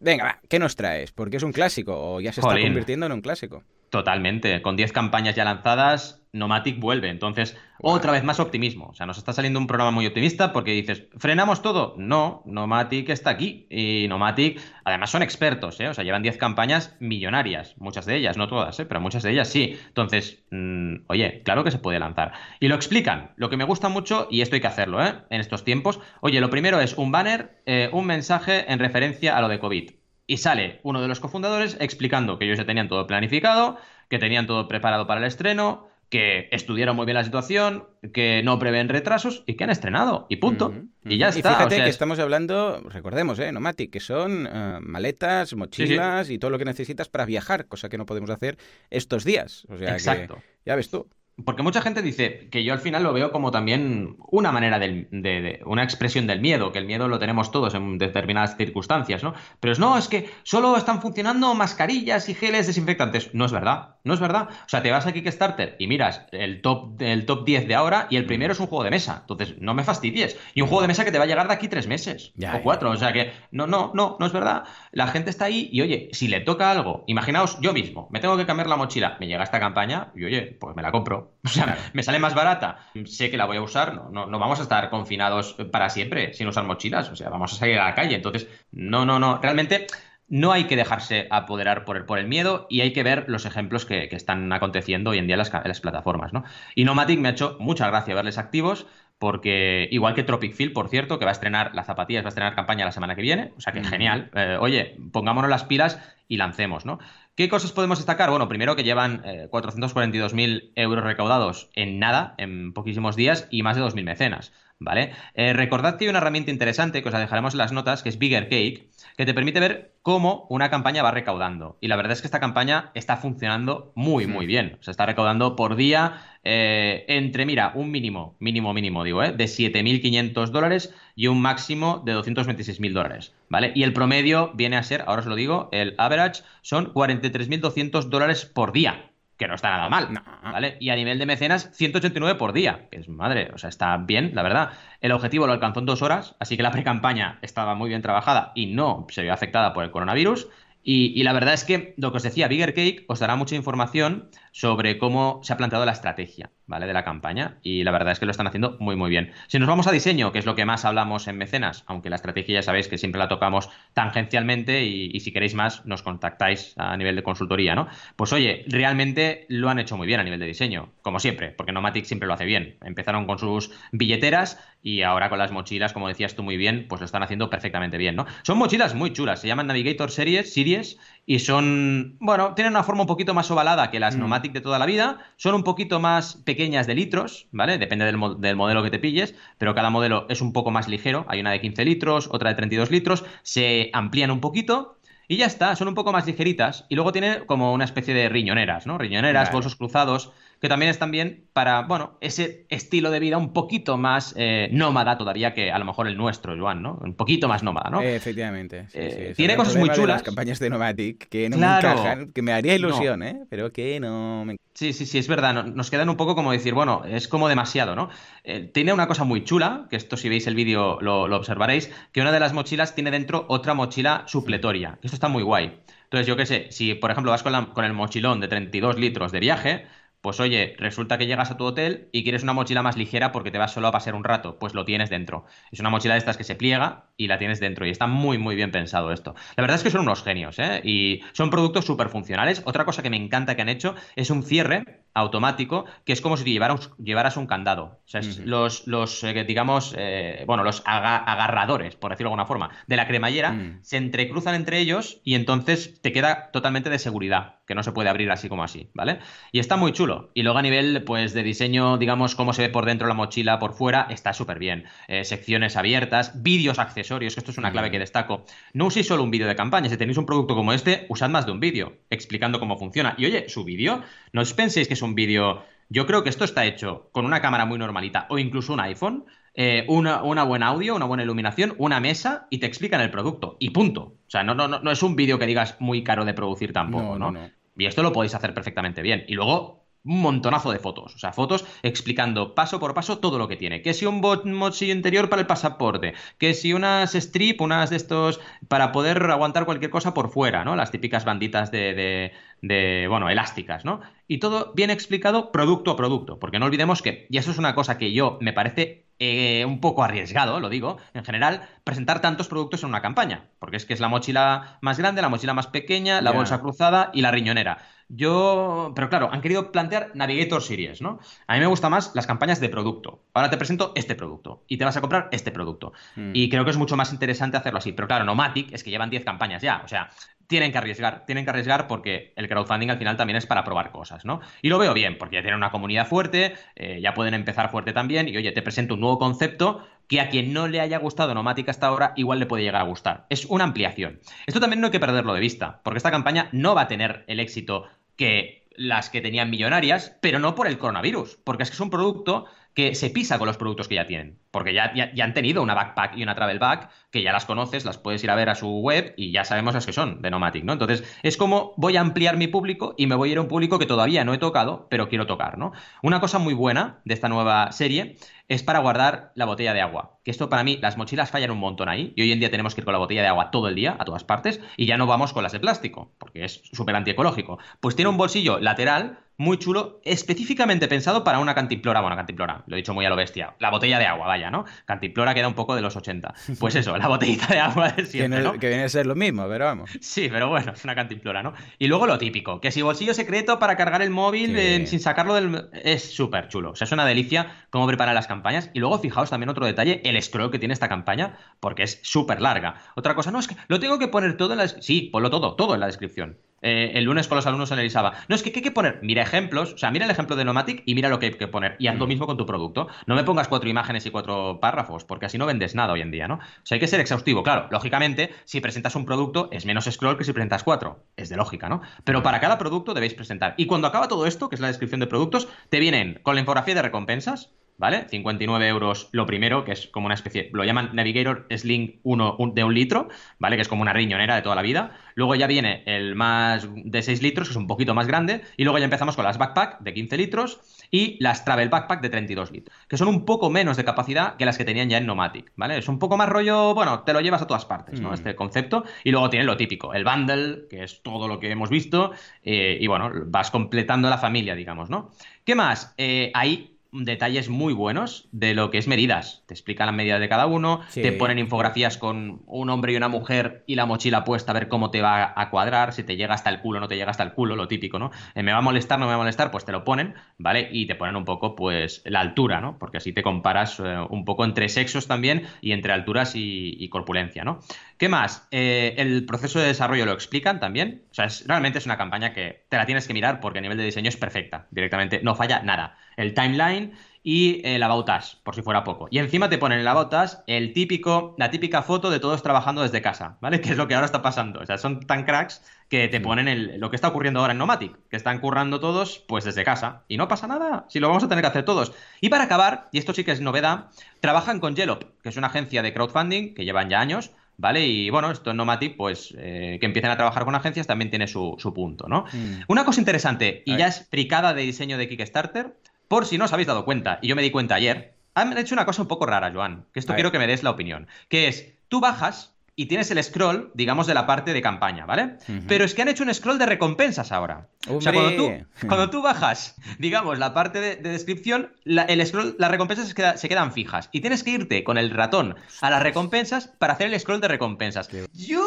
Venga, 0.00 0.24
va, 0.24 0.40
¿qué 0.48 0.58
nos 0.58 0.74
traes? 0.74 1.12
Porque 1.12 1.36
es 1.36 1.44
un 1.44 1.52
clásico 1.52 1.94
o 1.96 2.20
ya 2.20 2.32
se 2.32 2.40
está 2.40 2.60
convirtiendo 2.60 3.06
en 3.06 3.12
un 3.12 3.20
clásico. 3.20 3.62
Totalmente. 3.92 4.62
Con 4.62 4.74
10 4.74 4.90
campañas 4.90 5.34
ya 5.34 5.44
lanzadas, 5.44 6.26
Nomatic 6.32 6.80
vuelve. 6.80 7.10
Entonces, 7.10 7.58
otra 7.78 8.10
vez 8.10 8.24
más 8.24 8.40
optimismo. 8.40 8.86
O 8.86 8.94
sea, 8.94 9.04
nos 9.04 9.18
está 9.18 9.34
saliendo 9.34 9.58
un 9.58 9.66
programa 9.66 9.90
muy 9.90 10.06
optimista 10.06 10.54
porque 10.54 10.70
dices, 10.70 11.08
¿frenamos 11.18 11.60
todo? 11.60 11.94
No, 11.98 12.42
Nomatic 12.46 13.10
está 13.10 13.28
aquí. 13.28 13.66
Y 13.68 14.08
Nomatic, 14.08 14.58
además, 14.84 15.10
son 15.10 15.22
expertos, 15.22 15.78
¿eh? 15.78 15.88
O 15.88 15.94
sea, 15.94 16.04
llevan 16.04 16.22
10 16.22 16.38
campañas 16.38 16.96
millonarias. 17.00 17.74
Muchas 17.76 18.06
de 18.06 18.16
ellas, 18.16 18.38
no 18.38 18.48
todas, 18.48 18.80
¿eh? 18.80 18.86
Pero 18.86 19.02
muchas 19.02 19.24
de 19.24 19.32
ellas 19.32 19.48
sí. 19.48 19.78
Entonces, 19.88 20.42
mm, 20.50 20.94
oye, 21.08 21.42
claro 21.44 21.62
que 21.62 21.70
se 21.70 21.78
puede 21.78 21.98
lanzar. 21.98 22.32
Y 22.60 22.68
lo 22.68 22.76
explican. 22.76 23.32
Lo 23.36 23.50
que 23.50 23.58
me 23.58 23.64
gusta 23.64 23.90
mucho, 23.90 24.26
y 24.30 24.40
esto 24.40 24.54
hay 24.54 24.62
que 24.62 24.68
hacerlo, 24.68 25.04
¿eh? 25.04 25.16
En 25.28 25.42
estos 25.42 25.64
tiempos. 25.64 26.00
Oye, 26.22 26.40
lo 26.40 26.48
primero 26.48 26.80
es 26.80 26.94
un 26.94 27.12
banner, 27.12 27.60
eh, 27.66 27.90
un 27.92 28.06
mensaje 28.06 28.72
en 28.72 28.78
referencia 28.78 29.36
a 29.36 29.42
lo 29.42 29.48
de 29.48 29.58
COVID 29.58 29.90
y 30.32 30.38
sale 30.38 30.80
uno 30.82 31.02
de 31.02 31.08
los 31.08 31.20
cofundadores 31.20 31.76
explicando 31.78 32.38
que 32.38 32.46
ellos 32.46 32.56
ya 32.56 32.64
tenían 32.64 32.88
todo 32.88 33.06
planificado, 33.06 33.76
que 34.08 34.18
tenían 34.18 34.46
todo 34.46 34.66
preparado 34.66 35.06
para 35.06 35.20
el 35.20 35.26
estreno, 35.26 35.88
que 36.08 36.48
estudiaron 36.52 36.96
muy 36.96 37.04
bien 37.04 37.16
la 37.16 37.24
situación, 37.24 37.84
que 38.14 38.40
no 38.42 38.58
prevén 38.58 38.88
retrasos 38.88 39.44
y 39.44 39.56
que 39.56 39.64
han 39.64 39.68
estrenado. 39.68 40.24
Y 40.30 40.36
punto. 40.36 40.72
Y 41.04 41.18
ya 41.18 41.28
está. 41.28 41.38
Y 41.38 41.54
fíjate 41.54 41.76
que 41.84 41.90
estamos 41.90 42.18
hablando, 42.18 42.80
recordemos, 42.88 43.38
¿eh? 43.40 43.52
Nomatic, 43.52 43.90
que 43.90 44.00
son 44.00 44.48
eh, 44.50 44.78
maletas, 44.80 45.54
mochilas 45.54 46.30
y 46.30 46.38
todo 46.38 46.50
lo 46.50 46.58
que 46.58 46.64
necesitas 46.64 47.10
para 47.10 47.26
viajar, 47.26 47.66
cosa 47.66 47.90
que 47.90 47.98
no 47.98 48.06
podemos 48.06 48.30
hacer 48.30 48.56
estos 48.88 49.24
días. 49.24 49.66
O 49.68 49.76
sea 49.76 49.92
Exacto. 49.92 50.38
ya 50.64 50.76
ves 50.76 50.88
tú. 50.88 51.10
Porque 51.44 51.62
mucha 51.62 51.82
gente 51.82 52.02
dice 52.02 52.48
que 52.50 52.64
yo 52.64 52.72
al 52.72 52.78
final 52.78 53.02
lo 53.02 53.12
veo 53.12 53.32
como 53.32 53.50
también 53.50 54.16
una 54.30 54.52
manera 54.52 54.78
de, 54.78 55.60
una 55.66 55.82
expresión 55.82 56.26
del 56.26 56.40
miedo, 56.40 56.72
que 56.72 56.78
el 56.78 56.86
miedo 56.86 57.08
lo 57.08 57.18
tenemos 57.18 57.50
todos 57.50 57.74
en 57.74 57.98
determinadas 57.98 58.56
circunstancias, 58.56 59.22
¿no? 59.22 59.34
Pero 59.60 59.72
es 59.72 59.78
no, 59.78 59.96
es 59.98 60.08
que 60.08 60.30
solo 60.42 60.76
están 60.76 61.00
funcionando 61.00 61.54
mascarillas 61.54 62.28
y 62.28 62.34
geles 62.34 62.66
desinfectantes. 62.66 63.34
No 63.34 63.44
es 63.44 63.52
verdad, 63.52 63.96
no 64.04 64.14
es 64.14 64.20
verdad. 64.20 64.48
O 64.50 64.68
sea, 64.68 64.82
te 64.82 64.90
vas 64.90 65.06
a 65.06 65.12
Kickstarter 65.12 65.76
y 65.78 65.86
miras 65.86 66.26
el 66.32 66.60
top, 66.62 67.00
el 67.00 67.26
top 67.26 67.44
10 67.44 67.68
de 67.68 67.74
ahora 67.74 68.06
y 68.10 68.16
el 68.16 68.26
primero 68.26 68.52
es 68.52 68.60
un 68.60 68.66
juego 68.66 68.84
de 68.84 68.90
mesa. 68.90 69.18
Entonces, 69.20 69.54
no 69.58 69.74
me 69.74 69.84
fastidies. 69.84 70.38
Y 70.54 70.62
un 70.62 70.68
juego 70.68 70.82
de 70.82 70.88
mesa 70.88 71.04
que 71.04 71.12
te 71.12 71.18
va 71.18 71.24
a 71.24 71.26
llegar 71.26 71.48
de 71.48 71.54
aquí 71.54 71.68
tres 71.68 71.86
meses 71.86 72.32
o 72.38 72.62
cuatro. 72.62 72.90
O 72.90 72.96
sea 72.96 73.12
que, 73.12 73.32
no, 73.50 73.66
no, 73.66 73.92
no, 73.94 74.16
no 74.18 74.26
es 74.26 74.32
verdad. 74.32 74.64
La 74.90 75.06
gente 75.06 75.30
está 75.30 75.46
ahí 75.46 75.68
y 75.72 75.80
oye, 75.80 76.08
si 76.12 76.28
le 76.28 76.40
toca 76.40 76.70
algo, 76.70 77.04
imaginaos 77.06 77.58
yo 77.60 77.72
mismo, 77.72 78.08
me 78.10 78.20
tengo 78.20 78.36
que 78.36 78.46
cambiar 78.46 78.68
la 78.68 78.76
mochila, 78.76 79.16
me 79.20 79.26
llega 79.26 79.44
esta 79.44 79.60
campaña 79.60 80.12
y 80.14 80.24
oye, 80.24 80.56
pues 80.60 80.76
me 80.76 80.82
la 80.82 80.92
compro. 80.92 81.31
O 81.44 81.48
sea, 81.48 81.76
me 81.92 82.02
sale 82.02 82.18
más 82.18 82.34
barata, 82.34 82.78
sé 83.04 83.30
que 83.30 83.36
la 83.36 83.46
voy 83.46 83.56
a 83.56 83.62
usar, 83.62 83.94
no, 83.94 84.10
no, 84.10 84.26
no, 84.26 84.38
vamos 84.38 84.60
a 84.60 84.62
estar 84.62 84.90
confinados 84.90 85.54
para 85.72 85.90
siempre 85.90 86.32
sin 86.34 86.46
usar 86.46 86.64
mochilas, 86.64 87.10
o 87.10 87.16
sea, 87.16 87.30
vamos 87.30 87.52
a 87.52 87.56
salir 87.56 87.78
a 87.78 87.84
la 87.84 87.94
calle. 87.94 88.14
Entonces, 88.14 88.48
no, 88.70 89.04
no, 89.04 89.18
no, 89.18 89.38
realmente 89.38 89.86
no 90.28 90.52
hay 90.52 90.64
que 90.64 90.76
dejarse 90.76 91.26
apoderar 91.30 91.84
por 91.84 91.96
el, 91.96 92.04
por 92.04 92.18
el 92.18 92.26
miedo 92.26 92.66
y 92.70 92.80
hay 92.80 92.92
que 92.92 93.02
ver 93.02 93.24
los 93.28 93.44
ejemplos 93.44 93.84
que, 93.84 94.08
están 94.12 94.50
aconteciendo 94.52 95.10
hoy 95.10 95.18
en 95.18 95.26
día 95.26 95.34
en 95.34 95.40
las, 95.40 95.52
las, 95.52 95.80
plataformas, 95.80 96.32
¿no? 96.32 96.44
Y 96.74 96.84
Nomatic 96.84 97.20
me 97.20 97.28
ha 97.28 97.32
hecho 97.32 97.56
mucha 97.60 97.88
gracia 97.88 98.14
verles 98.14 98.38
activos 98.38 98.86
porque 99.18 99.86
igual 99.92 100.14
que 100.14 100.24
Tropic 100.24 100.52
Field, 100.54 100.72
por 100.72 100.88
cierto, 100.88 101.18
que 101.18 101.24
va 101.24 101.30
a 101.30 101.32
estrenar 101.32 101.74
las 101.74 101.86
zapatillas, 101.86 102.24
va 102.24 102.26
a 102.26 102.30
estrenar 102.30 102.56
campaña 102.56 102.84
la 102.84 102.90
semana 102.90 103.14
que 103.14 103.22
viene, 103.22 103.52
o 103.56 103.60
sea 103.60 103.72
que 103.72 103.84
genial. 103.84 104.30
Eh, 104.34 104.56
oye, 104.58 104.96
pongámonos 105.12 105.48
las 105.48 105.62
pilas 105.62 106.00
y 106.26 106.38
lancemos, 106.38 106.84
¿no? 106.86 106.98
¿Qué 107.42 107.48
cosas 107.48 107.72
podemos 107.72 107.98
destacar? 107.98 108.30
Bueno, 108.30 108.48
primero 108.48 108.76
que 108.76 108.84
llevan 108.84 109.20
442.000 109.20 110.38
eh, 110.46 110.70
euros 110.76 111.02
recaudados 111.02 111.70
en 111.74 111.98
nada, 111.98 112.36
en 112.38 112.72
poquísimos 112.72 113.16
días, 113.16 113.48
y 113.50 113.64
más 113.64 113.74
de 113.74 113.82
2.000 113.82 114.04
mecenas, 114.04 114.52
¿vale? 114.84 115.12
Eh, 115.34 115.52
recordad 115.52 115.96
que 115.96 116.04
hay 116.04 116.08
una 116.08 116.18
herramienta 116.18 116.50
interesante 116.50 117.02
que 117.02 117.08
os 117.08 117.12
la 117.12 117.20
dejaremos 117.20 117.54
en 117.54 117.58
las 117.58 117.72
notas, 117.72 118.02
que 118.02 118.08
es 118.08 118.18
Bigger 118.18 118.44
Cake, 118.44 118.88
que 119.16 119.26
te 119.26 119.34
permite 119.34 119.60
ver 119.60 119.94
cómo 120.02 120.46
una 120.48 120.70
campaña 120.70 121.02
va 121.02 121.10
recaudando. 121.10 121.78
Y 121.80 121.88
la 121.88 121.96
verdad 121.96 122.12
es 122.12 122.20
que 122.20 122.26
esta 122.26 122.40
campaña 122.40 122.90
está 122.94 123.16
funcionando 123.16 123.92
muy, 123.94 124.26
muy 124.26 124.46
bien. 124.46 124.78
Se 124.80 124.90
está 124.90 125.06
recaudando 125.06 125.56
por 125.56 125.76
día 125.76 126.20
eh, 126.44 127.04
entre, 127.08 127.46
mira, 127.46 127.72
un 127.74 127.90
mínimo, 127.90 128.36
mínimo, 128.40 128.74
mínimo, 128.74 129.04
digo, 129.04 129.22
¿eh? 129.22 129.32
de 129.32 129.44
7.500 129.44 130.46
dólares 130.48 130.94
y 131.14 131.28
un 131.28 131.40
máximo 131.40 132.02
de 132.04 132.14
226.000 132.16 132.92
dólares, 132.92 133.34
¿vale? 133.48 133.72
Y 133.74 133.84
el 133.84 133.92
promedio 133.92 134.50
viene 134.54 134.76
a 134.76 134.82
ser, 134.82 135.02
ahora 135.06 135.20
os 135.20 135.26
lo 135.26 135.36
digo, 135.36 135.68
el 135.72 135.94
average 135.98 136.42
son 136.62 136.92
43.200 136.92 138.08
dólares 138.08 138.44
por 138.44 138.72
día 138.72 139.11
que 139.42 139.48
no 139.48 139.56
está 139.56 139.70
nada 139.70 139.88
mal, 139.88 140.08
¿vale? 140.44 140.76
Y 140.78 140.90
a 140.90 140.96
nivel 140.96 141.18
de 141.18 141.26
mecenas, 141.26 141.68
189 141.72 142.38
por 142.38 142.52
día, 142.52 142.86
que 142.92 142.98
es 142.98 143.08
madre, 143.08 143.50
o 143.52 143.58
sea, 143.58 143.70
está 143.70 143.96
bien, 143.96 144.30
la 144.34 144.42
verdad. 144.42 144.70
El 145.00 145.10
objetivo 145.10 145.48
lo 145.48 145.52
alcanzó 145.52 145.80
en 145.80 145.86
dos 145.86 146.00
horas, 146.00 146.36
así 146.38 146.56
que 146.56 146.62
la 146.62 146.70
pre-campaña 146.70 147.40
estaba 147.42 147.74
muy 147.74 147.88
bien 147.88 148.02
trabajada 148.02 148.52
y 148.54 148.66
no 148.66 149.06
se 149.10 149.22
vio 149.22 149.32
afectada 149.32 149.72
por 149.72 149.82
el 149.82 149.90
coronavirus. 149.90 150.48
Y, 150.84 151.12
y, 151.18 151.24
la 151.24 151.32
verdad 151.32 151.54
es 151.54 151.64
que 151.64 151.94
lo 151.96 152.12
que 152.12 152.18
os 152.18 152.22
decía, 152.22 152.46
Bigger 152.46 152.74
Cake 152.74 153.04
os 153.08 153.18
dará 153.18 153.34
mucha 153.34 153.56
información 153.56 154.28
sobre 154.52 154.98
cómo 154.98 155.40
se 155.42 155.52
ha 155.52 155.56
planteado 155.56 155.84
la 155.86 155.92
estrategia, 155.92 156.50
De 156.72 156.92
la 156.92 157.04
campaña. 157.04 157.58
Y 157.62 157.84
la 157.84 157.90
verdad 157.90 158.12
es 158.12 158.18
que 158.18 158.24
lo 158.24 158.30
están 158.30 158.46
haciendo 158.46 158.76
muy, 158.80 158.96
muy 158.96 159.10
bien. 159.10 159.32
Si 159.46 159.58
nos 159.58 159.68
vamos 159.68 159.86
a 159.86 159.92
diseño, 159.92 160.32
que 160.32 160.38
es 160.38 160.46
lo 160.46 160.54
que 160.54 160.64
más 160.64 160.84
hablamos 160.84 161.28
en 161.28 161.36
Mecenas, 161.36 161.84
aunque 161.86 162.08
la 162.08 162.16
estrategia 162.16 162.54
ya 162.54 162.62
sabéis 162.62 162.88
que 162.88 162.98
siempre 162.98 163.18
la 163.18 163.28
tocamos 163.28 163.68
tangencialmente 163.92 164.84
y, 164.84 165.20
si 165.20 165.32
queréis 165.32 165.54
más, 165.54 165.84
nos 165.84 166.02
contactáis 166.02 166.74
a 166.78 166.96
nivel 166.96 167.14
de 167.14 167.22
consultoría, 167.22 167.74
¿no? 167.74 167.88
Pues 168.16 168.32
oye, 168.32 168.64
realmente 168.68 169.44
lo 169.48 169.68
han 169.68 169.78
hecho 169.78 169.96
muy 169.96 170.06
bien 170.06 170.18
a 170.18 170.24
nivel 170.24 170.40
de 170.40 170.46
diseño, 170.46 170.88
como 171.02 171.20
siempre, 171.20 171.50
porque 171.50 171.72
Nomatic 171.72 172.06
siempre 172.06 172.26
lo 172.26 172.34
hace 172.34 172.46
bien. 172.46 172.76
Empezaron 172.82 173.26
con 173.26 173.38
sus 173.38 173.70
billeteras 173.92 174.58
y 174.82 175.02
ahora 175.02 175.28
con 175.28 175.38
las 175.38 175.52
mochilas, 175.52 175.92
como 175.92 176.08
decías 176.08 176.34
tú 176.34 176.42
muy 176.42 176.56
bien, 176.56 176.86
pues 176.88 177.00
lo 177.00 177.04
están 177.04 177.22
haciendo 177.22 177.48
perfectamente 177.48 177.98
bien, 177.98 178.16
¿no? 178.16 178.26
Son 178.42 178.58
mochilas 178.58 178.94
muy 178.94 179.12
chulas, 179.12 179.40
se 179.40 179.46
llaman 179.46 179.68
Navigator 179.68 180.10
Series, 180.10 180.52
Series 180.52 180.98
y 181.24 181.38
son, 181.38 182.16
bueno, 182.18 182.54
tienen 182.54 182.72
una 182.72 182.82
forma 182.82 183.02
un 183.02 183.06
poquito 183.06 183.32
más 183.32 183.50
ovalada 183.50 183.90
que 183.90 184.00
las 184.00 184.16
mm. 184.16 184.20
Nomatic 184.20 184.52
de 184.52 184.60
toda 184.60 184.80
la 184.80 184.86
vida, 184.86 185.18
son 185.36 185.54
un 185.54 185.62
poquito 185.62 186.00
más 186.00 186.34
pequeñas 186.34 186.86
de 186.88 186.96
litros, 186.96 187.46
¿vale? 187.52 187.78
Depende 187.78 188.04
del, 188.04 188.18
del, 188.38 188.56
modelo 188.56 188.82
que 188.82 188.90
te 188.90 188.98
pilles, 188.98 189.36
pero 189.56 189.74
cada 189.74 189.90
modelo 189.90 190.26
es 190.28 190.40
un 190.40 190.52
poco 190.52 190.72
más 190.72 190.88
ligero, 190.88 191.24
hay 191.28 191.40
una 191.40 191.52
de 191.52 191.60
15 191.60 191.84
litros, 191.84 192.28
otra 192.32 192.50
de 192.50 192.56
32 192.56 192.90
litros, 192.90 193.24
se 193.42 193.90
amplían 193.92 194.30
un 194.30 194.40
poquito. 194.40 194.98
Y 195.28 195.36
ya 195.36 195.46
está, 195.46 195.76
son 195.76 195.88
un 195.88 195.94
poco 195.94 196.12
más 196.12 196.26
ligeritas. 196.26 196.84
Y 196.90 196.94
luego 196.94 197.12
tiene 197.12 197.46
como 197.46 197.72
una 197.72 197.84
especie 197.84 198.12
de 198.12 198.28
riñoneras, 198.28 198.86
¿no? 198.86 198.98
Riñoneras, 198.98 199.50
bolsos 199.50 199.76
cruzados 199.76 200.32
que 200.62 200.68
también 200.68 200.90
están 200.90 201.10
bien 201.10 201.48
para, 201.52 201.82
bueno, 201.82 202.16
ese 202.20 202.66
estilo 202.68 203.10
de 203.10 203.18
vida 203.18 203.36
un 203.36 203.52
poquito 203.52 203.96
más 203.98 204.32
eh, 204.38 204.68
nómada 204.70 205.18
todavía 205.18 205.54
que 205.54 205.72
a 205.72 205.78
lo 205.80 205.84
mejor 205.84 206.06
el 206.06 206.16
nuestro, 206.16 206.56
Joan, 206.56 206.82
¿no? 206.82 207.00
Un 207.02 207.14
poquito 207.14 207.48
más 207.48 207.64
nómada, 207.64 207.90
¿no? 207.90 208.00
efectivamente. 208.00 208.86
Eh, 208.94 209.34
tiene 209.36 209.56
cosas 209.56 209.74
muy 209.74 209.90
chulas. 209.90 210.18
las 210.18 210.22
campañas 210.22 210.60
de 210.60 210.70
Nomatic 210.70 211.28
que 211.28 211.50
no 211.50 211.58
me 211.58 211.66
encajan, 211.66 212.32
que 212.32 212.42
me 212.42 212.52
haría 212.52 212.76
ilusión, 212.76 213.24
¿eh? 213.24 213.42
Pero 213.50 213.72
que 213.72 213.98
no 213.98 214.44
me 214.44 214.56
Sí, 214.72 214.92
sí, 214.92 215.04
sí, 215.04 215.18
es 215.18 215.26
verdad. 215.26 215.64
Nos 215.64 215.90
quedan 215.90 216.08
un 216.08 216.16
poco 216.16 216.36
como 216.36 216.52
decir, 216.52 216.74
bueno, 216.74 217.02
es 217.06 217.26
como 217.26 217.48
demasiado, 217.48 217.96
¿no? 217.96 218.08
Eh, 218.44 218.70
tiene 218.72 218.92
una 218.92 219.08
cosa 219.08 219.24
muy 219.24 219.44
chula, 219.44 219.86
que 219.90 219.96
esto 219.96 220.16
si 220.16 220.28
veis 220.28 220.46
el 220.46 220.54
vídeo 220.54 220.98
lo, 221.00 221.26
lo, 221.26 221.36
observaréis, 221.36 221.90
que 222.12 222.20
una 222.20 222.30
de 222.30 222.40
las 222.40 222.52
mochilas 222.52 222.94
tiene 222.94 223.10
dentro 223.10 223.46
otra 223.48 223.74
mochila 223.74 224.22
supletoria. 224.26 224.98
Esto 225.02 225.16
está 225.16 225.26
muy 225.26 225.42
guay. 225.42 225.80
Entonces, 226.04 226.26
yo 226.26 226.36
qué 226.36 226.46
sé, 226.46 226.66
si 226.70 226.94
por 226.94 227.10
ejemplo 227.10 227.32
vas 227.32 227.42
con, 227.42 227.52
la, 227.52 227.66
con 227.66 227.84
el 227.84 227.94
mochilón 227.94 228.38
de 228.40 228.48
32 228.48 228.98
litros 228.98 229.32
de 229.32 229.40
viaje, 229.40 229.86
pues 230.22 230.40
oye, 230.40 230.74
resulta 230.78 231.18
que 231.18 231.26
llegas 231.26 231.50
a 231.50 231.56
tu 231.58 231.64
hotel 231.64 232.08
y 232.12 232.22
quieres 232.22 232.42
una 232.42 232.54
mochila 232.54 232.82
más 232.82 232.96
ligera 232.96 233.32
porque 233.32 233.50
te 233.50 233.58
vas 233.58 233.72
solo 233.72 233.88
a 233.88 233.92
pasar 233.92 234.14
un 234.14 234.24
rato, 234.24 234.58
pues 234.58 234.72
lo 234.74 234.84
tienes 234.86 235.10
dentro. 235.10 235.44
Es 235.70 235.80
una 235.80 235.90
mochila 235.90 236.14
de 236.14 236.18
estas 236.18 236.36
que 236.38 236.44
se 236.44 236.54
pliega 236.56 237.10
y 237.16 237.26
la 237.26 237.38
tienes 237.38 237.60
dentro 237.60 237.86
y 237.86 237.90
está 237.90 238.06
muy 238.06 238.38
muy 238.38 238.54
bien 238.56 238.70
pensado 238.72 239.12
esto. 239.12 239.34
La 239.56 239.62
verdad 239.62 239.76
es 239.76 239.82
que 239.82 239.90
son 239.90 240.02
unos 240.02 240.22
genios, 240.22 240.58
¿eh? 240.58 240.80
Y 240.84 241.20
son 241.32 241.50
productos 241.50 241.84
súper 241.84 242.08
funcionales. 242.08 242.62
Otra 242.64 242.84
cosa 242.84 243.02
que 243.02 243.10
me 243.10 243.16
encanta 243.16 243.56
que 243.56 243.62
han 243.62 243.68
hecho 243.68 243.94
es 244.16 244.30
un 244.30 244.42
cierre 244.42 245.01
automático 245.14 245.84
que 246.04 246.12
es 246.12 246.20
como 246.20 246.36
si 246.36 246.44
llevaras, 246.44 246.90
llevaras 246.98 247.36
un 247.36 247.46
candado. 247.46 248.00
O 248.04 248.08
sea, 248.08 248.20
los, 248.44 248.86
los 248.86 249.24
eh, 249.24 249.44
digamos, 249.44 249.94
eh, 249.96 250.44
bueno, 250.46 250.64
los 250.64 250.82
agarradores, 250.84 251.96
por 251.96 252.10
decirlo 252.10 252.28
de 252.28 252.32
alguna 252.32 252.46
forma, 252.46 252.70
de 252.86 252.96
la 252.96 253.06
cremallera 253.06 253.52
mm. 253.52 253.78
se 253.82 253.96
entrecruzan 253.96 254.54
entre 254.54 254.78
ellos 254.78 255.20
y 255.24 255.34
entonces 255.34 256.00
te 256.00 256.12
queda 256.12 256.50
totalmente 256.52 256.90
de 256.90 256.98
seguridad, 256.98 257.56
que 257.66 257.74
no 257.74 257.82
se 257.82 257.92
puede 257.92 258.08
abrir 258.08 258.30
así 258.30 258.48
como 258.48 258.64
así, 258.64 258.90
¿vale? 258.94 259.18
Y 259.50 259.58
está 259.58 259.76
muy 259.76 259.92
chulo. 259.92 260.30
Y 260.34 260.42
luego 260.42 260.58
a 260.58 260.62
nivel 260.62 261.04
pues, 261.04 261.32
de 261.34 261.42
diseño, 261.42 261.98
digamos, 261.98 262.34
cómo 262.34 262.52
se 262.52 262.62
ve 262.62 262.68
por 262.68 262.86
dentro 262.86 263.08
la 263.08 263.14
mochila, 263.14 263.58
por 263.58 263.74
fuera, 263.74 264.06
está 264.10 264.32
súper 264.32 264.58
bien. 264.58 264.84
Eh, 265.08 265.24
secciones 265.24 265.76
abiertas, 265.76 266.42
vídeos 266.42 266.78
accesorios, 266.78 267.34
que 267.34 267.40
esto 267.40 267.50
es 267.50 267.58
una 267.58 267.72
clave 267.72 267.90
que 267.90 267.98
destaco. 267.98 268.44
No 268.72 268.86
uséis 268.86 269.06
solo 269.06 269.22
un 269.22 269.30
vídeo 269.30 269.46
de 269.46 269.56
campaña, 269.56 269.88
si 269.88 269.96
tenéis 269.96 270.18
un 270.18 270.26
producto 270.26 270.54
como 270.54 270.72
este, 270.72 271.06
usad 271.08 271.30
más 271.30 271.46
de 271.46 271.52
un 271.52 271.60
vídeo 271.60 271.98
explicando 272.10 272.60
cómo 272.60 272.78
funciona. 272.78 273.14
Y 273.18 273.26
oye, 273.26 273.48
su 273.48 273.64
vídeo, 273.64 274.02
no 274.32 274.42
os 274.42 274.54
penséis 274.54 274.88
que 274.88 274.94
es 274.94 275.01
un 275.02 275.14
vídeo... 275.14 275.64
Yo 275.88 276.06
creo 276.06 276.22
que 276.22 276.30
esto 276.30 276.44
está 276.44 276.64
hecho 276.64 277.10
con 277.12 277.26
una 277.26 277.42
cámara 277.42 277.66
muy 277.66 277.78
normalita 277.78 278.26
o 278.30 278.38
incluso 278.38 278.72
un 278.72 278.80
iPhone, 278.80 279.26
eh, 279.54 279.84
una, 279.88 280.22
una 280.22 280.42
buena 280.44 280.68
audio, 280.68 280.96
una 280.96 281.04
buena 281.04 281.22
iluminación, 281.22 281.74
una 281.76 282.00
mesa 282.00 282.46
y 282.48 282.58
te 282.58 282.66
explican 282.66 283.02
el 283.02 283.10
producto. 283.10 283.56
Y 283.58 283.70
punto. 283.70 284.02
O 284.02 284.30
sea, 284.30 284.42
no, 284.42 284.54
no, 284.54 284.68
no 284.68 284.90
es 284.90 285.02
un 285.02 285.16
vídeo 285.16 285.38
que 285.38 285.46
digas 285.46 285.76
muy 285.80 286.02
caro 286.02 286.24
de 286.24 286.32
producir 286.32 286.72
tampoco, 286.72 287.18
¿no? 287.18 287.34
Y 287.76 287.84
esto 287.84 288.02
lo 288.02 288.12
podéis 288.12 288.34
hacer 288.34 288.54
perfectamente 288.54 289.02
bien. 289.02 289.24
Y 289.28 289.34
luego 289.34 289.81
un 290.04 290.20
montonazo 290.20 290.72
de 290.72 290.78
fotos. 290.78 291.14
O 291.14 291.18
sea, 291.18 291.32
fotos 291.32 291.64
explicando 291.82 292.54
paso 292.54 292.80
por 292.80 292.94
paso 292.94 293.18
todo 293.18 293.38
lo 293.38 293.48
que 293.48 293.56
tiene. 293.56 293.82
Que 293.82 293.94
si 293.94 294.06
un 294.06 294.20
bolsillo 294.20 294.92
interior 294.92 295.28
para 295.28 295.40
el 295.40 295.46
pasaporte, 295.46 296.14
que 296.38 296.54
si 296.54 296.72
unas 296.72 297.14
strip, 297.14 297.60
unas 297.60 297.90
de 297.90 297.96
estos 297.96 298.40
para 298.68 298.92
poder 298.92 299.22
aguantar 299.30 299.64
cualquier 299.64 299.90
cosa 299.90 300.14
por 300.14 300.30
fuera, 300.30 300.64
¿no? 300.64 300.76
Las 300.76 300.90
típicas 300.90 301.24
banditas 301.24 301.70
de, 301.70 302.32
de, 302.60 303.06
bueno, 303.08 303.28
elásticas, 303.28 303.84
¿no? 303.84 304.00
Y 304.26 304.38
todo 304.38 304.72
bien 304.74 304.90
explicado 304.90 305.52
producto 305.52 305.90
a 305.92 305.96
producto. 305.96 306.38
Porque 306.38 306.58
no 306.58 306.66
olvidemos 306.66 307.02
que, 307.02 307.26
y 307.30 307.38
eso 307.38 307.50
es 307.50 307.58
una 307.58 307.74
cosa 307.74 307.98
que 307.98 308.12
yo 308.12 308.38
me 308.40 308.52
parece 308.52 309.06
eh, 309.18 309.64
un 309.64 309.80
poco 309.80 310.02
arriesgado, 310.02 310.58
lo 310.58 310.68
digo, 310.68 310.98
en 311.14 311.24
general, 311.24 311.68
presentar 311.84 312.20
tantos 312.20 312.48
productos 312.48 312.82
en 312.82 312.88
una 312.88 313.02
campaña. 313.02 313.50
Porque 313.60 313.76
es 313.76 313.86
que 313.86 313.94
es 313.94 314.00
la 314.00 314.08
mochila 314.08 314.78
más 314.80 314.98
grande, 314.98 315.22
la 315.22 315.28
mochila 315.28 315.54
más 315.54 315.68
pequeña, 315.68 316.20
la 316.20 316.32
bolsa 316.32 316.60
cruzada 316.60 317.10
y 317.14 317.20
la 317.20 317.30
riñonera. 317.30 317.78
Yo, 318.14 318.92
pero 318.94 319.08
claro, 319.08 319.30
han 319.32 319.40
querido 319.40 319.72
plantear 319.72 320.10
Navigator 320.12 320.62
Series, 320.62 321.00
¿no? 321.00 321.18
A 321.46 321.54
mí 321.54 321.60
me 321.60 321.66
gusta 321.66 321.88
más 321.88 322.14
las 322.14 322.26
campañas 322.26 322.60
de 322.60 322.68
producto. 322.68 323.24
Ahora 323.32 323.48
te 323.48 323.56
presento 323.56 323.92
este 323.94 324.14
producto 324.14 324.64
y 324.68 324.76
te 324.76 324.84
vas 324.84 324.98
a 324.98 325.00
comprar 325.00 325.30
este 325.32 325.50
producto. 325.50 325.94
Hmm. 326.14 326.32
Y 326.34 326.50
creo 326.50 326.66
que 326.66 326.72
es 326.72 326.76
mucho 326.76 326.94
más 326.94 327.10
interesante 327.10 327.56
hacerlo 327.56 327.78
así. 327.78 327.92
Pero 327.92 328.06
claro, 328.06 328.26
Nomatic 328.26 328.70
es 328.74 328.84
que 328.84 328.90
llevan 328.90 329.08
10 329.08 329.24
campañas 329.24 329.62
ya. 329.62 329.80
O 329.82 329.88
sea, 329.88 330.10
tienen 330.46 330.72
que 330.72 330.76
arriesgar, 330.76 331.24
tienen 331.24 331.44
que 331.44 331.50
arriesgar 331.50 331.86
porque 331.86 332.34
el 332.36 332.46
crowdfunding 332.48 332.90
al 332.90 332.98
final 332.98 333.16
también 333.16 333.38
es 333.38 333.46
para 333.46 333.64
probar 333.64 333.90
cosas, 333.92 334.26
¿no? 334.26 334.42
Y 334.60 334.68
lo 334.68 334.78
veo 334.78 334.92
bien, 334.92 335.16
porque 335.16 335.36
ya 335.36 335.40
tienen 335.40 335.56
una 335.56 335.70
comunidad 335.70 336.06
fuerte, 336.06 336.52
eh, 336.76 337.00
ya 337.00 337.14
pueden 337.14 337.32
empezar 337.32 337.70
fuerte 337.70 337.94
también, 337.94 338.28
y 338.28 338.36
oye, 338.36 338.52
te 338.52 338.60
presento 338.60 338.92
un 338.92 339.00
nuevo 339.00 339.18
concepto 339.18 339.86
que 340.08 340.20
a 340.20 340.28
quien 340.28 340.52
no 340.52 340.68
le 340.68 340.82
haya 340.82 340.98
gustado 340.98 341.32
Nomatic 341.32 341.70
hasta 341.70 341.86
ahora, 341.86 342.12
igual 342.16 342.38
le 342.38 342.44
puede 342.44 342.64
llegar 342.64 342.82
a 342.82 342.84
gustar. 342.84 343.24
Es 343.30 343.46
una 343.46 343.64
ampliación. 343.64 344.20
Esto 344.46 344.60
también 344.60 344.82
no 344.82 344.88
hay 344.88 344.90
que 344.90 345.00
perderlo 345.00 345.32
de 345.32 345.40
vista, 345.40 345.80
porque 345.82 345.96
esta 345.96 346.10
campaña 346.10 346.50
no 346.52 346.74
va 346.74 346.82
a 346.82 346.88
tener 346.88 347.24
el 347.28 347.40
éxito 347.40 347.86
que 348.16 348.62
las 348.76 349.10
que 349.10 349.20
tenían 349.20 349.50
millonarias, 349.50 350.16
pero 350.20 350.38
no 350.38 350.54
por 350.54 350.66
el 350.66 350.78
coronavirus, 350.78 351.38
porque 351.44 351.62
es 351.64 351.70
que 351.70 351.74
es 351.74 351.80
un 351.80 351.90
producto 351.90 352.46
que 352.74 352.94
se 352.94 353.10
pisa 353.10 353.38
con 353.38 353.46
los 353.46 353.56
productos 353.56 353.88
que 353.88 353.96
ya 353.96 354.06
tienen, 354.06 354.38
porque 354.50 354.72
ya, 354.72 354.94
ya, 354.94 355.24
han 355.24 355.34
tenido 355.34 355.62
una 355.62 355.74
backpack 355.74 356.16
y 356.16 356.22
una 356.22 356.34
travel 356.34 356.58
bag 356.58 356.88
que 357.10 357.22
ya 357.22 357.32
las 357.32 357.44
conoces, 357.44 357.84
las 357.84 357.98
puedes 357.98 358.24
ir 358.24 358.30
a 358.30 358.34
ver 358.34 358.48
a 358.48 358.54
su 358.54 358.80
web 358.80 359.14
y 359.16 359.30
ya 359.30 359.44
sabemos 359.44 359.74
las 359.74 359.84
que 359.84 359.92
son 359.92 360.22
de 360.22 360.30
Nomatic, 360.30 360.64
¿no? 360.64 360.72
Entonces, 360.72 361.04
es 361.22 361.36
como 361.36 361.74
voy 361.76 361.96
a 361.96 362.00
ampliar 362.00 362.36
mi 362.36 362.48
público 362.48 362.94
y 362.96 363.06
me 363.06 363.14
voy 363.14 363.28
a 363.28 363.32
ir 363.32 363.38
a 363.38 363.42
un 363.42 363.48
público 363.48 363.78
que 363.78 363.86
todavía 363.86 364.24
no 364.24 364.32
he 364.32 364.38
tocado, 364.38 364.86
pero 364.90 365.08
quiero 365.08 365.26
tocar, 365.26 365.58
¿no? 365.58 365.72
Una 366.02 366.20
cosa 366.20 366.38
muy 366.38 366.54
buena 366.54 367.00
de 367.04 367.14
esta 367.14 367.28
nueva 367.28 367.72
serie 367.72 368.16
es 368.48 368.62
para 368.62 368.80
guardar 368.80 369.32
la 369.34 369.46
botella 369.46 369.72
de 369.72 369.80
agua. 369.80 370.18
Que 370.24 370.30
esto 370.30 370.48
para 370.48 370.64
mí, 370.64 370.78
las 370.80 370.96
mochilas 370.96 371.30
fallan 371.30 371.50
un 371.50 371.58
montón 371.58 371.88
ahí. 371.88 372.12
Y 372.16 372.22
hoy 372.22 372.32
en 372.32 372.40
día 372.40 372.50
tenemos 372.50 372.74
que 372.74 372.80
ir 372.80 372.84
con 372.84 372.92
la 372.92 372.98
botella 372.98 373.22
de 373.22 373.28
agua 373.28 373.50
todo 373.50 373.68
el 373.68 373.74
día, 373.74 373.96
a 373.98 374.04
todas 374.04 374.24
partes, 374.24 374.60
y 374.76 374.86
ya 374.86 374.96
no 374.96 375.06
vamos 375.06 375.32
con 375.32 375.42
las 375.42 375.52
de 375.52 375.60
plástico, 375.60 376.12
porque 376.18 376.44
es 376.44 376.62
súper 376.72 376.94
antiecológico. 376.94 377.58
Pues 377.80 377.96
tiene 377.96 378.10
un 378.10 378.16
bolsillo 378.16 378.58
lateral 378.58 379.18
muy 379.42 379.58
chulo, 379.58 380.00
específicamente 380.04 380.88
pensado 380.88 381.24
para 381.24 381.40
una 381.40 381.54
cantimplora. 381.54 382.00
Bueno, 382.00 382.16
cantimplora, 382.16 382.62
lo 382.66 382.76
he 382.76 382.78
dicho 382.78 382.94
muy 382.94 383.04
a 383.04 383.10
lo 383.10 383.16
bestia. 383.16 383.54
La 383.58 383.70
botella 383.70 383.98
de 383.98 384.06
agua, 384.06 384.26
vaya, 384.26 384.50
¿no? 384.50 384.64
Cantimplora 384.86 385.34
queda 385.34 385.48
un 385.48 385.54
poco 385.54 385.74
de 385.74 385.82
los 385.82 385.96
80. 385.96 386.34
Pues 386.62 386.76
eso, 386.76 386.96
la 386.96 387.08
botellita 387.08 387.46
de 387.48 387.58
agua 387.58 387.88
de 387.88 388.06
siempre, 388.06 388.44
que, 388.60 388.68
viene 388.68 388.84
a 388.84 388.88
ser 388.88 389.06
lo 389.06 389.16
mismo, 389.16 389.48
pero 389.48 389.64
vamos. 389.64 389.90
Sí, 390.00 390.28
pero 390.30 390.48
bueno, 390.48 390.72
es 390.72 390.84
una 390.84 390.94
cantimplora, 390.94 391.42
¿no? 391.42 391.54
Y 391.78 391.88
luego 391.88 392.06
lo 392.06 392.18
típico, 392.18 392.60
que 392.60 392.70
si 392.70 392.82
bolsillo 392.82 393.14
secreto 393.14 393.58
para 393.58 393.76
cargar 393.76 394.00
el 394.00 394.10
móvil 394.10 394.86
sin 394.86 395.00
sacarlo 395.00 395.34
del... 395.34 395.70
Es 395.72 396.14
súper 396.14 396.46
chulo. 396.48 396.70
O 396.70 396.76
sea, 396.76 396.84
es 396.84 396.92
una 396.92 397.04
delicia 397.04 397.66
cómo 397.70 397.86
preparar 397.88 398.14
las 398.14 398.28
campañas. 398.28 398.70
Y 398.74 398.78
luego 398.78 399.00
fijaos 399.00 399.30
también 399.30 399.48
otro 399.48 399.66
detalle, 399.66 400.02
el 400.04 400.22
scroll 400.22 400.52
que 400.52 400.60
tiene 400.60 400.74
esta 400.74 400.88
campaña, 400.88 401.36
porque 401.58 401.82
es 401.82 401.98
súper 402.02 402.40
larga. 402.40 402.76
Otra 402.94 403.16
cosa, 403.16 403.32
no, 403.32 403.40
es 403.40 403.48
que 403.48 403.56
lo 403.66 403.80
tengo 403.80 403.98
que 403.98 404.06
poner 404.06 404.36
todo 404.36 404.52
en 404.52 404.58
la... 404.58 404.68
Sí, 404.68 405.08
ponlo 405.10 405.30
todo, 405.30 405.56
todo 405.56 405.74
en 405.74 405.80
la 405.80 405.86
descripción. 405.86 406.38
Eh, 406.62 406.92
el 406.94 407.04
lunes 407.04 407.28
con 407.28 407.36
los 407.36 407.46
alumnos 407.46 407.72
analizaba. 407.72 408.14
No, 408.28 408.34
es 408.34 408.42
que 408.42 408.52
¿qué 408.52 408.60
hay 408.60 408.64
que 408.64 408.70
poner? 408.70 409.00
Mira 409.02 409.22
ejemplos, 409.22 409.74
o 409.74 409.78
sea, 409.78 409.90
mira 409.90 410.04
el 410.04 410.10
ejemplo 410.10 410.36
de 410.36 410.44
Nomatic 410.44 410.82
y 410.86 410.94
mira 410.94 411.08
lo 411.08 411.18
que 411.18 411.26
hay 411.26 411.32
que 411.32 411.48
poner. 411.48 411.76
Y 411.78 411.88
haz 411.88 411.98
lo 411.98 412.06
mm. 412.06 412.08
mismo 412.08 412.26
con 412.26 412.36
tu 412.36 412.46
producto. 412.46 412.88
No 413.06 413.14
me 413.14 413.24
pongas 413.24 413.48
cuatro 413.48 413.68
imágenes 413.68 414.06
y 414.06 414.10
cuatro 414.10 414.60
párrafos, 414.60 415.04
porque 415.04 415.26
así 415.26 415.38
no 415.38 415.46
vendes 415.46 415.74
nada 415.74 415.92
hoy 415.92 416.00
en 416.00 416.10
día, 416.10 416.28
¿no? 416.28 416.34
O 416.36 416.40
sea, 416.62 416.76
hay 416.76 416.80
que 416.80 416.86
ser 416.86 417.00
exhaustivo. 417.00 417.42
Claro, 417.42 417.68
lógicamente, 417.70 418.30
si 418.44 418.60
presentas 418.60 418.94
un 418.96 419.04
producto 419.04 419.48
es 419.50 419.66
menos 419.66 419.84
scroll 419.90 420.16
que 420.16 420.24
si 420.24 420.32
presentas 420.32 420.62
cuatro. 420.62 421.04
Es 421.16 421.28
de 421.28 421.36
lógica, 421.36 421.68
¿no? 421.68 421.82
Pero 422.04 422.22
para 422.22 422.40
cada 422.40 422.58
producto 422.58 422.94
debéis 422.94 423.14
presentar. 423.14 423.54
Y 423.56 423.66
cuando 423.66 423.88
acaba 423.88 424.08
todo 424.08 424.26
esto, 424.26 424.48
que 424.48 424.54
es 424.54 424.60
la 424.60 424.68
descripción 424.68 425.00
de 425.00 425.06
productos, 425.06 425.48
te 425.68 425.80
vienen 425.80 426.20
con 426.22 426.34
la 426.34 426.40
infografía 426.40 426.74
de 426.74 426.82
recompensas, 426.82 427.50
¿vale? 427.82 428.06
59 428.08 428.68
euros 428.68 429.08
lo 429.10 429.26
primero, 429.26 429.64
que 429.64 429.72
es 429.72 429.88
como 429.88 430.06
una 430.06 430.14
especie, 430.14 430.50
lo 430.52 430.62
llaman 430.62 430.90
Navigator 430.92 431.48
Sling 431.50 431.98
1 432.04 432.36
de 432.54 432.62
un 432.62 432.74
litro, 432.74 433.08
¿vale? 433.40 433.56
Que 433.56 433.62
es 433.62 433.68
como 433.68 433.82
una 433.82 433.92
riñonera 433.92 434.36
de 434.36 434.42
toda 434.42 434.54
la 434.54 434.62
vida. 434.62 434.92
Luego 435.16 435.34
ya 435.34 435.48
viene 435.48 435.82
el 435.86 436.14
más 436.14 436.68
de 436.72 437.02
6 437.02 437.22
litros, 437.22 437.48
que 437.48 437.52
es 437.54 437.56
un 437.56 437.66
poquito 437.66 437.92
más 437.92 438.06
grande. 438.06 438.42
Y 438.56 438.62
luego 438.62 438.78
ya 438.78 438.84
empezamos 438.84 439.16
con 439.16 439.24
las 439.24 439.36
backpack 439.36 439.80
de 439.80 439.94
15 439.94 440.16
litros 440.16 440.60
y 440.92 441.16
las 441.18 441.44
Travel 441.44 441.70
Backpack 441.70 442.02
de 442.02 442.10
32 442.10 442.52
litros, 442.52 442.78
que 442.86 442.96
son 442.96 443.08
un 443.08 443.24
poco 443.24 443.50
menos 443.50 443.76
de 443.76 443.84
capacidad 443.84 444.36
que 444.36 444.44
las 444.44 444.58
que 444.58 444.64
tenían 444.64 444.88
ya 444.88 444.98
en 444.98 445.06
Nomatic, 445.06 445.50
¿vale? 445.56 445.78
Es 445.78 445.88
un 445.88 445.98
poco 445.98 446.16
más 446.16 446.28
rollo, 446.28 446.74
bueno, 446.74 447.00
te 447.00 447.12
lo 447.12 447.20
llevas 447.20 447.42
a 447.42 447.48
todas 447.48 447.64
partes, 447.64 448.00
¿no? 448.00 448.10
Mm. 448.10 448.14
Este 448.14 448.36
concepto. 448.36 448.84
Y 449.02 449.10
luego 449.10 449.28
tiene 449.28 449.44
lo 449.44 449.56
típico, 449.56 449.92
el 449.92 450.04
bundle, 450.04 450.68
que 450.70 450.84
es 450.84 451.02
todo 451.02 451.26
lo 451.26 451.40
que 451.40 451.50
hemos 451.50 451.68
visto. 451.68 452.12
Eh, 452.44 452.78
y 452.80 452.86
bueno, 452.86 453.10
vas 453.26 453.50
completando 453.50 454.08
la 454.08 454.18
familia, 454.18 454.54
digamos, 454.54 454.88
¿no? 454.88 455.10
¿Qué 455.44 455.56
más? 455.56 455.94
Eh, 455.96 456.30
ahí 456.34 456.71
detalles 456.92 457.48
muy 457.48 457.72
buenos 457.72 458.28
de 458.32 458.54
lo 458.54 458.70
que 458.70 458.78
es 458.78 458.86
medidas. 458.86 459.42
Te 459.46 459.54
explican 459.54 459.86
las 459.86 459.96
medidas 459.96 460.20
de 460.20 460.28
cada 460.28 460.46
uno, 460.46 460.80
te 460.92 461.12
ponen 461.12 461.38
infografías 461.38 461.96
con 461.96 462.42
un 462.46 462.70
hombre 462.70 462.92
y 462.92 462.96
una 462.96 463.08
mujer 463.08 463.64
y 463.66 463.74
la 463.74 463.86
mochila 463.86 464.24
puesta 464.24 464.52
a 464.52 464.54
ver 464.54 464.68
cómo 464.68 464.90
te 464.90 465.00
va 465.00 465.32
a 465.34 465.50
cuadrar, 465.50 465.94
si 465.94 466.04
te 466.04 466.16
llega 466.16 466.34
hasta 466.34 466.50
el 466.50 466.60
culo, 466.60 466.80
no 466.80 466.88
te 466.88 466.96
llega 466.96 467.10
hasta 467.10 467.22
el 467.22 467.32
culo, 467.32 467.56
lo 467.56 467.66
típico, 467.66 467.98
¿no? 467.98 468.10
Eh, 468.34 468.42
me 468.42 468.52
va 468.52 468.58
a 468.58 468.62
molestar, 468.62 468.98
no 468.98 469.06
me 469.06 469.10
va 469.10 469.14
a 469.14 469.18
molestar, 469.18 469.50
pues 469.50 469.64
te 469.64 469.72
lo 469.72 469.84
ponen, 469.84 470.14
¿vale? 470.36 470.68
Y 470.70 470.86
te 470.86 470.94
ponen 470.94 471.16
un 471.16 471.24
poco, 471.24 471.56
pues, 471.56 472.02
la 472.04 472.20
altura, 472.20 472.60
¿no? 472.60 472.78
Porque 472.78 472.98
así 472.98 473.12
te 473.12 473.22
comparas 473.22 473.80
eh, 473.80 473.96
un 474.10 474.24
poco 474.24 474.44
entre 474.44 474.68
sexos 474.68 475.06
también 475.06 475.46
y 475.62 475.72
entre 475.72 475.92
alturas 475.92 476.32
y, 476.34 476.88
corpulencia, 476.90 477.42
¿no? 477.42 477.60
¿Qué 478.02 478.08
más? 478.08 478.48
Eh, 478.50 478.94
el 478.98 479.24
proceso 479.26 479.60
de 479.60 479.66
desarrollo 479.66 480.04
lo 480.04 480.10
explican 480.10 480.58
también. 480.58 481.04
O 481.12 481.14
sea, 481.14 481.26
es, 481.26 481.46
realmente 481.46 481.78
es 481.78 481.86
una 481.86 481.96
campaña 481.96 482.32
que 482.32 482.64
te 482.68 482.76
la 482.76 482.84
tienes 482.84 483.06
que 483.06 483.14
mirar 483.14 483.38
porque 483.38 483.60
a 483.60 483.62
nivel 483.62 483.78
de 483.78 483.84
diseño 483.84 484.08
es 484.08 484.16
perfecta. 484.16 484.66
Directamente 484.72 485.20
no 485.22 485.36
falla 485.36 485.62
nada 485.62 485.96
el 486.16 486.34
timeline 486.34 486.94
y 487.22 487.62
el 487.64 487.80
About 487.84 488.10
por 488.42 488.56
si 488.56 488.62
fuera 488.62 488.82
poco. 488.82 489.06
Y 489.10 489.18
encima 489.18 489.48
te 489.48 489.56
ponen 489.56 489.78
el 489.78 489.86
About 489.86 490.12
el 490.48 490.72
típico, 490.72 491.36
la 491.38 491.50
típica 491.50 491.82
foto 491.82 492.10
de 492.10 492.18
todos 492.18 492.42
trabajando 492.42 492.82
desde 492.82 493.02
casa, 493.02 493.38
¿vale? 493.40 493.60
Que 493.62 493.70
es 493.70 493.76
lo 493.76 493.86
que 493.86 493.94
ahora 493.94 494.06
está 494.06 494.20
pasando. 494.20 494.58
O 494.58 494.66
sea, 494.66 494.78
son 494.78 494.98
tan 495.06 495.22
cracks 495.22 495.62
que 495.88 496.08
te 496.08 496.20
ponen 496.20 496.48
el, 496.48 496.80
lo 496.80 496.90
que 496.90 496.96
está 496.96 497.06
ocurriendo 497.06 497.38
ahora 497.38 497.52
en 497.52 497.58
Nomatic, 497.58 497.96
que 498.08 498.16
están 498.16 498.40
currando 498.40 498.80
todos 498.80 499.24
pues 499.28 499.44
desde 499.44 499.62
casa. 499.62 500.02
Y 500.08 500.16
no 500.16 500.26
pasa 500.26 500.48
nada, 500.48 500.86
si 500.88 500.98
lo 500.98 501.06
vamos 501.06 501.22
a 501.22 501.28
tener 501.28 501.42
que 501.42 501.48
hacer 501.48 501.64
todos. 501.64 501.92
Y 502.20 502.30
para 502.30 502.44
acabar, 502.44 502.88
y 502.90 502.98
esto 502.98 503.14
sí 503.14 503.22
que 503.22 503.30
es 503.30 503.40
novedad, 503.40 503.90
trabajan 504.18 504.58
con 504.58 504.74
Yelop, 504.74 505.04
que 505.22 505.28
es 505.28 505.36
una 505.36 505.46
agencia 505.46 505.82
de 505.82 505.94
crowdfunding 505.94 506.54
que 506.54 506.64
llevan 506.64 506.90
ya 506.90 507.00
años, 507.00 507.30
¿vale? 507.56 507.86
Y 507.86 508.10
bueno, 508.10 508.30
esto 508.30 508.50
en 508.50 508.56
Nomatic, 508.56 508.96
pues 508.96 509.34
eh, 509.38 509.78
que 509.80 509.86
empiecen 509.86 510.10
a 510.10 510.16
trabajar 510.16 510.44
con 510.44 510.54
agencias 510.54 510.86
también 510.86 511.10
tiene 511.10 511.26
su, 511.26 511.56
punto, 511.74 512.08
¿no? 512.08 512.24
Mm. 512.32 512.62
Una 512.68 512.84
cosa 512.84 513.00
interesante, 513.00 513.62
y 513.66 513.76
ya 513.76 513.86
explicada 513.86 514.54
de 514.54 514.62
diseño 514.62 514.98
de 514.98 515.08
Kickstarter, 515.08 515.76
por 516.08 516.26
si 516.26 516.38
no 516.38 516.44
os 516.44 516.52
habéis 516.52 516.68
dado 516.68 516.84
cuenta, 516.84 517.18
y 517.22 517.28
yo 517.28 517.36
me 517.36 517.42
di 517.42 517.50
cuenta 517.50 517.74
ayer, 517.74 518.14
han 518.34 518.56
hecho 518.56 518.74
una 518.74 518.86
cosa 518.86 519.02
un 519.02 519.08
poco 519.08 519.26
rara, 519.26 519.52
Joan, 519.52 519.86
que 519.92 520.00
esto 520.00 520.14
quiero 520.14 520.32
que 520.32 520.38
me 520.38 520.46
des 520.46 520.62
la 520.62 520.70
opinión, 520.70 521.06
que 521.28 521.48
es, 521.48 521.74
tú 521.88 522.00
bajas 522.00 522.51
y 522.74 522.86
tienes 522.86 523.10
el 523.10 523.22
scroll, 523.22 523.70
digamos, 523.74 524.06
de 524.06 524.14
la 524.14 524.26
parte 524.26 524.52
de 524.52 524.62
campaña, 524.62 525.04
¿vale? 525.04 525.36
Pero 525.68 525.84
es 525.84 525.94
que 525.94 526.02
han 526.02 526.08
hecho 526.08 526.24
un 526.24 526.32
scroll 526.32 526.58
de 526.58 526.66
recompensas 526.66 527.30
ahora. 527.30 527.68
O 527.88 528.00
sea, 528.00 528.12
cuando 528.12 528.36
tú, 528.36 528.50
cuando 528.88 529.10
tú, 529.10 529.22
bajas, 529.22 529.76
digamos, 529.98 530.38
la 530.38 530.54
parte 530.54 530.80
de, 530.80 530.96
descripción, 530.96 531.72
el 531.84 532.26
scroll, 532.26 532.56
las 532.58 532.70
recompensas 532.70 533.08
se, 533.08 533.38
se, 533.38 533.48
quedan 533.48 533.72
fijas. 533.72 534.08
Y 534.12 534.20
tienes 534.20 534.42
que 534.42 534.50
irte 534.50 534.84
con 534.84 534.96
el 534.96 535.10
ratón 535.10 535.56
a 535.80 535.90
las 535.90 536.02
recompensas 536.02 536.68
para 536.78 536.94
hacer 536.94 537.12
el 537.12 537.20
scroll 537.20 537.40
de 537.40 537.48
recompensas. 537.48 538.08
Yo... 538.32 538.62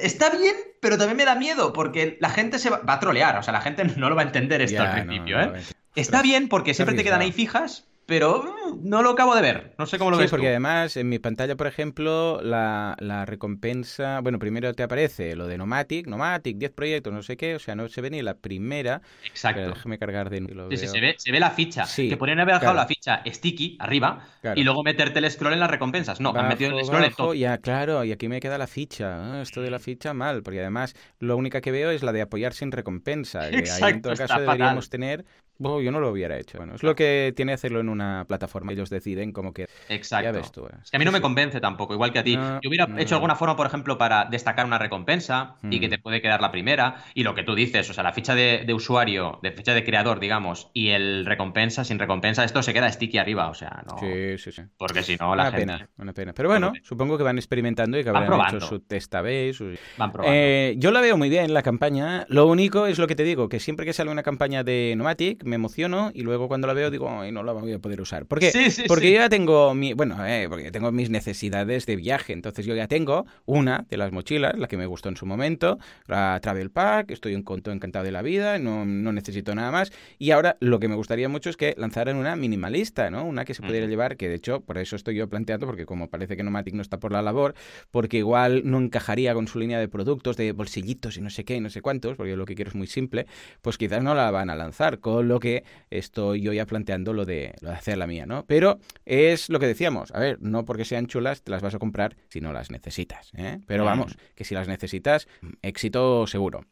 Está 0.00 0.30
bien, 0.30 0.54
pero 0.80 0.98
también 0.98 1.16
me 1.16 1.24
da 1.24 1.34
miedo, 1.34 1.72
porque 1.72 2.18
la 2.20 2.30
gente 2.30 2.58
se 2.58 2.70
va, 2.70 2.80
a 2.86 3.00
trolear. 3.00 3.38
O 3.38 3.42
sea, 3.42 3.52
la 3.52 3.60
gente 3.60 3.84
no 3.84 4.08
lo 4.08 4.16
va 4.16 4.22
a 4.22 4.24
entender 4.24 4.62
esto 4.62 4.82
al 4.82 4.92
principio, 4.92 5.40
¿eh? 5.40 5.52
Está 5.94 6.22
bien 6.22 6.48
porque 6.48 6.74
siempre 6.74 6.96
te 6.96 7.04
quedan 7.04 7.20
ahí 7.20 7.30
fijas, 7.30 7.86
pero 8.06 8.42
mm, 8.42 8.88
no 8.88 9.02
lo 9.02 9.10
acabo 9.10 9.34
de 9.34 9.42
ver. 9.42 9.74
No 9.78 9.86
sé 9.86 9.98
cómo 9.98 10.10
lo 10.10 10.16
ves. 10.16 10.28
Sí, 10.28 10.30
porque 10.30 10.48
además 10.48 10.96
en 10.96 11.08
mi 11.08 11.18
pantalla, 11.18 11.56
por 11.56 11.66
ejemplo, 11.66 12.40
la, 12.42 13.24
recompensa. 13.26 14.20
Bueno, 14.20 14.38
primero 14.38 14.74
te 14.74 14.82
aparece 14.82 15.36
lo 15.36 15.46
de 15.46 15.58
Nomatic, 15.58 16.06
Nomatic, 16.06 16.58
10 16.58 16.72
proyectos, 16.72 17.12
no 17.12 17.22
sé 17.22 17.36
qué. 17.36 17.54
O 17.54 17.58
sea, 17.58 17.74
no 17.74 17.88
se 17.88 18.00
ve 18.00 18.10
ni 18.10 18.22
la 18.22 18.34
primera. 18.34 19.00
Exacto. 19.24 19.68
déjame 19.68 19.98
cargar 19.98 20.30
de 20.30 20.40
sí, 20.70 20.76
sí, 20.76 20.88
se 20.88 21.00
ve, 21.00 21.14
se 21.18 21.32
ve 21.32 21.40
la 21.40 21.50
ficha. 21.50 21.86
Sí, 21.86 22.08
que 22.08 22.16
podrían 22.16 22.40
haber 22.40 22.54
dejado 22.54 22.74
la 22.74 22.86
ficha 22.86 23.22
sticky 23.26 23.76
arriba 23.80 24.26
y 24.54 24.64
luego 24.64 24.82
meterte 24.82 25.18
el 25.18 25.30
scroll 25.30 25.54
en 25.54 25.60
las 25.60 25.70
recompensas. 25.70 26.20
No, 26.20 26.34
han 26.34 26.48
metido 26.48 26.78
el 26.78 26.84
scroll 26.84 27.04
en 27.04 27.14
todo. 27.14 27.34
Ya, 27.34 27.58
claro, 27.58 28.04
y 28.04 28.12
aquí 28.12 28.28
me 28.28 28.40
queda 28.40 28.58
la 28.58 28.66
ficha. 28.66 29.38
Ah, 29.38 29.42
esto 29.42 29.62
de 29.62 29.70
la 29.70 29.78
ficha 29.78 30.14
mal, 30.14 30.42
porque 30.42 30.60
además 30.60 30.94
lo 31.18 31.36
única 31.36 31.60
que 31.60 31.70
veo 31.70 31.90
es 31.90 32.02
la 32.02 32.12
de 32.12 32.22
apoyar 32.22 32.52
sin 32.52 32.72
recompensa. 32.72 33.50
Que 33.50 33.70
ahí 33.70 33.92
en 33.92 34.02
todo 34.02 34.14
caso 34.14 34.40
deberíamos 34.40 34.90
tener 34.90 35.24
Oh, 35.62 35.80
yo 35.80 35.90
no 35.92 36.00
lo 36.00 36.10
hubiera 36.10 36.36
hecho. 36.38 36.58
Bueno, 36.58 36.74
es 36.74 36.82
lo 36.82 36.94
que 36.94 37.32
tiene 37.36 37.52
hacerlo 37.52 37.80
en 37.80 37.88
una 37.88 38.24
plataforma. 38.26 38.72
Ellos 38.72 38.90
deciden 38.90 39.32
como 39.32 39.52
que. 39.52 39.66
Exacto. 39.88 40.24
Ya 40.24 40.32
ves 40.32 40.50
tú, 40.52 40.66
eh. 40.66 40.70
Es 40.82 40.90
que 40.90 40.96
a 40.96 40.98
mí 40.98 41.04
no 41.04 41.12
me 41.12 41.20
convence 41.20 41.60
tampoco, 41.60 41.94
igual 41.94 42.12
que 42.12 42.18
a 42.18 42.24
ti. 42.24 42.36
No, 42.36 42.60
Yo 42.60 42.68
hubiera 42.68 42.86
no, 42.86 42.98
hecho 42.98 43.14
alguna 43.14 43.36
forma, 43.36 43.54
por 43.56 43.66
ejemplo, 43.66 43.96
para 43.96 44.24
destacar 44.24 44.66
una 44.66 44.78
recompensa 44.78 45.56
y 45.70 45.78
que 45.80 45.86
Mm. 45.86 45.90
te 45.90 45.98
puede 45.98 46.20
quedar 46.20 46.40
la 46.40 46.50
primera. 46.50 46.96
Y 47.14 47.22
lo 47.22 47.34
que 47.34 47.42
tú 47.44 47.54
dices, 47.54 47.88
o 47.90 47.94
sea, 47.94 48.02
la 48.02 48.12
ficha 48.12 48.34
de, 48.34 48.64
de 48.66 48.74
usuario, 48.74 49.38
de 49.42 49.52
ficha 49.52 49.74
de 49.74 49.84
creador, 49.84 50.18
digamos, 50.20 50.70
y 50.74 50.88
el 50.90 51.24
recompensa, 51.26 51.84
sin 51.84 51.98
recompensa, 51.98 52.44
esto 52.44 52.62
se 52.62 52.72
queda 52.72 52.90
sticky 52.90 53.18
arriba. 53.18 53.48
O 53.48 53.54
sea, 53.54 53.84
no. 53.86 53.98
Sí, 53.98 54.38
sí, 54.38 54.50
sí. 54.52 54.62
Porque 54.76 55.02
si 55.02 55.16
no, 55.16 55.34
la 55.36 55.44
Una 55.48 55.52
gente 55.52 55.72
pena, 55.72 55.88
una 55.98 56.12
pena. 56.12 56.32
Pero 56.34 56.48
bueno, 56.48 56.70
Bueno, 56.70 56.84
supongo 56.84 57.16
que 57.16 57.22
van 57.24 57.38
experimentando 57.38 57.98
y 57.98 58.02
que 58.02 58.08
habrán 58.08 58.24
hecho 58.24 58.32
probando. 58.32 58.60
su 58.66 58.80
test 58.80 59.14
A-B, 59.14 59.52
sus- 59.54 59.78
van 59.96 60.10
probando. 60.12 60.36
Eh, 60.36 60.74
yo 60.78 60.90
la 60.90 61.00
veo 61.00 61.16
muy 61.16 61.28
bien 61.28 61.54
la 61.54 61.62
campaña. 61.62 62.26
Lo 62.28 62.46
único 62.46 62.86
es 62.86 62.98
lo 62.98 63.06
que 63.06 63.14
te 63.14 63.22
digo, 63.22 63.48
que 63.48 63.60
siempre 63.60 63.86
que 63.86 63.92
sale 63.92 64.10
una 64.10 64.22
campaña 64.22 64.64
de 64.64 64.94
Nomatic 64.96 65.43
me 65.44 65.56
emociono 65.56 66.10
y 66.14 66.22
luego 66.22 66.48
cuando 66.48 66.66
la 66.66 66.74
veo 66.74 66.90
digo, 66.90 67.08
ay, 67.10 67.32
no 67.32 67.42
la 67.42 67.52
voy 67.52 67.72
a 67.72 67.78
poder 67.78 68.00
usar. 68.00 68.26
¿Por 68.26 68.40
qué? 68.40 68.50
Sí, 68.50 68.70
sí, 68.70 68.84
porque 68.86 69.06
sí. 69.06 69.12
yo 69.12 69.18
ya 69.20 69.28
tengo 69.28 69.74
mi, 69.74 69.92
bueno, 69.92 70.16
eh, 70.26 70.46
porque 70.48 70.70
tengo 70.70 70.90
mis 70.92 71.10
necesidades 71.10 71.86
de 71.86 71.96
viaje. 71.96 72.32
Entonces 72.32 72.66
yo 72.66 72.74
ya 72.74 72.88
tengo 72.88 73.26
una 73.44 73.86
de 73.88 73.96
las 73.96 74.12
mochilas, 74.12 74.58
la 74.58 74.68
que 74.68 74.76
me 74.76 74.86
gustó 74.86 75.08
en 75.08 75.16
su 75.16 75.26
momento, 75.26 75.78
la 76.06 76.38
Travel 76.40 76.70
Pack, 76.70 77.10
estoy 77.10 77.40
conto 77.42 77.70
encantado 77.72 78.04
de 78.04 78.12
la 78.12 78.22
vida, 78.22 78.58
no, 78.58 78.84
no 78.84 79.12
necesito 79.12 79.54
nada 79.54 79.70
más. 79.70 79.92
Y 80.18 80.30
ahora 80.30 80.56
lo 80.60 80.78
que 80.80 80.88
me 80.88 80.94
gustaría 80.94 81.28
mucho 81.28 81.50
es 81.50 81.56
que 81.56 81.74
lanzaran 81.76 82.16
una 82.16 82.36
minimalista, 82.36 83.10
¿no? 83.10 83.24
Una 83.24 83.44
que 83.44 83.54
se 83.54 83.62
pudiera 83.62 83.86
llevar, 83.86 84.16
que 84.16 84.28
de 84.28 84.34
hecho 84.34 84.60
por 84.60 84.78
eso 84.78 84.96
estoy 84.96 85.16
yo 85.16 85.28
planteando, 85.28 85.66
porque 85.66 85.86
como 85.86 86.08
parece 86.08 86.36
que 86.36 86.42
Nomatic 86.42 86.74
no 86.74 86.82
está 86.82 86.98
por 86.98 87.12
la 87.12 87.22
labor, 87.22 87.54
porque 87.90 88.18
igual 88.18 88.62
no 88.64 88.78
encajaría 88.78 89.34
con 89.34 89.48
su 89.48 89.58
línea 89.58 89.78
de 89.78 89.88
productos, 89.88 90.36
de 90.36 90.52
bolsillitos 90.52 91.16
y 91.16 91.20
no 91.20 91.30
sé 91.30 91.44
qué 91.44 91.56
y 91.56 91.60
no 91.60 91.70
sé 91.70 91.82
cuántos, 91.82 92.16
porque 92.16 92.30
yo 92.30 92.36
lo 92.36 92.46
que 92.46 92.54
quiero 92.54 92.70
es 92.70 92.74
muy 92.74 92.86
simple, 92.86 93.26
pues 93.62 93.78
quizás 93.78 94.02
no 94.02 94.14
la 94.14 94.30
van 94.30 94.50
a 94.50 94.56
lanzar, 94.56 94.98
con 94.98 95.28
lo 95.34 95.40
que 95.40 95.64
estoy 95.90 96.40
yo 96.40 96.52
ya 96.52 96.64
planteando 96.66 97.12
lo 97.12 97.24
de, 97.24 97.52
lo 97.60 97.70
de 97.70 97.74
hacer 97.76 97.98
la 97.98 98.06
mía, 98.06 98.24
¿no? 98.26 98.44
Pero 98.46 98.78
es 99.04 99.48
lo 99.48 99.58
que 99.58 99.66
decíamos, 99.66 100.12
a 100.14 100.20
ver, 100.20 100.38
no 100.40 100.64
porque 100.64 100.84
sean 100.84 101.06
chulas 101.06 101.42
te 101.42 101.50
las 101.50 101.60
vas 101.62 101.74
a 101.74 101.78
comprar 101.78 102.16
si 102.28 102.40
no 102.40 102.52
las 102.52 102.70
necesitas, 102.70 103.32
¿eh? 103.36 103.58
Pero 103.66 103.82
Mm. 103.84 103.86
vamos, 103.86 104.16
que 104.36 104.44
si 104.44 104.54
las 104.54 104.68
necesitas, 104.68 105.26
éxito 105.62 106.26
seguro. 106.26 106.64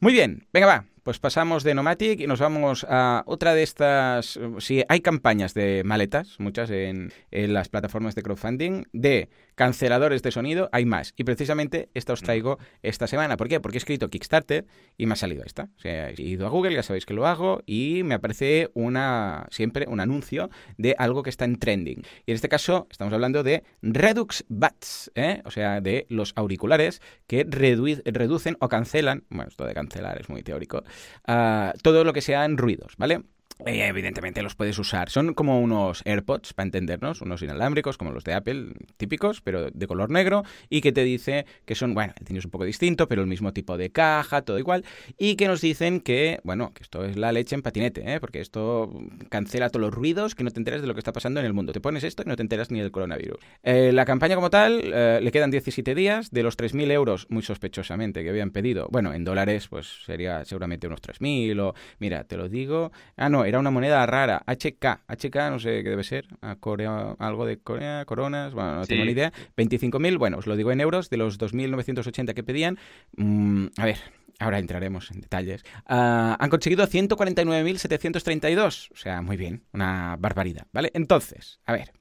Muy 0.00 0.12
bien, 0.12 0.46
venga 0.52 0.66
va, 0.66 0.84
pues 1.04 1.18
pasamos 1.18 1.62
de 1.64 1.74
Nomatic 1.74 2.20
y 2.20 2.26
nos 2.26 2.40
vamos 2.40 2.84
a 2.88 3.22
otra 3.26 3.54
de 3.54 3.62
estas, 3.62 4.38
si 4.58 4.82
hay 4.88 5.00
campañas 5.00 5.54
de 5.54 5.82
maletas, 5.84 6.36
muchas 6.38 6.70
en, 6.70 7.12
en 7.30 7.52
las 7.54 7.68
plataformas 7.68 8.14
de 8.14 8.22
crowdfunding, 8.22 8.84
de 8.92 9.28
canceladores 9.54 10.22
de 10.22 10.30
sonido, 10.30 10.68
hay 10.72 10.84
más. 10.84 11.14
Y 11.16 11.24
precisamente 11.24 11.88
esta 11.94 12.12
os 12.12 12.22
traigo 12.22 12.58
esta 12.82 13.06
semana. 13.06 13.36
¿Por 13.36 13.48
qué? 13.48 13.60
Porque 13.60 13.76
he 13.76 13.80
escrito 13.80 14.08
Kickstarter 14.08 14.66
y 14.96 15.06
me 15.06 15.12
ha 15.14 15.16
salido 15.16 15.44
esta. 15.44 15.68
O 15.76 15.80
sea, 15.80 16.10
he 16.10 16.22
ido 16.22 16.46
a 16.46 16.50
Google, 16.50 16.74
ya 16.74 16.82
sabéis 16.82 17.06
que 17.06 17.14
lo 17.14 17.26
hago, 17.26 17.62
y 17.66 18.02
me 18.04 18.14
aparece 18.14 18.70
una 18.74 19.46
siempre 19.50 19.86
un 19.88 20.00
anuncio 20.00 20.50
de 20.76 20.94
algo 20.98 21.22
que 21.22 21.30
está 21.30 21.44
en 21.44 21.56
trending. 21.58 22.02
Y 22.26 22.30
en 22.30 22.34
este 22.34 22.48
caso 22.48 22.86
estamos 22.90 23.12
hablando 23.12 23.42
de 23.42 23.62
Redux 23.82 24.44
Buds, 24.48 25.10
¿eh? 25.14 25.42
o 25.44 25.50
sea, 25.50 25.80
de 25.80 26.06
los 26.08 26.32
auriculares 26.36 27.00
que 27.26 27.46
redu- 27.46 28.02
reducen 28.04 28.56
o 28.60 28.68
cancelan, 28.68 29.24
bueno, 29.30 29.48
esto 29.48 29.64
de 29.66 29.74
cancelar 29.74 30.20
es 30.20 30.28
muy 30.28 30.42
teórico, 30.42 30.82
ah, 31.26 31.72
todo 31.82 32.04
lo 32.04 32.12
que 32.12 32.20
sean 32.20 32.56
ruidos, 32.56 32.94
¿vale? 32.96 33.22
Eh, 33.66 33.86
evidentemente 33.86 34.42
los 34.42 34.54
puedes 34.54 34.78
usar. 34.78 35.10
Son 35.10 35.34
como 35.34 35.60
unos 35.60 36.02
AirPods, 36.04 36.52
para 36.54 36.66
entendernos, 36.66 37.20
unos 37.20 37.42
inalámbricos, 37.42 37.96
como 37.96 38.10
los 38.10 38.24
de 38.24 38.34
Apple, 38.34 38.72
típicos, 38.96 39.40
pero 39.40 39.70
de 39.70 39.86
color 39.86 40.10
negro, 40.10 40.42
y 40.68 40.80
que 40.80 40.92
te 40.92 41.04
dice 41.04 41.46
que 41.64 41.74
son, 41.74 41.94
bueno, 41.94 42.12
el 42.16 42.24
diseño 42.24 42.38
es 42.40 42.44
un 42.44 42.50
poco 42.50 42.64
distinto, 42.64 43.08
pero 43.08 43.22
el 43.22 43.28
mismo 43.28 43.52
tipo 43.52 43.76
de 43.76 43.90
caja, 43.90 44.42
todo 44.42 44.58
igual, 44.58 44.84
y 45.18 45.36
que 45.36 45.46
nos 45.46 45.60
dicen 45.60 46.00
que, 46.00 46.40
bueno, 46.44 46.72
que 46.74 46.82
esto 46.82 47.04
es 47.04 47.16
la 47.16 47.32
leche 47.32 47.54
en 47.54 47.62
patinete, 47.62 48.14
¿eh? 48.14 48.20
porque 48.20 48.40
esto 48.40 48.92
cancela 49.28 49.70
todos 49.70 49.82
los 49.82 49.94
ruidos, 49.94 50.34
que 50.34 50.44
no 50.44 50.50
te 50.50 50.60
enteras 50.60 50.80
de 50.80 50.86
lo 50.86 50.94
que 50.94 51.00
está 51.00 51.12
pasando 51.12 51.40
en 51.40 51.46
el 51.46 51.52
mundo. 51.52 51.72
Te 51.72 51.80
pones 51.80 52.04
esto 52.04 52.22
y 52.24 52.28
no 52.28 52.36
te 52.36 52.42
enteras 52.42 52.70
ni 52.70 52.80
del 52.80 52.90
coronavirus. 52.90 53.38
Eh, 53.62 53.92
la 53.92 54.04
campaña 54.04 54.34
como 54.34 54.50
tal, 54.50 54.80
eh, 54.84 55.20
le 55.22 55.30
quedan 55.30 55.50
17 55.50 55.94
días, 55.94 56.30
de 56.30 56.42
los 56.42 56.56
3.000 56.56 56.90
euros, 56.90 57.26
muy 57.28 57.42
sospechosamente, 57.42 58.22
que 58.22 58.30
habían 58.30 58.50
pedido, 58.50 58.88
bueno, 58.90 59.14
en 59.14 59.24
dólares, 59.24 59.68
pues 59.68 60.04
sería 60.04 60.44
seguramente 60.44 60.86
unos 60.86 61.00
3.000 61.00 61.60
o, 61.60 61.74
mira, 61.98 62.24
te 62.24 62.36
lo 62.36 62.48
digo, 62.48 62.92
ah, 63.16 63.28
no, 63.28 63.41
era 63.44 63.58
una 63.58 63.70
moneda 63.70 64.04
rara, 64.06 64.42
HK, 64.46 65.00
HK 65.08 65.36
no 65.50 65.58
sé 65.58 65.82
qué 65.82 65.90
debe 65.90 66.04
ser, 66.04 66.26
a 66.40 66.56
Corea, 66.56 67.16
algo 67.18 67.46
de 67.46 67.58
Corea, 67.58 68.04
coronas, 68.04 68.54
bueno, 68.54 68.76
no 68.76 68.84
Sí. 68.84 68.90
tengo 68.90 69.04
ni 69.04 69.12
idea, 69.12 69.32
25.000, 69.56 70.18
bueno, 70.18 70.38
os 70.38 70.46
lo 70.46 70.56
digo 70.56 70.72
en 70.72 70.80
euros, 70.80 71.10
de 71.10 71.16
los 71.16 71.38
2.980 71.38 72.34
que 72.34 72.42
pedían, 72.42 72.78
mm, 73.16 73.66
a 73.78 73.84
ver, 73.84 73.98
ahora 74.38 74.58
entraremos 74.58 75.10
en 75.10 75.20
detalles, 75.20 75.64
Ah, 75.86 76.36
han 76.40 76.50
conseguido 76.50 76.86
149.732, 76.86 78.90
o 78.92 78.96
sea, 78.96 79.22
muy 79.22 79.36
bien, 79.36 79.64
una 79.72 80.16
barbaridad, 80.18 80.66
¿vale? 80.72 80.90
Entonces, 80.94 81.60
a 81.66 81.72
ver, 81.72 81.92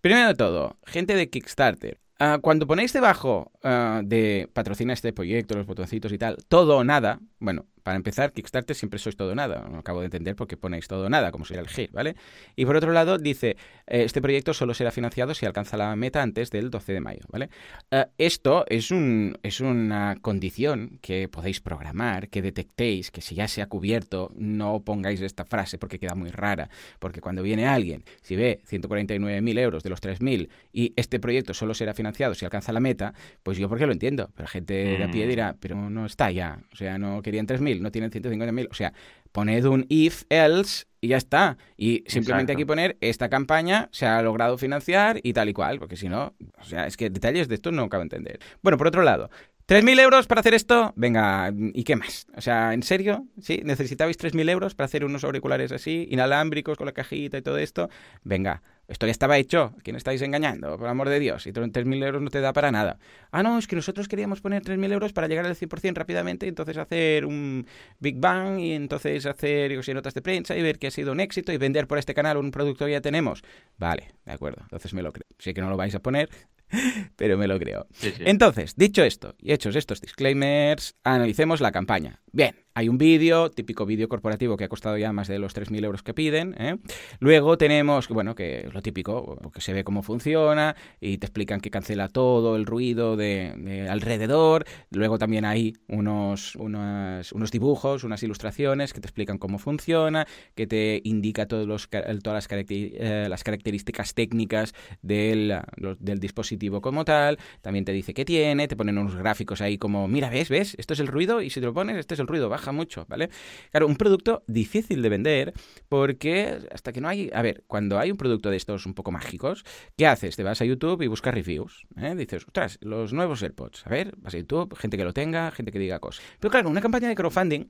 primero 0.00 0.28
de 0.28 0.34
todo, 0.34 0.78
gente 0.86 1.14
de 1.14 1.28
Kickstarter, 1.30 1.98
ah, 2.18 2.38
cuando 2.40 2.66
ponéis 2.66 2.92
debajo 2.92 3.52
ah, 3.62 4.00
de 4.04 4.48
patrocina 4.52 4.92
este 4.92 5.12
proyecto, 5.12 5.54
los 5.56 5.66
botoncitos 5.66 6.12
y 6.12 6.18
tal, 6.18 6.36
todo 6.48 6.78
o 6.78 6.84
nada, 6.84 7.20
bueno, 7.38 7.66
para 7.82 7.96
empezar, 7.96 8.32
Kickstarter 8.32 8.74
siempre 8.76 8.98
sois 8.98 9.16
todo 9.16 9.32
o 9.32 9.34
nada. 9.34 9.66
No 9.70 9.78
acabo 9.78 10.00
de 10.00 10.06
entender 10.06 10.36
por 10.36 10.46
qué 10.46 10.56
ponéis 10.56 10.88
todo 10.88 11.06
o 11.06 11.08
nada, 11.10 11.32
como 11.32 11.44
sería 11.44 11.62
el 11.62 11.68
GIR, 11.68 11.90
¿vale? 11.92 12.16
Y 12.56 12.64
por 12.66 12.76
otro 12.76 12.92
lado, 12.92 13.18
dice, 13.18 13.56
eh, 13.86 14.04
este 14.04 14.20
proyecto 14.22 14.54
solo 14.54 14.74
será 14.74 14.90
financiado 14.90 15.34
si 15.34 15.46
alcanza 15.46 15.76
la 15.76 15.94
meta 15.96 16.22
antes 16.22 16.50
del 16.50 16.70
12 16.70 16.92
de 16.92 17.00
mayo, 17.00 17.20
¿vale? 17.28 17.50
Eh, 17.90 18.06
esto 18.18 18.64
es, 18.68 18.90
un, 18.90 19.36
es 19.42 19.60
una 19.60 20.16
condición 20.20 20.98
que 21.02 21.28
podéis 21.28 21.60
programar, 21.60 22.28
que 22.28 22.42
detectéis, 22.42 23.10
que 23.10 23.20
si 23.20 23.34
ya 23.34 23.48
se 23.48 23.62
ha 23.62 23.66
cubierto, 23.66 24.30
no 24.36 24.80
pongáis 24.82 25.20
esta 25.20 25.44
frase 25.44 25.78
porque 25.78 25.98
queda 25.98 26.14
muy 26.14 26.30
rara. 26.30 26.68
Porque 26.98 27.20
cuando 27.20 27.42
viene 27.42 27.66
alguien, 27.66 28.04
si 28.22 28.36
ve 28.36 28.60
149.000 28.68 29.58
euros 29.58 29.82
de 29.82 29.90
los 29.90 30.00
3.000 30.00 30.48
y 30.72 30.92
este 30.96 31.18
proyecto 31.20 31.54
solo 31.54 31.74
será 31.74 31.94
financiado 31.94 32.34
si 32.34 32.44
alcanza 32.44 32.72
la 32.72 32.80
meta, 32.80 33.14
pues 33.42 33.58
yo 33.58 33.68
porque 33.68 33.86
lo 33.86 33.92
entiendo. 33.92 34.30
Pero 34.34 34.48
gente 34.48 34.74
de 34.74 35.02
a 35.04 35.10
pie 35.10 35.26
Mm. 35.26 35.28
dirá, 35.28 35.56
pero 35.60 35.76
no 35.90 36.06
está 36.06 36.30
ya. 36.30 36.58
O 36.72 36.76
sea, 36.76 36.98
no 36.98 37.22
querían 37.22 37.46
3.000, 37.46 37.71
no 37.80 37.90
tienen 37.90 38.10
150.000. 38.10 38.68
O 38.70 38.74
sea, 38.74 38.92
poned 39.32 39.64
un 39.64 39.86
if, 39.88 40.24
else 40.28 40.86
y 41.00 41.08
ya 41.08 41.16
está. 41.16 41.56
Y 41.76 42.04
simplemente 42.06 42.52
Exacto. 42.52 42.52
aquí 42.52 42.64
poner 42.64 42.96
esta 43.00 43.28
campaña 43.28 43.88
se 43.92 44.06
ha 44.06 44.22
logrado 44.22 44.58
financiar 44.58 45.20
y 45.22 45.32
tal 45.32 45.48
y 45.48 45.52
cual, 45.52 45.78
porque 45.78 45.96
si 45.96 46.08
no, 46.08 46.34
o 46.58 46.64
sea, 46.64 46.86
es 46.86 46.96
que 46.96 47.10
detalles 47.10 47.48
de 47.48 47.54
esto 47.56 47.72
no 47.72 47.84
acabo 47.84 48.02
de 48.02 48.16
entender. 48.16 48.40
Bueno, 48.62 48.78
por 48.78 48.86
otro 48.86 49.02
lado, 49.02 49.30
¿3.000 49.68 50.00
euros 50.00 50.26
para 50.26 50.40
hacer 50.40 50.54
esto? 50.54 50.92
Venga, 50.96 51.52
¿y 51.72 51.84
qué 51.84 51.96
más? 51.96 52.26
O 52.36 52.40
sea, 52.40 52.74
¿en 52.74 52.82
serio? 52.82 53.26
¿Sí? 53.40 53.62
¿Necesitabais 53.64 54.18
3.000 54.18 54.50
euros 54.50 54.74
para 54.74 54.84
hacer 54.84 55.04
unos 55.04 55.24
auriculares 55.24 55.72
así, 55.72 56.06
inalámbricos 56.10 56.76
con 56.76 56.86
la 56.86 56.92
cajita 56.92 57.38
y 57.38 57.42
todo 57.42 57.58
esto? 57.58 57.88
Venga, 58.22 58.62
esto 58.88 59.06
ya 59.06 59.12
estaba 59.12 59.38
hecho. 59.38 59.74
¿A 59.78 59.82
quién 59.82 59.96
estáis 59.96 60.22
engañando? 60.22 60.76
Por 60.76 60.88
amor 60.88 61.08
de 61.08 61.20
Dios. 61.20 61.46
Y 61.46 61.52
3.000 61.52 62.04
euros 62.04 62.22
no 62.22 62.30
te 62.30 62.40
da 62.40 62.52
para 62.52 62.70
nada. 62.70 62.98
Ah, 63.30 63.42
no, 63.42 63.58
es 63.58 63.66
que 63.66 63.76
nosotros 63.76 64.08
queríamos 64.08 64.40
poner 64.40 64.62
3.000 64.62 64.92
euros 64.92 65.12
para 65.12 65.28
llegar 65.28 65.46
al 65.46 65.56
100% 65.56 65.94
rápidamente 65.94 66.46
y 66.46 66.48
entonces 66.48 66.76
hacer 66.76 67.24
un 67.24 67.66
Big 68.00 68.18
Bang 68.18 68.58
y 68.60 68.72
entonces 68.72 69.26
hacer 69.26 69.72
yo 69.72 69.78
qué 69.78 69.82
sé, 69.84 69.94
notas 69.94 70.14
de 70.14 70.22
prensa 70.22 70.56
y 70.56 70.62
ver 70.62 70.78
que 70.78 70.88
ha 70.88 70.90
sido 70.90 71.12
un 71.12 71.20
éxito 71.20 71.52
y 71.52 71.58
vender 71.58 71.86
por 71.86 71.98
este 71.98 72.14
canal 72.14 72.36
un 72.36 72.50
producto 72.50 72.86
que 72.86 72.92
ya 72.92 73.00
tenemos. 73.00 73.42
Vale, 73.78 74.14
de 74.24 74.32
acuerdo. 74.32 74.62
Entonces 74.62 74.94
me 74.94 75.02
lo 75.02 75.12
creo. 75.12 75.26
Sé 75.38 75.54
que 75.54 75.60
no 75.60 75.70
lo 75.70 75.76
vais 75.76 75.94
a 75.94 76.00
poner, 76.00 76.28
pero 77.16 77.38
me 77.38 77.46
lo 77.46 77.58
creo. 77.58 77.86
Sí, 77.92 78.12
sí. 78.16 78.22
Entonces, 78.26 78.76
dicho 78.76 79.02
esto 79.04 79.34
y 79.38 79.52
hechos 79.52 79.76
estos 79.76 80.00
disclaimers, 80.00 80.96
analicemos 81.04 81.60
la 81.60 81.72
campaña. 81.72 82.21
Bien, 82.34 82.54
hay 82.74 82.88
un 82.88 82.96
vídeo, 82.96 83.50
típico 83.50 83.84
vídeo 83.84 84.08
corporativo 84.08 84.56
que 84.56 84.64
ha 84.64 84.68
costado 84.70 84.96
ya 84.96 85.12
más 85.12 85.28
de 85.28 85.38
los 85.38 85.52
3.000 85.52 85.84
euros 85.84 86.02
que 86.02 86.14
piden. 86.14 86.54
¿eh? 86.58 86.78
Luego 87.20 87.58
tenemos, 87.58 88.08
bueno, 88.08 88.34
que 88.34 88.60
es 88.60 88.72
lo 88.72 88.80
típico, 88.80 89.38
que 89.52 89.60
se 89.60 89.74
ve 89.74 89.84
cómo 89.84 90.02
funciona 90.02 90.74
y 90.98 91.18
te 91.18 91.26
explican 91.26 91.60
que 91.60 91.70
cancela 91.70 92.08
todo 92.08 92.56
el 92.56 92.64
ruido 92.64 93.16
de, 93.18 93.52
de 93.58 93.86
alrededor. 93.86 94.64
Luego 94.90 95.18
también 95.18 95.44
hay 95.44 95.74
unos, 95.88 96.56
unas- 96.56 97.32
unos 97.32 97.50
dibujos, 97.50 98.02
unas 98.02 98.22
ilustraciones 98.22 98.94
que 98.94 99.02
te 99.02 99.08
explican 99.08 99.36
cómo 99.36 99.58
funciona, 99.58 100.26
que 100.54 100.66
te 100.66 101.02
indica 101.04 101.44
todos 101.46 101.66
los, 101.66 101.90
todas 102.22 102.48
eh, 102.50 103.26
las 103.28 103.44
características 103.44 104.14
técnicas 104.14 104.72
del, 105.02 105.54
del 105.98 106.18
dispositivo 106.18 106.80
como 106.80 107.04
tal. 107.04 107.38
También 107.60 107.84
te 107.84 107.92
dice 107.92 108.14
qué 108.14 108.24
tiene, 108.24 108.68
te 108.68 108.76
ponen 108.76 108.96
unos 108.96 109.16
gráficos 109.16 109.60
ahí 109.60 109.76
como, 109.76 110.08
mira, 110.08 110.30
ves, 110.30 110.48
ves, 110.48 110.74
esto 110.78 110.94
es 110.94 111.00
el 111.00 111.08
ruido 111.08 111.42
y 111.42 111.50
si 111.50 111.60
te 111.60 111.66
lo 111.66 111.74
pones, 111.74 111.98
este 111.98 112.14
es 112.14 112.21
el 112.22 112.28
ruido, 112.28 112.48
baja 112.48 112.72
mucho, 112.72 113.06
¿vale? 113.08 113.30
Claro, 113.70 113.86
un 113.86 113.96
producto 113.96 114.42
difícil 114.46 115.02
de 115.02 115.08
vender 115.08 115.52
porque 115.88 116.58
hasta 116.72 116.92
que 116.92 117.00
no 117.00 117.08
hay, 117.08 117.30
a 117.34 117.42
ver, 117.42 117.64
cuando 117.66 117.98
hay 117.98 118.10
un 118.10 118.16
producto 118.16 118.50
de 118.50 118.56
estos 118.56 118.86
un 118.86 118.94
poco 118.94 119.12
mágicos, 119.12 119.64
¿qué 119.96 120.06
haces? 120.06 120.36
Te 120.36 120.42
vas 120.42 120.60
a 120.60 120.64
YouTube 120.64 121.02
y 121.02 121.06
buscas 121.06 121.34
reviews, 121.34 121.86
¿eh? 121.96 122.14
Dices, 122.14 122.44
ostras, 122.46 122.78
los 122.80 123.12
nuevos 123.12 123.42
AirPods, 123.42 123.86
a 123.86 123.90
ver, 123.90 124.14
vas 124.18 124.34
a 124.34 124.38
YouTube, 124.38 124.74
gente 124.76 124.96
que 124.96 125.04
lo 125.04 125.12
tenga, 125.12 125.50
gente 125.50 125.72
que 125.72 125.78
diga 125.78 125.98
cosas. 125.98 126.24
Pero 126.40 126.50
claro, 126.50 126.70
una 126.70 126.80
campaña 126.80 127.08
de 127.08 127.14
crowdfunding 127.14 127.68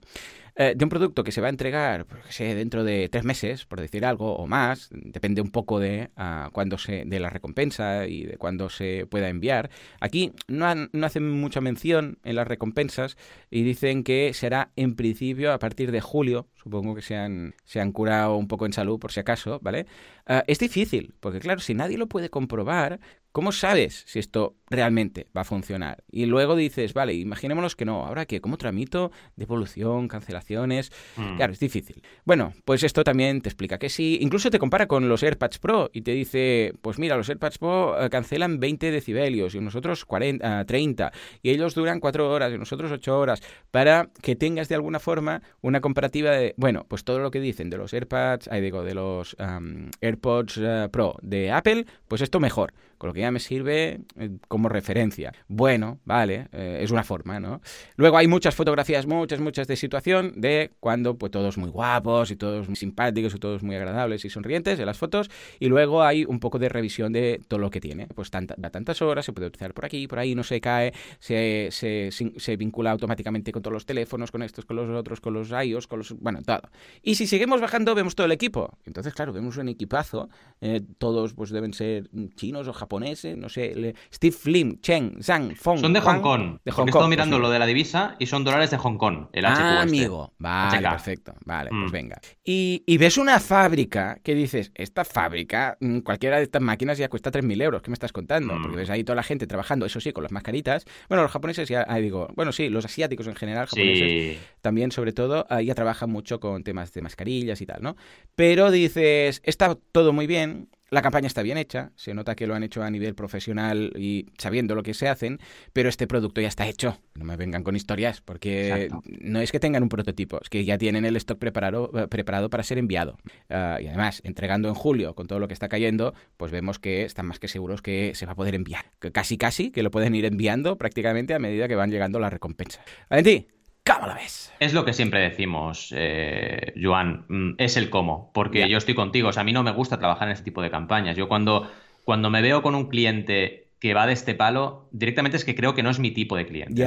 eh, 0.57 0.75
de 0.77 0.85
un 0.85 0.89
producto 0.89 1.25
que 1.25 1.33
se 1.33 1.41
va 1.41 1.47
a 1.47 1.51
entregar, 1.51 2.07
pues, 2.07 2.39
dentro 2.39 2.85
de 2.85 3.09
tres 3.09 3.25
meses, 3.25 3.65
por 3.65 3.81
decir 3.81 4.05
algo, 4.05 4.37
o 4.37 4.47
más, 4.47 4.89
depende 4.91 5.41
un 5.41 5.51
poco 5.51 5.81
de 5.81 6.11
uh, 6.17 6.51
cuándo 6.53 6.79
se, 6.79 7.05
de 7.05 7.21
la 7.21 7.31
recompensa 7.31 8.07
y 8.07 8.25
de 8.25 8.37
cuándo 8.37 8.69
se 8.69 9.07
pueda 9.07 9.29
enviar. 9.29 9.71
Aquí 10.01 10.33
no, 10.49 10.67
han, 10.67 10.91
no 10.93 11.07
hacen 11.07 11.31
mucha 11.31 11.61
mención 11.61 12.19
en 12.25 12.37
las 12.37 12.47
recompensas 12.47 13.17
y 13.51 13.63
dicen 13.63 14.05
que 14.05 14.33
será 14.35 14.71
en 14.77 14.95
principio 14.95 15.53
a 15.53 15.59
partir 15.59 15.91
de 15.91 16.01
julio, 16.01 16.49
supongo 16.63 16.95
que 16.95 17.03
se 17.03 17.17
han, 17.17 17.55
se 17.65 17.81
han 17.81 17.93
curado 17.93 18.37
un 18.37 18.49
poco 18.49 18.67
en 18.67 18.73
salud 18.73 18.99
por 18.99 19.13
si 19.13 19.21
acaso, 19.21 19.59
¿vale? 19.63 19.87
Uh, 20.29 20.43
es 20.47 20.59
difícil, 20.59 21.15
porque 21.21 21.41
claro, 21.41 21.61
si 21.61 21.75
nadie 21.75 21.99
lo 21.99 22.07
puede 22.07 22.31
comprobar, 22.31 23.01
¿Cómo 23.33 23.51
sabes 23.51 24.05
si 24.07 24.19
esto 24.19 24.57
realmente 24.69 25.27
va 25.35 25.41
a 25.41 25.45
funcionar? 25.45 26.05
Y 26.11 26.27
luego 26.27 26.55
dices, 26.55 26.93
vale, 26.93 27.15
imaginémonos 27.15 27.75
que 27.75 27.87
no, 27.87 28.05
¿ahora 28.05 28.27
qué? 28.27 28.43
¿Cómo 28.43 28.59
tramito 28.59 29.11
devolución, 29.37 30.07
cancelaciones? 30.07 30.93
Mm. 31.17 31.37
Claro, 31.37 31.55
es 31.55 31.59
difícil. 31.59 32.03
Bueno, 32.27 32.53
pues 32.67 32.83
esto 32.83 33.05
también 33.05 33.41
te 33.41 33.49
explica 33.49 33.79
que 33.79 33.89
sí. 33.89 34.19
Incluso 34.21 34.51
te 34.51 34.59
compara 34.59 34.87
con 34.87 35.09
los 35.09 35.23
AirPods 35.23 35.59
Pro 35.61 35.91
y 35.95 36.03
te 36.03 36.11
dice, 36.11 36.75
pues 36.83 36.99
mira, 36.99 37.17
los 37.17 37.31
AirPods 37.31 37.57
Pro 37.57 38.05
eh, 38.05 38.11
cancelan 38.11 38.61
20 38.61 38.91
decibelios 38.91 39.55
y 39.55 39.61
nosotros 39.61 40.05
40, 40.05 40.67
30 40.67 41.13
y 41.41 41.51
ellos 41.51 41.75
duran 41.75 42.01
4 42.01 42.31
horas 42.31 42.53
y 42.53 42.59
nosotros 42.59 42.93
8 42.93 43.19
horas 43.19 43.43
para 43.71 44.11
que 44.21 44.37
tengas 44.37 44.69
de 44.69 44.75
alguna 44.75 44.99
forma 44.99 45.41
una 45.63 45.81
comparativa 45.81 46.33
de, 46.33 46.53
bueno, 46.59 46.85
pues 46.87 47.05
todo 47.05 47.19
lo 47.19 47.31
que 47.31 47.41
dicen 47.41 47.71
de 47.71 47.79
los 47.79 47.95
AirPods, 47.95 48.49
ahí 48.49 48.61
digo, 48.61 48.85
de 48.85 48.95
los 48.95 49.35
um, 49.39 49.89
AirPods 50.03 50.59
uh, 50.59 50.91
Pro 50.91 51.17
de 51.23 51.51
Apple, 51.51 51.87
pues 52.09 52.21
esto 52.21 52.39
mejor 52.39 52.75
con 53.03 53.09
lo 53.09 53.15
que 53.15 53.21
ya 53.23 53.33
me 53.33 53.41
sirve 53.41 54.03
eh, 54.17 54.31
como 54.47 54.69
referencia. 54.69 55.33
Bueno, 55.49 55.99
vale, 56.05 56.47
eh, 56.53 56.79
es 56.83 56.93
una 56.93 57.03
forma, 57.03 57.41
¿no? 57.41 57.61
Luego 57.97 58.17
hay 58.17 58.29
muchas 58.29 58.55
fotografías, 58.55 59.09
muchas, 59.09 59.41
muchas 59.41 59.67
de 59.67 59.75
situación 59.75 60.35
de 60.37 60.71
cuando 60.79 61.19
pues 61.19 61.33
todos 61.33 61.59
muy 61.59 61.69
guapos 61.69 62.31
y 62.31 62.37
todos 62.37 62.69
muy 62.69 62.77
simpáticos 62.77 63.35
y 63.35 63.41
todos 63.41 63.65
muy 63.65 63.75
agradables 63.75 64.25
y 64.25 64.31
sonrientes 64.31 64.79
en 64.79 64.87
las 64.87 64.99
fotos 64.99 65.33
y 65.59 65.67
luego 65.67 66.05
hay 66.05 66.25
un 66.25 66.39
poco 66.39 66.61
de 66.61 66.69
revisión 66.69 67.13
de 67.13 67.41
todo 67.49 67.59
lo 67.59 67.71
que 67.71 67.81
tiene. 67.81 68.07
Pues 68.07 68.31
tanta, 68.31 68.55
da 68.57 68.71
tantas 68.71 69.03
horas, 69.03 69.25
se 69.25 69.33
puede 69.33 69.49
utilizar 69.49 69.75
por 69.75 69.85
aquí, 69.85 70.07
por 70.07 70.21
ahí, 70.21 70.37
no 70.37 70.45
se 70.45 70.61
cae, 70.61 70.93
se, 71.19 71.71
se, 71.73 72.57
vincula 72.57 72.93
automáticamente 72.93 73.51
con 73.51 73.63
todos 73.63 73.75
los 73.75 73.85
teléfonos, 73.85 74.31
con 74.31 74.45
estos, 74.45 74.65
con 74.65 74.77
los 74.77 74.89
otros, 74.91 75.21
con 75.21 75.35
los 75.35 75.51
iOS, 75.51 75.89
con 75.89 75.99
los... 75.99 76.13
bueno, 76.21 76.39
todo. 76.47 76.71
Y 77.03 77.17
si 77.17 77.27
seguimos 77.27 77.61
bajando 77.61 77.97
vemos 77.97 78.15
todo 78.15 78.27
el 78.27 78.33
equipo. 78.33 78.79
Entonces, 78.85 79.13
claro, 79.13 79.33
vemos 79.33 79.57
un 79.57 79.69
equipazo, 79.71 80.29
eh, 80.61 80.83
todos 80.99 81.35
pues 81.35 81.51
deben 81.51 81.75
ser 81.75 82.09
chinos 82.37 82.69
o 82.69 82.73
japoneses 82.73 82.92
no 83.01 83.49
sé, 83.49 83.95
Steve 84.13 84.37
Lim, 84.45 84.81
Chen, 84.81 85.23
Zhang, 85.23 85.55
Fong. 85.57 85.81
Son 85.81 85.93
de 85.93 86.01
Hong 86.01 86.21
Kong. 86.21 86.59
De 86.65 86.71
Hong 86.73 86.77
Kong. 86.77 86.87
He 86.87 86.91
estado 86.91 87.09
mirando 87.09 87.39
lo 87.39 87.51
de 87.51 87.59
la 87.59 87.67
divisa 87.67 88.17
y 88.19 88.27
son 88.27 88.45
dólares 88.45 88.71
de 88.71 88.79
Hong 88.79 88.97
Kong, 88.97 89.27
el 89.33 89.45
ah, 89.45 89.83
amigo. 89.83 90.33
Vale, 90.39 90.89
perfecto. 90.89 91.35
Vale, 91.45 91.71
pues 91.71 91.91
mm. 91.91 91.93
venga. 91.93 92.21
Y, 92.45 92.83
y, 92.87 92.99
ves 92.99 93.19
una 93.19 93.41
fábrica 93.41 94.19
que 94.23 94.35
dices, 94.35 94.73
esta 94.75 95.05
fábrica, 95.05 95.77
mm, 95.81 96.01
cualquiera 96.01 96.39
de 96.39 96.45
estas 96.45 96.63
máquinas 96.63 96.99
ya 96.99 97.09
cuesta 97.09 97.31
3.000 97.31 97.63
euros. 97.63 97.83
¿Qué 97.83 97.91
me 97.91 97.95
estás 97.95 98.13
contando? 98.13 98.55
Porque 98.55 98.77
mm. 98.77 98.81
ves 98.81 98.91
ahí 98.91 99.05
toda 99.05 99.17
la 99.17 99.23
gente 99.23 99.47
trabajando, 99.47 99.87
eso 99.87 100.01
sí, 100.01 100.13
con 100.13 100.23
las 100.23 100.33
mascaritas. 100.33 100.85
Bueno, 101.09 101.23
los 101.23 101.33
japoneses 101.33 101.69
ya, 101.69 101.85
ahí 101.89 102.03
digo, 102.03 102.29
bueno, 102.35 102.53
sí, 102.53 102.69
los 102.69 102.85
asiáticos 102.85 103.27
en 103.27 103.35
general, 103.35 103.67
japoneses, 103.67 104.39
también 104.61 104.93
sobre 104.93 105.13
todo, 105.13 105.47
ya 105.61 105.75
trabajan 105.75 106.11
mucho 106.11 106.41
con 106.41 106.63
temas 106.65 106.93
de 106.93 107.03
mascarillas 107.03 107.61
y 107.61 107.67
tal, 107.67 107.83
¿no? 107.83 107.97
Pero 108.35 108.71
dices, 108.71 109.41
está 109.45 109.77
todo 109.93 110.13
muy 110.13 110.27
bien, 110.27 110.69
la 110.93 111.01
campaña 111.01 111.27
está 111.27 111.41
bien 111.41 111.57
hecha, 111.57 111.91
se 111.97 112.13
nota 112.13 112.35
que 112.35 112.47
lo 112.47 112.55
han 112.55 112.63
hecho 112.63 112.83
a 112.83 112.91
nivel 112.91 113.15
profesional 113.15 113.95
y 113.97 114.27
sabiendo 114.37 114.75
lo 114.75 114.83
que 114.83 114.93
se 114.93 115.09
hacen, 115.09 115.41
pero 115.73 115.89
este 115.89 116.07
producto 116.07 116.43
ya 116.43 116.49
está 116.49 116.67
hecho. 116.67 116.99
No 117.15 117.25
me 117.25 117.37
vengan 117.37 117.63
con 117.63 117.75
historias, 117.75 118.21
porque 118.21 118.91
no 119.23 119.41
es 119.41 119.51
que 119.53 119.59
tengan 119.59 119.83
un 119.83 119.89
prototipo, 119.89 120.39
es 120.43 120.51
que 120.51 120.67
ya 120.67 120.77
tienen 120.77 121.07
el 121.07 121.17
stock 121.17 121.39
preparado, 121.39 121.91
eh, 121.99 122.09
preparado 122.09 122.51
para 122.51 122.63
ser 122.63 122.77
enviado. 122.77 123.17
Uh, 123.49 123.81
y 123.81 123.87
además, 123.87 124.21
entregando 124.23 124.69
en 124.69 124.75
julio 124.75 125.15
con 125.15 125.27
todo 125.29 125.39
lo 125.39 125.49
que 125.49 125.55
está 125.55 125.71
cayendo, 125.71 126.13
pues 126.37 126.53
vemos 126.53 126.79
que 126.79 127.05
están 127.05 127.25
más 127.25 127.39
que 127.39 127.49
seguros 127.49 127.81
que 127.81 128.13
se 128.15 128.27
va 128.27 128.33
a 128.33 128.37
poder 128.37 128.55
enviar. 128.55 128.85
Que 129.01 129.13
casi, 129.13 129.39
casi, 129.39 129.71
que 129.71 129.83
lo 129.83 129.91
pueden 129.91 130.15
ir 130.15 130.27
enviando 130.27 130.77
prácticamente 130.77 131.33
a 131.33 131.39
medida 131.39 131.69
que 131.69 131.75
van 131.75 131.91
llegando 131.91 132.19
las 132.19 132.31
recompensas. 132.35 132.85
Valentín, 133.09 133.47
¿Cómo 133.85 134.15
ves? 134.15 134.53
Es 134.61 134.73
lo 134.75 134.85
que 134.85 134.93
siempre 134.93 135.21
decimos, 135.21 135.93
eh, 135.97 136.73
Joan, 136.81 137.25
mm, 137.29 137.55
es 137.59 137.77
el 137.77 137.91
cómo, 137.91 138.31
porque 138.33 138.69
yo 138.69 138.79
estoy 138.79 138.95
contigo, 138.95 139.29
o 139.29 139.33
sea, 139.33 139.41
a 139.41 139.45
mí 139.45 139.53
no 139.53 139.65
me 139.65 139.73
gusta 139.73 139.99
trabajar 139.99 140.29
en 140.29 140.33
este 140.33 140.45
tipo 140.45 140.63
de 140.63 140.71
campañas. 140.71 141.17
Yo 141.17 141.29
cuando, 141.29 141.69
cuando 142.05 142.31
me 142.31 142.43
veo 142.43 142.63
con 142.63 142.77
un 142.77 142.89
cliente 142.89 143.73
que 143.81 143.95
va 143.95 144.07
de 144.07 144.13
este 144.13 144.35
palo, 144.35 144.89
directamente 144.93 145.37
es 145.37 145.45
que 145.45 145.57
creo 145.57 145.75
que 145.75 145.83
no 145.83 145.91
es 145.91 145.99
mi 145.99 146.13
tipo 146.13 146.37
de 146.37 146.47
cliente. 146.47 146.85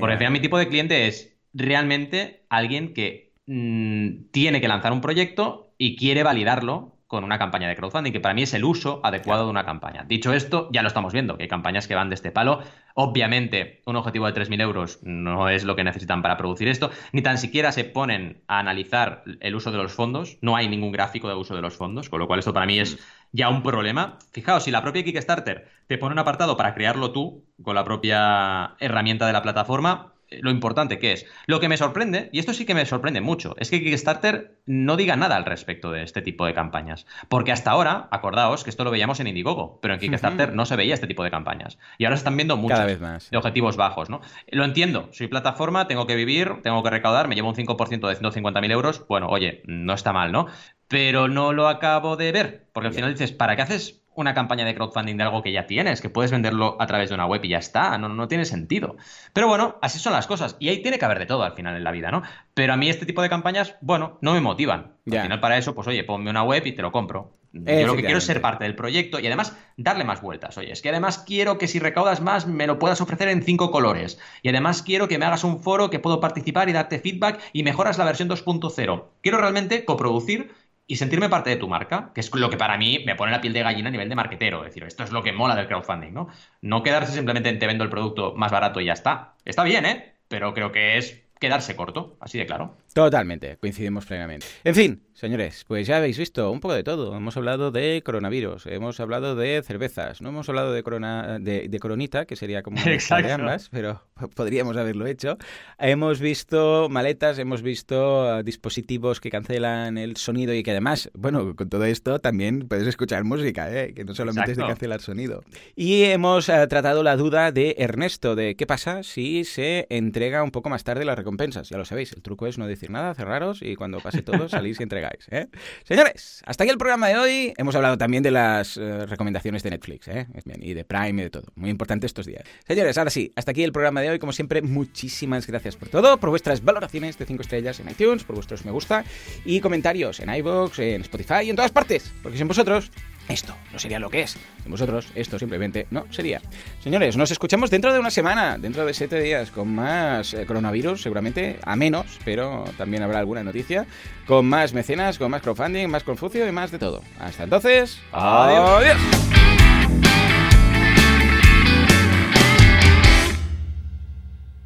Porque 0.00 0.12
al 0.12 0.18
final 0.18 0.32
mi 0.32 0.40
tipo 0.40 0.58
de 0.58 0.66
cliente 0.66 1.06
es 1.06 1.36
realmente 1.52 2.44
alguien 2.48 2.92
que 2.92 3.34
mm, 3.46 4.30
tiene 4.32 4.60
que 4.60 4.66
lanzar 4.66 4.92
un 4.92 5.00
proyecto 5.00 5.72
y 5.78 5.94
quiere 5.94 6.24
validarlo 6.24 6.91
con 7.12 7.24
una 7.24 7.38
campaña 7.38 7.68
de 7.68 7.76
crowdfunding, 7.76 8.10
que 8.10 8.20
para 8.20 8.32
mí 8.32 8.44
es 8.44 8.54
el 8.54 8.64
uso 8.64 9.02
adecuado 9.04 9.44
de 9.44 9.50
una 9.50 9.66
campaña. 9.66 10.02
Dicho 10.08 10.32
esto, 10.32 10.70
ya 10.72 10.80
lo 10.80 10.88
estamos 10.88 11.12
viendo, 11.12 11.36
que 11.36 11.42
hay 11.42 11.48
campañas 11.48 11.86
que 11.86 11.94
van 11.94 12.08
de 12.08 12.14
este 12.14 12.30
palo. 12.30 12.60
Obviamente, 12.94 13.82
un 13.84 13.96
objetivo 13.96 14.24
de 14.24 14.32
3.000 14.32 14.62
euros 14.62 14.98
no 15.02 15.50
es 15.50 15.64
lo 15.64 15.76
que 15.76 15.84
necesitan 15.84 16.22
para 16.22 16.38
producir 16.38 16.68
esto, 16.68 16.90
ni 17.12 17.20
tan 17.20 17.36
siquiera 17.36 17.70
se 17.70 17.84
ponen 17.84 18.40
a 18.46 18.60
analizar 18.60 19.24
el 19.40 19.54
uso 19.54 19.70
de 19.70 19.76
los 19.76 19.92
fondos, 19.92 20.38
no 20.40 20.56
hay 20.56 20.68
ningún 20.68 20.90
gráfico 20.90 21.28
de 21.28 21.34
uso 21.34 21.54
de 21.54 21.60
los 21.60 21.76
fondos, 21.76 22.08
con 22.08 22.18
lo 22.18 22.26
cual 22.26 22.38
esto 22.38 22.54
para 22.54 22.64
mí 22.64 22.78
es 22.78 22.98
ya 23.30 23.50
un 23.50 23.62
problema. 23.62 24.16
Fijaos, 24.30 24.64
si 24.64 24.70
la 24.70 24.80
propia 24.80 25.04
Kickstarter 25.04 25.68
te 25.86 25.98
pone 25.98 26.14
un 26.14 26.18
apartado 26.18 26.56
para 26.56 26.72
crearlo 26.72 27.12
tú 27.12 27.44
con 27.62 27.74
la 27.74 27.84
propia 27.84 28.74
herramienta 28.80 29.26
de 29.26 29.34
la 29.34 29.42
plataforma, 29.42 30.11
lo 30.40 30.50
importante 30.50 30.98
que 30.98 31.12
es. 31.12 31.26
Lo 31.46 31.60
que 31.60 31.68
me 31.68 31.76
sorprende, 31.76 32.28
y 32.32 32.38
esto 32.38 32.54
sí 32.54 32.64
que 32.64 32.74
me 32.74 32.86
sorprende 32.86 33.20
mucho, 33.20 33.54
es 33.58 33.70
que 33.70 33.82
Kickstarter 33.82 34.58
no 34.66 34.96
diga 34.96 35.16
nada 35.16 35.36
al 35.36 35.44
respecto 35.44 35.90
de 35.90 36.02
este 36.02 36.22
tipo 36.22 36.46
de 36.46 36.54
campañas. 36.54 37.06
Porque 37.28 37.52
hasta 37.52 37.70
ahora, 37.70 38.08
acordaos 38.10 38.64
que 38.64 38.70
esto 38.70 38.84
lo 38.84 38.90
veíamos 38.90 39.20
en 39.20 39.26
Indiegogo, 39.26 39.78
pero 39.80 39.94
en 39.94 40.00
Kickstarter 40.00 40.54
no 40.54 40.66
se 40.66 40.76
veía 40.76 40.94
este 40.94 41.06
tipo 41.06 41.24
de 41.24 41.30
campañas. 41.30 41.78
Y 41.98 42.04
ahora 42.04 42.16
se 42.16 42.20
están 42.20 42.36
viendo 42.36 42.56
muchos 42.56 42.84
vez 42.84 43.00
más. 43.00 43.30
de 43.30 43.36
objetivos 43.36 43.76
bajos, 43.76 44.10
¿no? 44.10 44.20
Lo 44.48 44.64
entiendo, 44.64 45.08
soy 45.12 45.28
plataforma, 45.28 45.86
tengo 45.88 46.06
que 46.06 46.14
vivir, 46.14 46.62
tengo 46.62 46.82
que 46.82 46.90
recaudar, 46.90 47.28
me 47.28 47.34
llevo 47.34 47.48
un 47.48 47.54
5% 47.54 48.08
de 48.08 48.16
150.000 48.16 48.70
euros, 48.70 49.06
bueno, 49.08 49.28
oye, 49.28 49.62
no 49.66 49.94
está 49.94 50.12
mal, 50.12 50.32
¿no? 50.32 50.46
Pero 50.88 51.28
no 51.28 51.52
lo 51.52 51.68
acabo 51.68 52.16
de 52.16 52.32
ver, 52.32 52.66
porque 52.72 52.88
al 52.88 52.94
final 52.94 53.12
dices, 53.12 53.32
¿para 53.32 53.56
qué 53.56 53.62
haces 53.62 54.01
una 54.14 54.34
campaña 54.34 54.64
de 54.64 54.74
crowdfunding 54.74 55.16
de 55.16 55.22
algo 55.22 55.42
que 55.42 55.52
ya 55.52 55.66
tienes, 55.66 56.00
que 56.00 56.10
puedes 56.10 56.30
venderlo 56.30 56.76
a 56.80 56.86
través 56.86 57.08
de 57.08 57.14
una 57.14 57.26
web 57.26 57.44
y 57.44 57.48
ya 57.48 57.58
está, 57.58 57.98
no, 57.98 58.08
no 58.08 58.28
tiene 58.28 58.44
sentido. 58.44 58.96
Pero 59.32 59.48
bueno, 59.48 59.78
así 59.82 59.98
son 59.98 60.12
las 60.12 60.26
cosas 60.26 60.56
y 60.58 60.68
ahí 60.68 60.82
tiene 60.82 60.98
que 60.98 61.04
haber 61.04 61.18
de 61.18 61.26
todo 61.26 61.42
al 61.42 61.52
final 61.52 61.76
en 61.76 61.84
la 61.84 61.92
vida, 61.92 62.10
¿no? 62.10 62.22
Pero 62.54 62.72
a 62.72 62.76
mí 62.76 62.88
este 62.88 63.06
tipo 63.06 63.22
de 63.22 63.28
campañas, 63.28 63.76
bueno, 63.80 64.18
no 64.20 64.34
me 64.34 64.40
motivan. 64.40 64.92
Al 65.10 65.22
final 65.22 65.40
para 65.40 65.58
eso, 65.58 65.74
pues 65.74 65.88
oye, 65.88 66.04
ponme 66.04 66.30
una 66.30 66.42
web 66.42 66.66
y 66.66 66.72
te 66.72 66.82
lo 66.82 66.92
compro. 66.92 67.36
Yo 67.52 67.86
lo 67.86 67.96
que 67.96 68.02
quiero 68.02 68.16
es 68.16 68.24
ser 68.24 68.40
parte 68.40 68.64
del 68.64 68.74
proyecto 68.74 69.20
y 69.20 69.26
además 69.26 69.54
darle 69.76 70.04
más 70.04 70.22
vueltas. 70.22 70.56
Oye, 70.56 70.72
es 70.72 70.80
que 70.80 70.88
además 70.88 71.18
quiero 71.18 71.58
que 71.58 71.68
si 71.68 71.78
recaudas 71.78 72.22
más 72.22 72.46
me 72.46 72.66
lo 72.66 72.78
puedas 72.78 73.02
ofrecer 73.02 73.28
en 73.28 73.42
cinco 73.42 73.70
colores. 73.70 74.18
Y 74.40 74.48
además 74.48 74.82
quiero 74.82 75.06
que 75.06 75.18
me 75.18 75.26
hagas 75.26 75.44
un 75.44 75.62
foro 75.62 75.90
que 75.90 75.98
puedo 75.98 76.18
participar 76.18 76.70
y 76.70 76.72
darte 76.72 76.98
feedback 76.98 77.40
y 77.52 77.62
mejoras 77.62 77.98
la 77.98 78.06
versión 78.06 78.30
2.0. 78.30 79.04
Quiero 79.20 79.38
realmente 79.38 79.84
coproducir 79.84 80.50
y 80.86 80.96
sentirme 80.96 81.28
parte 81.28 81.50
de 81.50 81.56
tu 81.56 81.68
marca, 81.68 82.12
que 82.14 82.20
es 82.20 82.34
lo 82.34 82.50
que 82.50 82.56
para 82.56 82.76
mí 82.76 83.02
me 83.06 83.14
pone 83.16 83.32
la 83.32 83.40
piel 83.40 83.52
de 83.52 83.62
gallina 83.62 83.88
a 83.88 83.92
nivel 83.92 84.08
de 84.08 84.14
marketero. 84.14 84.60
Es 84.60 84.70
decir, 84.70 84.84
esto 84.84 85.04
es 85.04 85.12
lo 85.12 85.22
que 85.22 85.32
mola 85.32 85.54
del 85.56 85.66
crowdfunding, 85.66 86.12
¿no? 86.12 86.28
No 86.60 86.82
quedarse 86.82 87.12
simplemente 87.12 87.48
en 87.48 87.58
te 87.58 87.66
vendo 87.66 87.84
el 87.84 87.90
producto 87.90 88.34
más 88.36 88.52
barato 88.52 88.80
y 88.80 88.86
ya 88.86 88.92
está. 88.92 89.34
Está 89.44 89.64
bien, 89.64 89.86
¿eh? 89.86 90.14
Pero 90.28 90.54
creo 90.54 90.72
que 90.72 90.98
es 90.98 91.22
quedarse 91.40 91.76
corto, 91.76 92.16
así 92.20 92.38
de 92.38 92.46
claro. 92.46 92.76
Totalmente, 92.94 93.56
coincidimos 93.56 94.04
plenamente. 94.04 94.46
En 94.64 94.74
fin, 94.74 95.02
señores, 95.14 95.64
pues 95.66 95.86
ya 95.86 95.96
habéis 95.96 96.18
visto 96.18 96.50
un 96.50 96.60
poco 96.60 96.74
de 96.74 96.82
todo. 96.82 97.16
Hemos 97.16 97.34
hablado 97.38 97.70
de 97.70 98.02
coronavirus, 98.04 98.66
hemos 98.66 99.00
hablado 99.00 99.34
de 99.34 99.62
cervezas, 99.62 100.20
no 100.20 100.28
hemos 100.28 100.46
hablado 100.50 100.74
de, 100.74 100.82
corona, 100.82 101.38
de, 101.38 101.78
coronita, 101.80 102.26
que 102.26 102.36
sería 102.36 102.62
como 102.62 102.76
de 102.84 103.32
ambas, 103.32 103.70
pero 103.70 104.02
podríamos 104.34 104.76
haberlo 104.76 105.06
hecho. 105.06 105.38
Hemos 105.78 106.20
visto 106.20 106.88
maletas, 106.90 107.38
hemos 107.38 107.62
visto 107.62 108.26
uh, 108.26 108.42
dispositivos 108.42 109.20
que 109.20 109.30
cancelan 109.30 109.96
el 109.96 110.18
sonido 110.18 110.52
y 110.52 110.62
que 110.62 110.72
además, 110.72 111.10
bueno, 111.14 111.56
con 111.56 111.70
todo 111.70 111.86
esto 111.86 112.18
también 112.18 112.68
puedes 112.68 112.86
escuchar 112.86 113.24
música, 113.24 113.72
¿eh? 113.72 113.94
que 113.94 114.04
no 114.04 114.14
solamente 114.14 114.52
es 114.52 114.58
de 114.58 114.66
cancelar 114.66 115.00
sonido. 115.00 115.42
Y 115.74 116.02
hemos 116.04 116.50
uh, 116.50 116.66
tratado 116.68 117.02
la 117.02 117.16
duda 117.16 117.52
de 117.52 117.74
Ernesto, 117.78 118.36
de 118.36 118.54
qué 118.54 118.66
pasa 118.66 119.02
si 119.02 119.44
se 119.44 119.86
entrega 119.88 120.42
un 120.42 120.50
poco 120.50 120.68
más 120.68 120.84
tarde 120.84 121.06
las 121.06 121.16
recompensas. 121.16 121.70
Ya 121.70 121.78
lo 121.78 121.86
sabéis, 121.86 122.12
el 122.12 122.20
truco 122.20 122.46
es 122.46 122.58
no 122.58 122.66
decir 122.66 122.81
nada, 122.90 123.14
cerraros 123.14 123.60
y 123.62 123.76
cuando 123.76 124.00
pase 124.00 124.22
todo 124.22 124.48
salís 124.48 124.80
y 124.80 124.82
entregáis. 124.82 125.26
¿eh? 125.30 125.48
Señores, 125.84 126.42
hasta 126.44 126.64
aquí 126.64 126.70
el 126.70 126.78
programa 126.78 127.08
de 127.08 127.16
hoy. 127.16 127.54
Hemos 127.56 127.74
hablado 127.74 127.98
también 127.98 128.22
de 128.22 128.30
las 128.30 128.76
eh, 128.76 129.06
recomendaciones 129.06 129.62
de 129.62 129.70
Netflix 129.70 130.08
¿eh? 130.08 130.26
y 130.60 130.74
de 130.74 130.84
Prime 130.84 131.22
y 131.22 131.24
de 131.24 131.30
todo. 131.30 131.44
Muy 131.54 131.70
importante 131.70 132.06
estos 132.06 132.26
días. 132.26 132.42
Señores, 132.66 132.98
ahora 132.98 133.10
sí, 133.10 133.32
hasta 133.36 133.50
aquí 133.50 133.62
el 133.62 133.72
programa 133.72 134.00
de 134.00 134.10
hoy. 134.10 134.18
Como 134.18 134.32
siempre, 134.32 134.62
muchísimas 134.62 135.46
gracias 135.46 135.76
por 135.76 135.88
todo, 135.88 136.18
por 136.18 136.30
vuestras 136.30 136.64
valoraciones 136.64 137.18
de 137.18 137.26
5 137.26 137.42
estrellas 137.42 137.80
en 137.80 137.90
iTunes, 137.90 138.24
por 138.24 138.36
vuestros 138.36 138.64
me 138.64 138.70
gusta 138.70 139.04
y 139.44 139.60
comentarios 139.60 140.20
en 140.20 140.34
iVoox, 140.34 140.78
en 140.78 141.02
Spotify 141.02 141.44
y 141.44 141.50
en 141.50 141.56
todas 141.56 141.70
partes. 141.70 142.12
Porque 142.22 142.38
sin 142.38 142.48
vosotros 142.48 142.90
esto 143.28 143.54
no 143.72 143.78
sería 143.78 143.98
lo 143.98 144.10
que 144.10 144.22
es. 144.22 144.36
Sin 144.62 144.70
vosotros, 144.70 145.08
esto 145.14 145.38
simplemente 145.38 145.86
no 145.90 146.06
sería. 146.10 146.40
Señores, 146.80 147.16
nos 147.16 147.30
escuchamos 147.30 147.70
dentro 147.70 147.92
de 147.92 147.98
una 147.98 148.10
semana, 148.10 148.58
dentro 148.58 148.84
de 148.84 148.94
siete 148.94 149.20
días, 149.20 149.50
con 149.50 149.74
más 149.74 150.34
eh, 150.34 150.46
coronavirus, 150.46 151.02
seguramente, 151.02 151.58
a 151.62 151.76
menos, 151.76 152.18
pero 152.24 152.64
también 152.76 153.02
habrá 153.02 153.18
alguna 153.18 153.42
noticia, 153.42 153.86
con 154.26 154.46
más 154.46 154.72
mecenas, 154.72 155.18
con 155.18 155.30
más 155.30 155.42
crowdfunding, 155.42 155.88
más 155.88 156.02
Confucio 156.04 156.46
y 156.46 156.52
más 156.52 156.70
de 156.70 156.78
todo. 156.78 157.02
Hasta 157.18 157.44
entonces, 157.44 157.98
adiós. 158.12 158.98